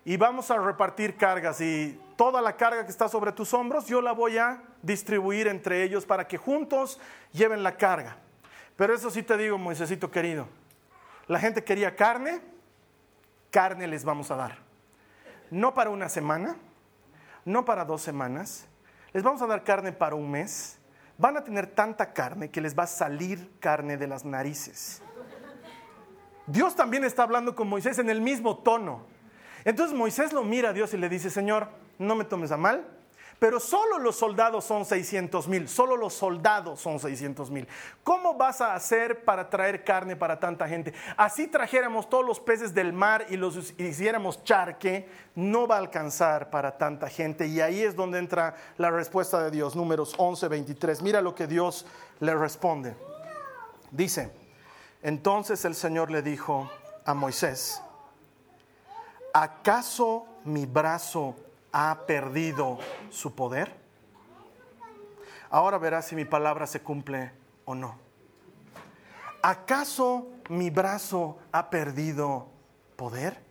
y 0.06 0.16
vamos 0.16 0.50
a 0.50 0.56
repartir 0.56 1.14
cargas 1.18 1.60
y 1.60 2.00
toda 2.16 2.40
la 2.40 2.56
carga 2.56 2.86
que 2.86 2.90
está 2.90 3.06
sobre 3.10 3.32
tus 3.32 3.52
hombros 3.52 3.88
yo 3.88 4.00
la 4.00 4.12
voy 4.12 4.38
a 4.38 4.62
distribuir 4.80 5.48
entre 5.48 5.82
ellos 5.82 6.06
para 6.06 6.26
que 6.26 6.38
juntos 6.38 6.98
lleven 7.30 7.62
la 7.62 7.76
carga. 7.76 8.16
Pero 8.74 8.94
eso 8.94 9.10
sí 9.10 9.22
te 9.22 9.36
digo, 9.36 9.58
Moisésito 9.58 10.10
querido, 10.10 10.48
la 11.26 11.38
gente 11.40 11.62
quería 11.62 11.94
carne, 11.94 12.40
carne 13.50 13.86
les 13.86 14.02
vamos 14.02 14.30
a 14.30 14.36
dar. 14.36 14.56
No 15.50 15.74
para 15.74 15.90
una 15.90 16.08
semana, 16.08 16.56
no 17.44 17.66
para 17.66 17.84
dos 17.84 18.00
semanas, 18.00 18.66
les 19.12 19.22
vamos 19.22 19.42
a 19.42 19.46
dar 19.46 19.62
carne 19.62 19.92
para 19.92 20.14
un 20.14 20.30
mes. 20.30 20.77
Van 21.18 21.36
a 21.36 21.42
tener 21.42 21.66
tanta 21.66 22.12
carne 22.12 22.50
que 22.50 22.60
les 22.60 22.78
va 22.78 22.84
a 22.84 22.86
salir 22.86 23.50
carne 23.60 23.96
de 23.96 24.06
las 24.06 24.24
narices. 24.24 25.02
Dios 26.46 26.74
también 26.74 27.04
está 27.04 27.24
hablando 27.24 27.54
con 27.54 27.68
Moisés 27.68 27.98
en 27.98 28.08
el 28.08 28.20
mismo 28.20 28.58
tono. 28.58 29.02
Entonces 29.64 29.96
Moisés 29.96 30.32
lo 30.32 30.44
mira 30.44 30.70
a 30.70 30.72
Dios 30.72 30.94
y 30.94 30.96
le 30.96 31.08
dice, 31.08 31.28
Señor, 31.28 31.68
no 31.98 32.14
me 32.14 32.24
tomes 32.24 32.52
a 32.52 32.56
mal, 32.56 32.86
pero 33.38 33.60
solo 33.60 33.98
los 33.98 34.16
soldados 34.16 34.64
son 34.64 34.84
600 34.84 35.46
mil, 35.46 35.68
solo 35.68 35.96
los 35.96 36.14
soldados 36.14 36.80
son 36.80 36.98
600 36.98 37.50
mil. 37.50 37.68
¿Cómo 38.02 38.34
vas 38.34 38.60
a 38.60 38.74
hacer 38.74 39.24
para 39.24 39.48
traer 39.48 39.84
carne 39.84 40.16
para 40.16 40.40
tanta 40.40 40.66
gente? 40.66 40.92
Así 41.16 41.46
trajéramos 41.46 42.08
todos 42.08 42.26
los 42.26 42.40
peces 42.40 42.74
del 42.74 42.92
mar 42.92 43.26
y 43.30 43.36
los 43.36 43.74
hiciéramos 43.78 44.42
charque, 44.42 45.08
no 45.36 45.68
va 45.68 45.76
a 45.76 45.78
alcanzar 45.78 46.50
para 46.50 46.76
tanta 46.76 47.08
gente. 47.08 47.46
Y 47.46 47.60
ahí 47.60 47.80
es 47.80 47.94
donde 47.94 48.18
entra 48.18 48.56
la 48.76 48.90
respuesta 48.90 49.42
de 49.42 49.52
Dios, 49.52 49.76
números 49.76 50.14
11, 50.18 50.48
23. 50.48 51.02
Mira 51.02 51.20
lo 51.20 51.34
que 51.34 51.46
Dios 51.46 51.86
le 52.18 52.34
responde. 52.34 52.96
Dice, 53.92 54.32
entonces 55.00 55.64
el 55.64 55.76
Señor 55.76 56.10
le 56.10 56.22
dijo 56.22 56.68
a 57.04 57.14
Moisés, 57.14 57.80
¿acaso 59.32 60.26
mi 60.44 60.66
brazo 60.66 61.36
ha 61.72 62.06
perdido 62.06 62.78
su 63.10 63.34
poder? 63.34 63.74
Ahora 65.50 65.78
verás 65.78 66.06
si 66.06 66.16
mi 66.16 66.24
palabra 66.24 66.66
se 66.66 66.80
cumple 66.80 67.32
o 67.64 67.74
no. 67.74 67.98
¿Acaso 69.42 70.28
mi 70.48 70.70
brazo 70.70 71.38
ha 71.52 71.70
perdido 71.70 72.48
poder? 72.96 73.48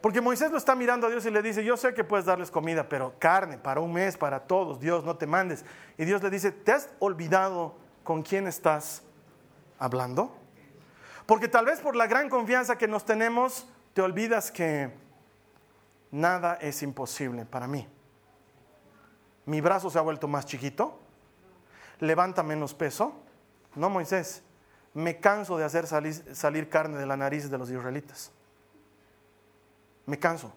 Porque 0.00 0.20
Moisés 0.20 0.50
lo 0.50 0.58
está 0.58 0.74
mirando 0.74 1.06
a 1.06 1.10
Dios 1.10 1.24
y 1.26 1.30
le 1.30 1.42
dice, 1.42 1.64
yo 1.64 1.76
sé 1.76 1.94
que 1.94 2.04
puedes 2.04 2.26
darles 2.26 2.50
comida, 2.50 2.88
pero 2.88 3.14
carne 3.18 3.58
para 3.58 3.80
un 3.80 3.92
mes, 3.92 4.16
para 4.16 4.40
todos, 4.40 4.80
Dios, 4.80 5.04
no 5.04 5.16
te 5.16 5.26
mandes. 5.26 5.64
Y 5.96 6.04
Dios 6.04 6.22
le 6.22 6.30
dice, 6.30 6.50
¿te 6.50 6.72
has 6.72 6.90
olvidado 6.98 7.76
con 8.02 8.22
quién 8.22 8.46
estás 8.46 9.02
hablando? 9.78 10.36
Porque 11.24 11.48
tal 11.48 11.66
vez 11.66 11.80
por 11.80 11.96
la 11.96 12.06
gran 12.06 12.28
confianza 12.28 12.78
que 12.78 12.88
nos 12.88 13.04
tenemos, 13.04 13.68
te 13.94 14.02
olvidas 14.02 14.50
que 14.50 14.90
nada 16.10 16.54
es 16.54 16.82
imposible 16.82 17.44
para 17.44 17.66
mí. 17.66 17.86
Mi 19.44 19.60
brazo 19.60 19.90
se 19.90 19.98
ha 19.98 20.02
vuelto 20.02 20.28
más 20.28 20.46
chiquito, 20.46 20.98
levanta 22.00 22.42
menos 22.42 22.74
peso. 22.74 23.14
No, 23.74 23.90
Moisés, 23.90 24.42
me 24.94 25.20
canso 25.20 25.56
de 25.58 25.64
hacer 25.64 25.86
salir, 25.86 26.68
carne 26.68 26.98
de 26.98 27.06
la 27.06 27.16
nariz 27.16 27.50
de 27.50 27.58
los 27.58 27.70
israelitas. 27.70 28.32
Me 30.06 30.18
canso. 30.18 30.52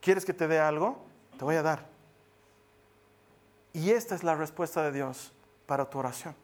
¿Quieres 0.00 0.24
que 0.24 0.34
te 0.34 0.48
dé 0.48 0.58
algo? 0.58 1.04
Te 1.38 1.44
voy 1.44 1.56
a 1.56 1.62
dar. 1.62 1.86
Y 3.72 3.90
esta 3.90 4.14
es 4.14 4.24
la 4.24 4.34
respuesta 4.34 4.82
de 4.82 4.92
Dios 4.92 5.32
para 5.66 5.88
tu 5.88 5.98
oración. 5.98 6.34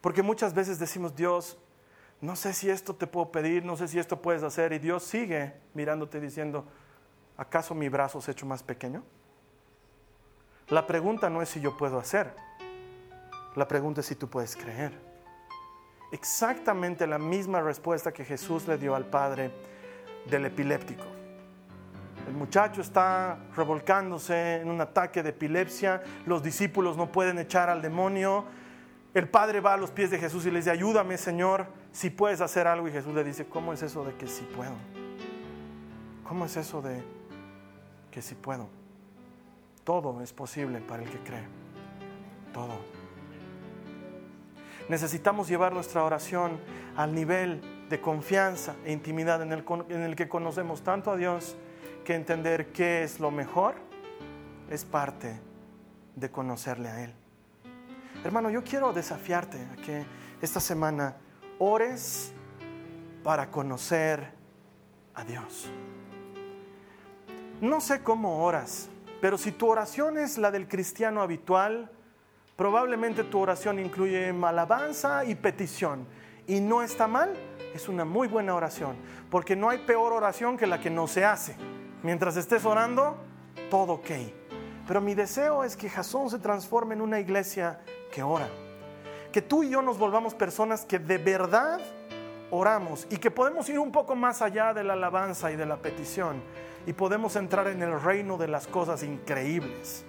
Porque 0.00 0.22
muchas 0.22 0.52
veces 0.52 0.78
decimos, 0.78 1.16
Dios, 1.16 1.56
no 2.20 2.36
sé 2.36 2.52
si 2.52 2.70
esto 2.70 2.94
te 2.94 3.06
puedo 3.06 3.30
pedir, 3.30 3.64
no 3.64 3.76
sé 3.76 3.88
si 3.88 3.98
esto 3.98 4.22
puedes 4.22 4.42
hacer. 4.42 4.72
Y 4.72 4.78
Dios 4.78 5.02
sigue 5.02 5.54
mirándote 5.74 6.20
diciendo, 6.20 6.66
¿acaso 7.36 7.74
mi 7.74 7.88
brazo 7.88 8.20
se 8.20 8.30
ha 8.30 8.32
hecho 8.32 8.46
más 8.46 8.62
pequeño? 8.62 9.02
La 10.68 10.86
pregunta 10.86 11.30
no 11.30 11.42
es 11.42 11.48
si 11.48 11.60
yo 11.60 11.76
puedo 11.76 11.98
hacer, 11.98 12.34
la 13.54 13.68
pregunta 13.68 14.00
es 14.00 14.06
si 14.06 14.16
tú 14.16 14.28
puedes 14.28 14.56
creer. 14.56 14.92
Exactamente 16.10 17.06
la 17.06 17.18
misma 17.18 17.60
respuesta 17.60 18.12
que 18.12 18.24
Jesús 18.24 18.66
le 18.66 18.78
dio 18.78 18.94
al 18.94 19.04
padre 19.04 19.52
del 20.28 20.46
epiléptico. 20.46 21.04
El 22.26 22.34
muchacho 22.34 22.80
está 22.80 23.38
revolcándose 23.54 24.56
en 24.56 24.70
un 24.70 24.80
ataque 24.80 25.22
de 25.22 25.30
epilepsia, 25.30 26.02
los 26.26 26.42
discípulos 26.42 26.96
no 26.96 27.12
pueden 27.12 27.38
echar 27.38 27.70
al 27.70 27.82
demonio, 27.82 28.44
el 29.14 29.28
padre 29.28 29.60
va 29.60 29.74
a 29.74 29.76
los 29.76 29.92
pies 29.92 30.10
de 30.10 30.18
Jesús 30.18 30.44
y 30.46 30.50
le 30.50 30.58
dice, 30.58 30.70
ayúdame 30.70 31.16
Señor, 31.16 31.68
si 31.96 32.10
puedes 32.10 32.42
hacer 32.42 32.66
algo. 32.66 32.88
Y 32.88 32.92
Jesús 32.92 33.14
le 33.14 33.24
dice, 33.24 33.46
¿cómo 33.46 33.72
es 33.72 33.82
eso 33.82 34.04
de 34.04 34.14
que 34.14 34.26
sí 34.26 34.46
puedo? 34.54 34.74
¿Cómo 36.24 36.44
es 36.44 36.56
eso 36.56 36.82
de 36.82 37.02
que 38.10 38.20
sí 38.20 38.34
puedo? 38.34 38.68
Todo 39.82 40.20
es 40.20 40.32
posible 40.32 40.80
para 40.80 41.02
el 41.02 41.08
que 41.08 41.18
cree. 41.20 41.44
Todo. 42.52 42.74
Necesitamos 44.90 45.48
llevar 45.48 45.72
nuestra 45.72 46.04
oración 46.04 46.60
al 46.96 47.14
nivel 47.14 47.62
de 47.88 48.00
confianza 48.00 48.74
e 48.84 48.92
intimidad 48.92 49.40
en 49.40 49.52
el, 49.52 49.64
en 49.88 50.02
el 50.02 50.16
que 50.16 50.28
conocemos 50.28 50.82
tanto 50.82 51.10
a 51.10 51.16
Dios 51.16 51.56
que 52.04 52.14
entender 52.14 52.72
qué 52.72 53.04
es 53.04 53.20
lo 53.20 53.30
mejor 53.30 53.74
es 54.70 54.84
parte 54.84 55.40
de 56.14 56.30
conocerle 56.30 56.88
a 56.88 57.04
Él. 57.04 57.14
Hermano, 58.22 58.50
yo 58.50 58.62
quiero 58.62 58.92
desafiarte 58.92 59.58
a 59.72 59.76
que 59.76 60.04
esta 60.42 60.60
semana 60.60 61.16
ores 61.58 62.32
para 63.22 63.50
conocer 63.50 64.32
a 65.14 65.24
Dios. 65.24 65.70
No 67.60 67.80
sé 67.80 68.02
cómo 68.02 68.44
oras, 68.44 68.88
pero 69.20 69.38
si 69.38 69.50
tu 69.52 69.68
oración 69.68 70.18
es 70.18 70.38
la 70.38 70.50
del 70.50 70.68
cristiano 70.68 71.22
habitual, 71.22 71.90
probablemente 72.54 73.24
tu 73.24 73.38
oración 73.38 73.78
incluye 73.78 74.28
alabanza 74.28 75.24
y 75.24 75.34
petición. 75.34 76.06
Y 76.46 76.60
no 76.60 76.82
está 76.82 77.08
mal, 77.08 77.34
es 77.74 77.88
una 77.88 78.04
muy 78.04 78.28
buena 78.28 78.54
oración, 78.54 78.96
porque 79.30 79.56
no 79.56 79.68
hay 79.68 79.78
peor 79.78 80.12
oración 80.12 80.56
que 80.56 80.66
la 80.66 80.80
que 80.80 80.90
no 80.90 81.06
se 81.06 81.24
hace. 81.24 81.56
Mientras 82.02 82.36
estés 82.36 82.64
orando, 82.64 83.16
todo 83.70 83.94
ok. 83.94 84.10
Pero 84.86 85.00
mi 85.00 85.14
deseo 85.14 85.64
es 85.64 85.76
que 85.76 85.90
Jasón 85.90 86.30
se 86.30 86.38
transforme 86.38 86.94
en 86.94 87.00
una 87.00 87.18
iglesia 87.18 87.80
que 88.12 88.22
ora. 88.22 88.48
Que 89.36 89.42
tú 89.42 89.62
y 89.62 89.68
yo 89.68 89.82
nos 89.82 89.98
volvamos 89.98 90.34
personas 90.34 90.86
que 90.86 90.98
de 90.98 91.18
verdad 91.18 91.78
oramos 92.50 93.06
y 93.10 93.18
que 93.18 93.30
podemos 93.30 93.68
ir 93.68 93.78
un 93.78 93.92
poco 93.92 94.16
más 94.16 94.40
allá 94.40 94.72
de 94.72 94.82
la 94.82 94.94
alabanza 94.94 95.52
y 95.52 95.56
de 95.56 95.66
la 95.66 95.76
petición 95.76 96.40
y 96.86 96.94
podemos 96.94 97.36
entrar 97.36 97.66
en 97.66 97.82
el 97.82 98.00
reino 98.00 98.38
de 98.38 98.48
las 98.48 98.66
cosas 98.66 99.02
increíbles. 99.02 100.06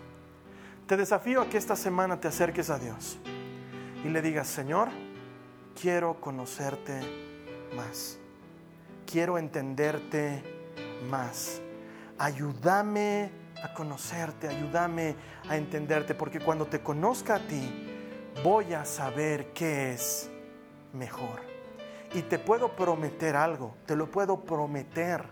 Te 0.87 0.95
desafío 0.95 1.41
a 1.41 1.49
que 1.49 1.57
esta 1.57 1.75
semana 1.75 2.21
te 2.21 2.29
acerques 2.29 2.69
a 2.69 2.79
Dios 2.79 3.17
y 4.05 4.07
le 4.07 4.21
digas, 4.21 4.47
Señor, 4.47 4.87
quiero 5.77 6.21
conocerte 6.21 6.97
más, 7.75 8.17
quiero 9.05 9.37
entenderte 9.37 10.41
más, 11.09 11.59
ayúdame 12.17 13.29
a 13.61 13.73
conocerte, 13.73 14.47
ayúdame 14.47 15.17
a 15.49 15.57
entenderte, 15.57 16.15
porque 16.15 16.39
cuando 16.39 16.67
te 16.67 16.79
conozca 16.79 17.35
a 17.35 17.39
ti, 17.39 17.86
voy 18.43 18.73
a 18.73 18.85
saber 18.85 19.47
qué 19.53 19.93
es 19.93 20.29
mejor. 20.93 21.41
Y 22.13 22.21
te 22.23 22.39
puedo 22.39 22.69
prometer 22.75 23.35
algo, 23.35 23.75
te 23.85 23.95
lo 23.95 24.09
puedo 24.09 24.41
prometer. 24.41 25.23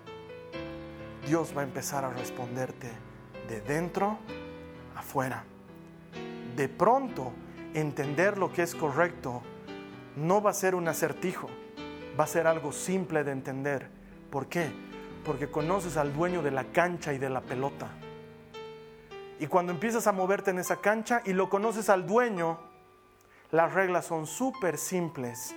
Dios 1.26 1.53
va 1.56 1.62
a 1.62 1.64
empezar 1.64 2.03
a 2.06 2.10
responderte 2.10 2.91
de 3.47 3.62
dentro 3.62 4.20
afuera. 4.95 5.43
De 6.56 6.68
pronto, 6.68 7.32
entender 7.74 8.38
lo 8.38 8.51
que 8.51 8.64
es 8.64 8.76
correcto 8.76 9.41
no 10.16 10.41
va 10.41 10.51
a 10.51 10.53
ser 10.53 10.76
un 10.76 10.88
acertijo, 10.88 11.49
va 12.20 12.26
a 12.26 12.28
ser 12.28 12.47
algo 12.47 12.72
simple 12.72 13.24
de 13.24 13.32
entender. 13.32 13.89
¿Por 14.30 14.47
qué? 14.47 14.72
Porque 15.26 15.49
conoces 15.49 15.97
al 15.97 16.14
dueño 16.14 16.41
de 16.41 16.51
la 16.51 16.66
cancha 16.66 17.14
y 17.14 17.18
de 17.18 17.30
la 17.30 17.41
pelota. 17.41 17.89
Y 19.39 19.47
cuando 19.47 19.72
empiezas 19.72 20.08
a 20.08 20.12
moverte 20.12 20.51
en 20.51 20.60
esa 20.60 20.78
cancha 20.78 21.22
y 21.26 21.34
lo 21.34 21.49
conoces 21.49 21.89
al 21.89 22.06
dueño, 22.06 22.74
las 23.56 23.74
reglas 23.74 24.06
son 24.06 24.28
súper 24.28 24.78
simples 24.78 25.56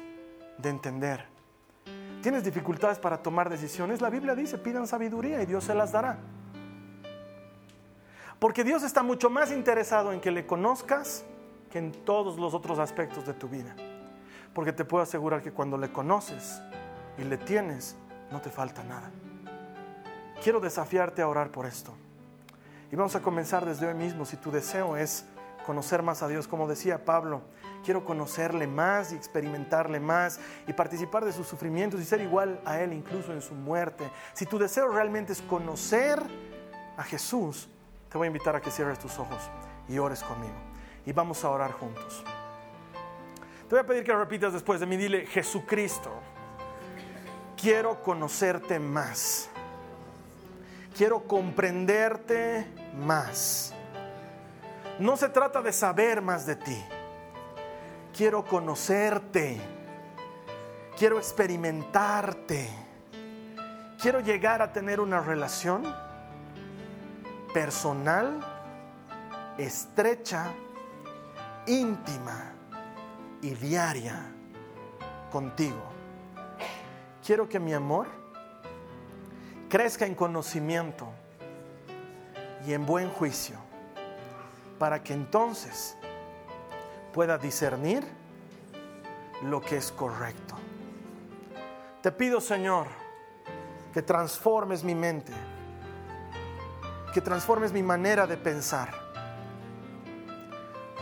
de 0.57 0.69
entender. 0.69 1.27
¿Tienes 2.23 2.45
dificultades 2.45 3.01
para 3.01 3.25
tomar 3.25 3.51
decisiones? 3.51 4.01
La 4.01 4.09
Biblia 4.09 4.37
dice, 4.37 4.57
pidan 4.57 4.87
sabiduría 4.87 5.43
y 5.43 5.47
Dios 5.47 5.65
se 5.65 5.75
las 5.75 5.91
dará. 5.91 6.17
Porque 8.39 8.63
Dios 8.63 8.85
está 8.85 9.03
mucho 9.03 9.31
más 9.31 9.51
interesado 9.51 10.13
en 10.13 10.21
que 10.21 10.31
le 10.31 10.47
conozcas 10.47 11.25
que 11.73 11.81
en 11.81 11.91
todos 11.91 12.39
los 12.39 12.55
otros 12.55 12.79
aspectos 12.79 13.27
de 13.27 13.35
tu 13.35 13.49
vida. 13.49 13.75
Porque 14.55 14.73
te 14.73 14.85
puedo 14.85 15.03
asegurar 15.03 15.43
que 15.43 15.51
cuando 15.51 15.77
le 15.77 15.91
conoces 15.91 16.63
y 17.19 17.25
le 17.25 17.37
tienes, 17.37 17.97
no 18.31 18.41
te 18.41 18.51
falta 18.51 18.85
nada. 18.85 19.11
Quiero 20.41 20.61
desafiarte 20.61 21.21
a 21.21 21.27
orar 21.27 21.51
por 21.51 21.67
esto. 21.67 21.93
Y 22.93 22.97
vamos 22.97 23.17
a 23.17 23.23
comenzar 23.23 23.67
desde 23.67 23.89
hoy 23.89 23.95
mismo. 23.95 24.25
Si 24.25 24.37
tu 24.37 24.53
deseo 24.53 24.97
es 24.97 25.25
conocer 25.67 26.05
más 26.05 26.23
a 26.23 26.29
Dios, 26.29 26.47
como 26.47 26.69
decía 26.69 27.05
Pablo, 27.05 27.43
quiero 27.85 28.05
conocerle 28.05 28.67
más 28.67 29.13
y 29.13 29.17
experimentarle 29.17 30.01
más 30.01 30.41
y 30.67 30.73
participar 30.73 31.25
de 31.25 31.33
sus 31.33 31.47
sufrimientos 31.47 32.01
y 32.01 32.05
ser 32.05 32.21
igual 32.21 32.61
a 32.65 32.81
Él 32.81 32.93
incluso 32.93 33.33
en 33.33 33.43
su 33.43 33.55
muerte. 33.55 34.11
Si 34.33 34.47
tu 34.47 34.59
deseo 34.59 34.89
realmente 34.89 35.33
es 35.33 35.43
conocer 35.43 36.21
a 36.97 37.03
Jesús, 37.03 37.69
te 38.11 38.19
voy 38.19 38.27
a 38.27 38.29
invitar 38.29 38.57
a 38.57 38.61
que 38.61 38.71
cierres 38.71 38.99
tus 38.99 39.19
ojos 39.19 39.51
y 39.89 39.99
ores 39.99 40.23
conmigo. 40.23 40.57
Y 41.07 41.13
vamos 41.13 41.45
a 41.45 41.51
orar 41.51 41.73
juntos. 41.73 42.25
Te 43.69 43.75
voy 43.75 43.81
a 43.81 43.87
pedir 43.87 44.05
que 44.05 44.15
repitas 44.15 44.53
después 44.53 44.81
de 44.81 44.87
mí, 44.87 44.97
dile, 44.97 45.27
Jesucristo, 45.27 46.11
quiero 47.57 48.03
conocerte 48.03 48.79
más 48.79 49.51
quiero 50.99 51.21
comprenderte 51.21 52.67
más. 52.97 53.73
No 54.99 55.17
se 55.17 55.29
trata 55.29 55.63
de 55.63 55.73
saber 55.73 56.21
más 56.21 56.45
de 56.45 56.57
ti. 56.57 56.85
Quiero 58.15 58.45
conocerte. 58.45 59.61
Quiero 60.97 61.19
experimentarte. 61.19 62.69
Quiero 64.01 64.21
llegar 64.21 64.63
a 64.63 64.73
tener 64.73 65.01
una 65.01 65.21
relación 65.21 65.83
personal, 67.53 68.41
estrecha, 69.59 70.53
íntima 71.67 72.53
y 73.43 73.51
diaria 73.51 74.33
contigo. 75.31 75.83
Quiero 77.25 77.49
que 77.49 77.61
mi 77.61 77.75
amor 77.75 78.07
crezca 79.69 80.07
en 80.07 80.15
conocimiento 80.15 81.09
y 82.67 82.73
en 82.73 82.87
buen 82.87 83.11
juicio, 83.11 83.57
para 84.79 85.03
que 85.03 85.13
entonces 85.13 85.98
pueda 87.13 87.39
discernir 87.39 88.05
lo 89.43 89.61
que 89.61 89.77
es 89.77 89.93
correcto. 89.93 90.57
Te 92.03 92.13
pido, 92.13 92.41
Señor, 92.41 92.87
que 93.93 94.03
transformes 94.03 94.85
mi 94.85 94.95
mente, 94.95 95.33
que 97.13 97.21
transformes 97.21 97.73
mi 97.73 97.83
manera 97.83 98.27
de 98.27 98.37
pensar, 98.37 98.93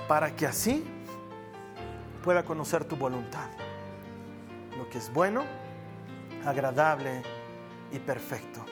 para 0.08 0.34
que 0.34 0.46
así 0.46 0.86
pueda 2.22 2.44
conocer 2.44 2.84
tu 2.84 2.96
voluntad, 2.96 3.48
lo 4.76 4.88
que 4.88 4.98
es 4.98 5.12
bueno, 5.12 5.44
agradable 6.44 7.22
y 7.92 7.98
perfecto. 7.98 8.64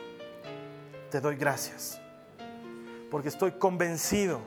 Te 1.11 1.21
doy 1.21 1.37
gracias, 1.37 2.01
porque 3.11 3.29
estoy 3.29 3.53
convencido, 3.53 4.41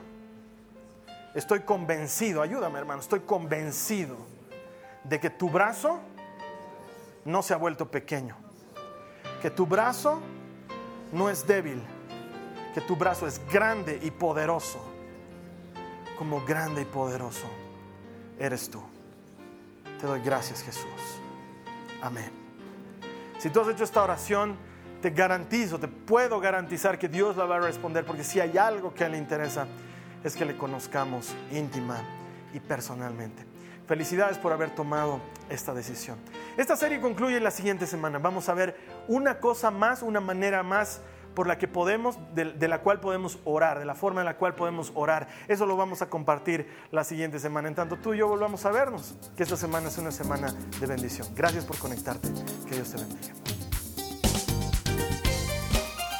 estoy 1.38 1.60
convencido, 1.60 2.42
ayúdame 2.42 2.78
hermano, 2.78 3.00
estoy 3.00 3.20
convencido 3.20 4.16
de 5.04 5.20
que 5.20 5.30
tu 5.30 5.48
brazo 5.48 6.00
no 7.24 7.42
se 7.42 7.54
ha 7.54 7.56
vuelto 7.56 7.90
pequeño. 7.90 8.36
Que 9.40 9.50
tu 9.50 9.66
brazo 9.66 10.20
no 11.12 11.30
es 11.30 11.46
débil, 11.46 11.82
que 12.74 12.80
tu 12.80 12.96
brazo 12.96 13.26
es 13.26 13.40
grande 13.50 13.98
y 14.02 14.10
poderoso. 14.10 14.80
Como 16.18 16.44
grande 16.44 16.82
y 16.82 16.84
poderoso 16.84 17.46
eres 18.38 18.68
tú. 18.68 18.82
Te 20.00 20.06
doy 20.06 20.20
gracias 20.20 20.62
Jesús. 20.62 21.20
Amén. 22.02 22.30
Si 23.38 23.50
tú 23.50 23.60
has 23.60 23.68
hecho 23.68 23.84
esta 23.84 24.02
oración, 24.02 24.56
te 25.00 25.10
garantizo, 25.10 25.78
te 25.78 25.86
puedo 25.86 26.40
garantizar 26.40 26.98
que 26.98 27.08
Dios 27.08 27.36
la 27.36 27.44
va 27.44 27.56
a 27.56 27.60
responder, 27.60 28.04
porque 28.04 28.24
si 28.24 28.40
hay 28.40 28.58
algo 28.58 28.92
que 28.92 29.08
le 29.08 29.16
interesa, 29.16 29.66
es 30.24 30.36
que 30.36 30.44
le 30.44 30.56
conozcamos 30.56 31.34
íntima 31.52 31.98
y 32.52 32.60
personalmente. 32.60 33.44
Felicidades 33.86 34.36
por 34.36 34.52
haber 34.52 34.74
tomado 34.74 35.20
esta 35.48 35.72
decisión. 35.72 36.18
Esta 36.56 36.76
serie 36.76 37.00
concluye 37.00 37.40
la 37.40 37.50
siguiente 37.50 37.86
semana. 37.86 38.18
Vamos 38.18 38.48
a 38.48 38.54
ver 38.54 38.76
una 39.08 39.38
cosa 39.38 39.70
más, 39.70 40.02
una 40.02 40.20
manera 40.20 40.62
más 40.62 41.00
por 41.34 41.46
la 41.46 41.56
que 41.56 41.68
podemos, 41.68 42.18
de, 42.34 42.68
la 42.68 42.80
cual 42.80 43.00
podemos 43.00 43.38
orar, 43.44 43.78
de 43.78 43.84
la 43.84 43.94
forma 43.94 44.20
en 44.20 44.26
la 44.26 44.36
cual 44.36 44.56
podemos 44.56 44.92
orar. 44.94 45.28
Eso 45.46 45.66
lo 45.66 45.76
vamos 45.76 46.02
a 46.02 46.10
compartir 46.10 46.68
la 46.90 47.04
siguiente 47.04 47.38
semana. 47.38 47.68
En 47.68 47.76
tanto 47.76 47.96
tú 47.96 48.12
y 48.12 48.18
yo 48.18 48.28
volvamos 48.28 48.66
a 48.66 48.72
vernos, 48.72 49.14
que 49.36 49.44
esta 49.44 49.56
semana 49.56 49.88
es 49.88 49.98
una 49.98 50.10
semana 50.10 50.52
de 50.80 50.86
bendición. 50.86 51.28
Gracias 51.34 51.64
por 51.64 51.78
conectarte. 51.78 52.28
Que 52.68 52.74
Dios 52.74 52.90
te 52.90 52.98
bendiga. 52.98 53.57